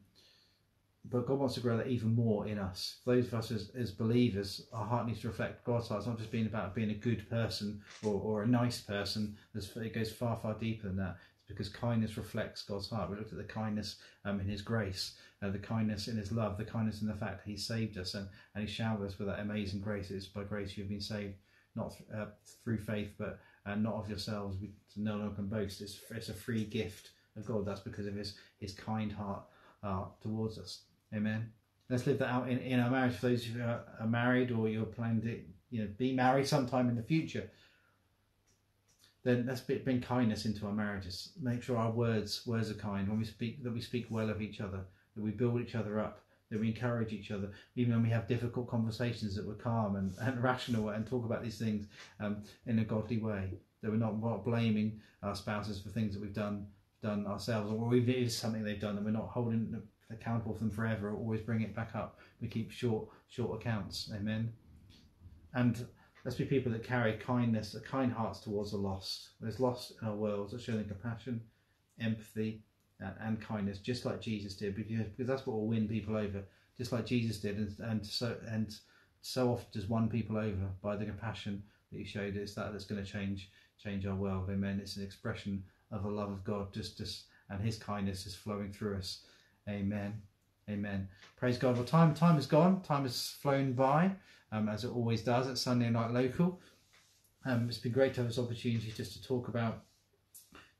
but 1.09 1.27
God 1.27 1.39
wants 1.39 1.55
to 1.55 1.61
grow 1.61 1.75
that 1.77 1.87
even 1.87 2.15
more 2.15 2.47
in 2.47 2.57
us. 2.57 2.99
Those 3.05 3.27
of 3.27 3.33
us 3.33 3.51
as, 3.51 3.69
as 3.77 3.91
believers, 3.91 4.65
our 4.71 4.85
heart 4.85 5.05
needs 5.05 5.19
to 5.21 5.27
reflect 5.27 5.65
God's 5.65 5.89
heart. 5.89 5.99
It's 5.99 6.07
not 6.07 6.17
just 6.17 6.31
being 6.31 6.45
about 6.45 6.73
being 6.73 6.91
a 6.91 6.95
good 6.95 7.29
person 7.29 7.81
or, 8.03 8.13
or 8.13 8.43
a 8.43 8.47
nice 8.47 8.79
person. 8.79 9.35
it 9.53 9.93
goes 9.93 10.11
far, 10.11 10.37
far 10.41 10.53
deeper 10.53 10.87
than 10.87 10.97
that. 10.97 11.17
It's 11.41 11.49
because 11.49 11.67
kindness 11.67 12.15
reflects 12.15 12.61
God's 12.61 12.89
heart. 12.89 13.09
We 13.09 13.17
looked 13.17 13.33
at 13.33 13.37
the 13.37 13.43
kindness 13.43 13.97
um, 14.23 14.39
in 14.39 14.47
His 14.47 14.61
grace, 14.61 15.15
uh, 15.43 15.49
the 15.49 15.59
kindness 15.59 16.07
in 16.07 16.17
His 16.17 16.31
love, 16.31 16.57
the 16.57 16.65
kindness 16.65 17.01
in 17.01 17.07
the 17.07 17.13
fact 17.13 17.43
that 17.43 17.51
He 17.51 17.57
saved 17.57 17.97
us 17.97 18.13
and, 18.13 18.27
and 18.55 18.67
He 18.67 18.73
showered 18.73 19.05
us 19.05 19.19
with 19.19 19.27
that 19.27 19.39
amazing 19.39 19.81
grace. 19.81 20.11
It's 20.11 20.27
by 20.27 20.43
grace 20.43 20.77
you've 20.77 20.89
been 20.89 21.01
saved, 21.01 21.35
not 21.75 21.93
uh, 22.15 22.27
through 22.63 22.79
faith, 22.79 23.11
but 23.17 23.39
uh, 23.65 23.75
not 23.75 23.95
of 23.95 24.09
yourselves. 24.09 24.57
We 24.61 24.71
no 24.95 25.17
longer 25.17 25.35
can 25.35 25.47
boast. 25.47 25.81
It's, 25.81 25.99
it's 26.11 26.29
a 26.29 26.33
free 26.33 26.65
gift 26.65 27.11
of 27.35 27.45
God. 27.45 27.65
That's 27.65 27.81
because 27.81 28.07
of 28.07 28.15
His 28.15 28.35
His 28.59 28.73
kind 28.73 29.11
heart 29.11 29.43
uh, 29.83 30.05
towards 30.21 30.57
us. 30.57 30.83
Amen. 31.13 31.51
Let's 31.89 32.07
live 32.07 32.19
that 32.19 32.29
out 32.29 32.49
in, 32.49 32.59
in 32.59 32.79
our 32.79 32.89
marriage. 32.89 33.15
For 33.15 33.27
those 33.27 33.43
who 33.43 33.61
are, 33.61 33.83
are 33.99 34.07
married 34.07 34.51
or 34.51 34.69
you're 34.69 34.85
planning 34.85 35.21
to 35.23 35.39
you 35.69 35.81
know 35.81 35.89
be 35.97 36.13
married 36.13 36.47
sometime 36.47 36.89
in 36.89 36.95
the 36.95 37.03
future, 37.03 37.49
then 39.23 39.45
let's 39.47 39.61
bring 39.61 40.01
kindness 40.01 40.45
into 40.45 40.65
our 40.65 40.73
marriages. 40.73 41.33
Make 41.41 41.63
sure 41.63 41.77
our 41.77 41.91
words 41.91 42.45
words 42.45 42.69
are 42.69 42.75
kind 42.75 43.07
when 43.07 43.19
we 43.19 43.25
speak 43.25 43.63
that 43.63 43.73
we 43.73 43.81
speak 43.81 44.07
well 44.09 44.29
of 44.29 44.41
each 44.41 44.61
other, 44.61 44.85
that 45.15 45.23
we 45.23 45.31
build 45.31 45.61
each 45.61 45.75
other 45.75 45.99
up, 45.99 46.21
that 46.49 46.59
we 46.59 46.67
encourage 46.67 47.13
each 47.13 47.31
other, 47.31 47.51
even 47.75 47.93
when 47.93 48.03
we 48.03 48.09
have 48.09 48.27
difficult 48.27 48.67
conversations 48.67 49.35
that 49.35 49.45
we're 49.45 49.53
calm 49.55 49.95
and, 49.95 50.13
and 50.19 50.41
rational 50.43 50.89
and 50.89 51.05
talk 51.05 51.25
about 51.25 51.43
these 51.43 51.57
things 51.57 51.87
um, 52.19 52.43
in 52.65 52.79
a 52.79 52.85
godly 52.85 53.17
way. 53.17 53.49
That 53.81 53.91
we're 53.91 53.97
not, 53.97 54.45
blaming 54.45 55.01
our 55.23 55.35
spouses 55.35 55.81
for 55.81 55.89
things 55.89 56.13
that 56.13 56.21
we've 56.21 56.33
done 56.33 56.67
done 57.01 57.27
ourselves, 57.27 57.69
or 57.69 57.93
if 57.95 58.07
it 58.07 58.15
is 58.15 58.37
something 58.37 58.63
they've 58.63 58.79
done, 58.79 58.95
and 58.95 59.05
we're 59.05 59.11
not 59.11 59.27
holding 59.27 59.81
accountable 60.09 60.53
for 60.53 60.59
them 60.59 60.71
forever. 60.71 61.09
Or 61.09 61.15
always 61.17 61.41
bring 61.41 61.61
it 61.61 61.75
back 61.75 61.95
up. 61.95 62.19
We 62.39 62.47
keep 62.47 62.71
short, 62.71 63.07
short 63.27 63.59
accounts. 63.59 64.09
Amen. 64.15 64.53
And 65.53 65.85
let's 66.23 66.37
be 66.37 66.45
people 66.45 66.71
that 66.71 66.83
carry 66.83 67.17
kindness, 67.17 67.75
kind 67.89 68.11
hearts 68.11 68.39
towards 68.39 68.71
the 68.71 68.77
lost. 68.77 69.29
There's 69.41 69.59
lost 69.59 69.93
in 70.01 70.07
our 70.07 70.15
world. 70.15 70.51
So 70.51 70.57
showing 70.57 70.85
compassion, 70.85 71.41
empathy, 71.99 72.63
and, 73.03 73.13
and, 73.21 73.41
kindness, 73.41 73.79
just 73.79 74.05
like 74.05 74.21
Jesus 74.21 74.55
did, 74.55 74.75
because, 74.75 75.05
because 75.05 75.27
that's 75.27 75.45
what 75.45 75.57
will 75.57 75.67
win 75.67 75.87
people 75.87 76.15
over, 76.15 76.43
just 76.77 76.91
like 76.91 77.05
Jesus 77.05 77.37
did, 77.37 77.57
and, 77.57 77.75
and 77.79 78.05
so 78.05 78.35
and 78.47 78.75
so 79.21 79.51
often 79.51 79.67
does 79.71 79.87
won 79.87 80.09
people 80.09 80.37
over 80.37 80.67
by 80.81 80.95
the 80.95 81.05
compassion 81.05 81.63
that 81.91 81.97
He 81.97 82.05
showed. 82.05 82.35
It's 82.35 82.53
that 82.55 82.71
that's 82.71 82.85
going 82.85 83.03
to 83.03 83.09
change 83.09 83.49
change 83.81 84.05
our 84.05 84.15
world. 84.15 84.49
Amen. 84.49 84.79
It's 84.81 84.97
an 84.97 85.03
expression 85.03 85.63
of 85.91 86.03
the 86.03 86.09
love 86.09 86.31
of 86.31 86.43
God, 86.43 86.73
just 86.73 86.97
just 86.97 87.25
and 87.49 87.61
His 87.61 87.77
kindness 87.77 88.25
is 88.25 88.35
flowing 88.35 88.71
through 88.71 88.97
us. 88.97 89.23
Amen. 89.69 90.21
Amen. 90.69 91.07
Praise 91.35 91.57
God. 91.57 91.75
Well, 91.75 91.85
time 91.85 92.13
time 92.13 92.35
has 92.35 92.47
gone. 92.47 92.81
Time 92.81 93.03
has 93.03 93.35
flown 93.41 93.73
by, 93.73 94.11
um, 94.51 94.69
as 94.69 94.83
it 94.83 94.91
always 94.91 95.21
does 95.21 95.47
at 95.47 95.57
Sunday 95.57 95.89
Night 95.89 96.11
Local. 96.11 96.59
Um, 97.45 97.67
it's 97.67 97.77
been 97.77 97.91
great 97.91 98.13
to 98.13 98.21
have 98.21 98.29
this 98.29 98.39
opportunity 98.39 98.91
just 98.95 99.13
to 99.13 99.21
talk 99.21 99.49
about 99.49 99.83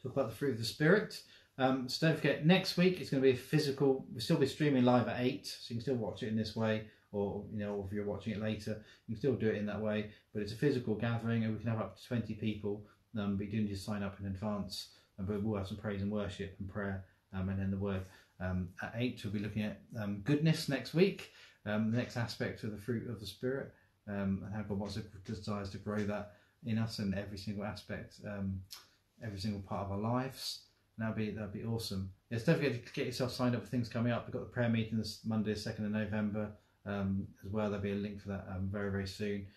talk 0.01 0.13
about 0.13 0.29
the 0.29 0.36
fruit 0.36 0.53
of 0.53 0.59
the 0.59 0.65
Spirit. 0.65 1.21
Um, 1.57 1.87
so 1.87 2.07
don't 2.07 2.15
forget, 2.15 2.45
next 2.45 2.77
week 2.77 2.99
it's 2.99 3.09
going 3.11 3.21
to 3.21 3.29
be 3.29 3.35
a 3.35 3.39
physical. 3.39 4.05
We'll 4.11 4.21
still 4.21 4.37
be 4.37 4.47
streaming 4.47 4.85
live 4.85 5.07
at 5.07 5.19
eight, 5.19 5.45
so 5.45 5.65
you 5.69 5.75
can 5.75 5.81
still 5.81 5.95
watch 5.95 6.23
it 6.23 6.29
in 6.29 6.35
this 6.35 6.55
way, 6.55 6.87
or 7.11 7.43
you 7.51 7.59
know, 7.59 7.85
if 7.85 7.93
you're 7.93 8.05
watching 8.05 8.33
it 8.33 8.41
later, 8.41 8.83
you 9.05 9.13
can 9.13 9.19
still 9.19 9.35
do 9.35 9.49
it 9.49 9.57
in 9.57 9.65
that 9.67 9.79
way. 9.79 10.11
But 10.33 10.41
it's 10.41 10.53
a 10.53 10.57
physical 10.57 10.95
gathering, 10.95 11.43
and 11.43 11.53
we 11.53 11.59
can 11.59 11.69
have 11.69 11.79
up 11.79 11.97
to 11.97 12.07
twenty 12.07 12.33
people. 12.33 12.85
Um, 13.17 13.37
but 13.37 13.45
you 13.45 13.51
do 13.51 13.61
need 13.61 13.69
to 13.69 13.77
sign 13.77 14.01
up 14.01 14.19
in 14.19 14.25
advance. 14.25 14.89
But 15.19 15.43
we'll 15.43 15.57
have 15.57 15.67
some 15.67 15.77
praise 15.77 16.01
and 16.01 16.11
worship 16.11 16.55
and 16.59 16.67
prayer, 16.67 17.05
um, 17.33 17.49
and 17.49 17.59
then 17.59 17.69
the 17.69 17.77
word. 17.77 18.01
Um, 18.39 18.69
at 18.81 18.93
eight, 18.97 19.21
we'll 19.23 19.31
be 19.31 19.39
looking 19.39 19.61
at 19.61 19.79
um, 20.01 20.21
goodness 20.23 20.67
next 20.67 20.95
week, 20.95 21.31
um, 21.67 21.91
the 21.91 21.97
next 21.97 22.17
aspect 22.17 22.63
of 22.63 22.71
the 22.71 22.77
fruit 22.77 23.07
of 23.07 23.19
the 23.19 23.27
Spirit, 23.27 23.71
and 24.07 24.41
how 24.53 24.63
God 24.63 24.79
wants 24.79 24.95
to 24.95 25.03
desires 25.23 25.69
to 25.69 25.77
grow 25.77 25.99
that 25.99 26.33
in 26.65 26.79
us 26.79 26.97
in 26.97 27.13
every 27.13 27.37
single 27.37 27.63
aspect, 27.63 28.15
every 29.23 29.39
single 29.39 29.61
part 29.61 29.85
of 29.85 29.91
our 29.91 29.99
lives. 29.99 30.63
That'd 30.97 31.15
be 31.15 31.32
that'd 31.32 31.53
be 31.53 31.63
awesome. 31.63 32.12
Yes, 32.29 32.43
don't 32.43 32.58
forget 32.58 32.86
to 32.86 32.93
get 32.93 33.06
yourself 33.06 33.32
signed 33.32 33.56
up 33.56 33.63
for 33.63 33.69
things 33.69 33.89
coming 33.89 34.12
up. 34.12 34.25
We've 34.25 34.34
got 34.34 34.39
the 34.39 34.51
prayer 34.51 34.69
meeting 34.69 34.97
this 34.97 35.21
Monday, 35.25 35.56
second 35.56 35.86
of 35.86 35.91
November, 35.91 36.51
um, 36.86 37.27
as 37.45 37.51
well. 37.51 37.69
There'll 37.69 37.84
be 37.84 37.91
a 37.91 37.95
link 37.95 38.21
for 38.21 38.29
that 38.29 38.45
very 38.62 38.91
very 38.91 39.08
soon. 39.08 39.47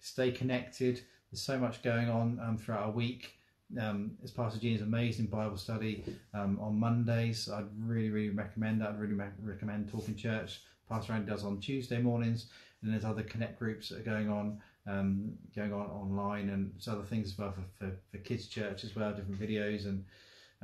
Stay 0.00 0.30
connected. 0.30 1.02
There's 1.30 1.42
so 1.42 1.58
much 1.58 1.82
going 1.82 2.08
on 2.08 2.58
throughout 2.58 2.84
our 2.84 2.90
week 2.90 3.36
um, 3.80 4.12
as 4.22 4.30
Pastor 4.30 4.58
Gene's 4.58 4.82
amazing 4.82 5.26
Bible 5.26 5.56
study 5.56 6.04
um, 6.34 6.58
on 6.60 6.78
Mondays. 6.78 7.48
I'd 7.48 7.66
really, 7.78 8.10
really 8.10 8.30
recommend 8.30 8.80
that. 8.80 8.90
I'd 8.90 9.00
really 9.00 9.18
recommend 9.42 9.90
Talking 9.90 10.14
Church. 10.14 10.62
Pastor 10.88 11.14
Andy 11.14 11.30
does 11.30 11.44
on 11.44 11.58
Tuesday 11.58 12.00
mornings, 12.00 12.46
and 12.82 12.92
there's 12.92 13.04
other 13.04 13.22
connect 13.22 13.58
groups 13.58 13.88
that 13.88 13.98
are 13.98 14.02
going 14.02 14.30
on, 14.30 14.60
um, 14.86 15.32
going 15.54 15.72
on 15.72 15.86
online, 15.86 16.50
and 16.50 16.72
other 16.88 17.02
things 17.02 17.32
as 17.32 17.38
well 17.38 17.50
for, 17.52 17.62
for, 17.78 17.92
for 18.12 18.18
kids' 18.18 18.46
church 18.46 18.84
as 18.84 18.94
well, 18.94 19.12
different 19.12 19.40
videos 19.40 19.86
and 19.86 20.04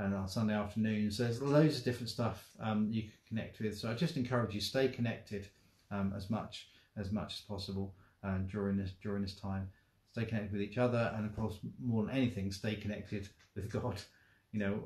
and 0.03 0.15
on 0.15 0.29
Sunday 0.29 0.55
afternoons. 0.55 1.19
There's 1.19 1.41
loads 1.41 1.79
of 1.79 1.85
different 1.85 2.11
stuff 2.11 2.49
um, 2.61 2.89
you 2.91 3.03
can 3.03 3.13
connect 3.29 3.61
with. 3.61 3.79
So 3.79 3.91
I 3.91 3.95
just 3.95 4.17
encourage 4.17 4.55
you 4.55 4.61
stay 4.61 4.89
connected 4.89 5.49
um, 5.91 6.13
as 6.17 6.31
much 6.31 6.69
as 6.97 7.11
much 7.11 7.35
as 7.35 7.41
possible 7.41 7.95
uh, 8.23 8.39
during 8.51 8.77
this 8.77 8.93
during 9.03 9.23
this 9.23 9.35
time 9.35 9.69
stay 10.13 10.27
connected 10.27 10.53
with 10.53 10.61
each 10.61 10.79
other, 10.79 11.13
and 11.17 11.25
of 11.25 11.35
course, 11.35 11.59
more 11.83 12.05
than 12.05 12.15
anything, 12.15 12.53
stay 12.53 12.75
connected 12.75 13.29
with 13.55 13.71
God. 13.71 14.01
You 14.53 14.61
know, 14.61 14.81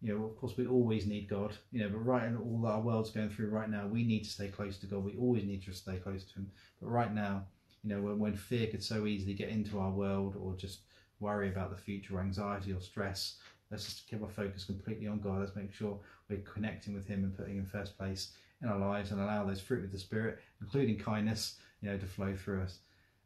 you 0.00 0.16
know, 0.16 0.24
of 0.24 0.36
course, 0.36 0.56
we 0.56 0.66
always 0.66 1.06
need 1.06 1.28
God. 1.28 1.56
You 1.72 1.82
know, 1.82 1.88
but 1.90 1.98
right 1.98 2.26
in 2.26 2.36
all 2.36 2.66
our 2.66 2.80
world's 2.80 3.10
going 3.10 3.30
through 3.30 3.50
right 3.50 3.68
now, 3.68 3.86
we 3.86 4.04
need 4.04 4.24
to 4.24 4.30
stay 4.30 4.48
close 4.48 4.78
to 4.78 4.86
God. 4.86 5.04
We 5.04 5.16
always 5.18 5.44
need 5.44 5.64
to 5.64 5.72
stay 5.72 5.96
close 5.96 6.24
to 6.24 6.34
Him. 6.34 6.50
But 6.80 6.88
right 6.88 7.12
now, 7.12 7.44
you 7.82 7.90
know, 7.90 8.00
when, 8.00 8.18
when 8.18 8.36
fear 8.36 8.68
could 8.68 8.82
so 8.82 9.06
easily 9.06 9.34
get 9.34 9.48
into 9.48 9.80
our 9.80 9.90
world, 9.90 10.36
or 10.40 10.54
just 10.54 10.80
worry 11.18 11.48
about 11.48 11.70
the 11.70 11.82
future, 11.82 12.20
anxiety, 12.20 12.72
or 12.72 12.80
stress, 12.80 13.38
let's 13.70 13.84
just 13.84 14.08
keep 14.08 14.22
our 14.22 14.28
focus 14.28 14.64
completely 14.64 15.06
on 15.06 15.20
God. 15.20 15.40
Let's 15.40 15.56
make 15.56 15.72
sure 15.72 15.98
we're 16.28 16.38
connecting 16.38 16.94
with 16.94 17.06
Him 17.06 17.24
and 17.24 17.36
putting 17.36 17.56
Him 17.56 17.66
first 17.66 17.96
place 17.96 18.32
in 18.62 18.68
our 18.68 18.78
lives, 18.78 19.10
and 19.10 19.20
allow 19.20 19.44
those 19.44 19.60
fruit 19.60 19.84
of 19.84 19.92
the 19.92 19.98
Spirit, 19.98 20.38
including 20.60 20.98
kindness, 20.98 21.56
you 21.80 21.90
know, 21.90 21.96
to 21.96 22.06
flow 22.06 22.34
through 22.36 22.62
us. 22.62 22.78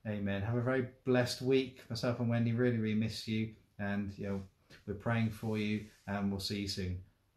Amen. 0.07 0.43
Have 0.43 0.57
a 0.57 0.61
very 0.61 0.87
blessed 1.05 1.43
week. 1.43 1.81
Myself 1.91 2.21
and 2.21 2.29
Wendy 2.29 2.53
really, 2.53 2.79
really 2.79 2.95
miss 2.95 3.27
you. 3.27 3.51
And, 3.79 4.13
you 4.17 4.29
know, 4.29 4.43
we're 4.87 4.95
praying 4.95 5.31
for 5.31 5.59
you 5.59 5.87
and 6.07 6.31
we'll 6.31 6.41
see 6.41 6.61
you 6.61 6.69
soon. 6.69 6.99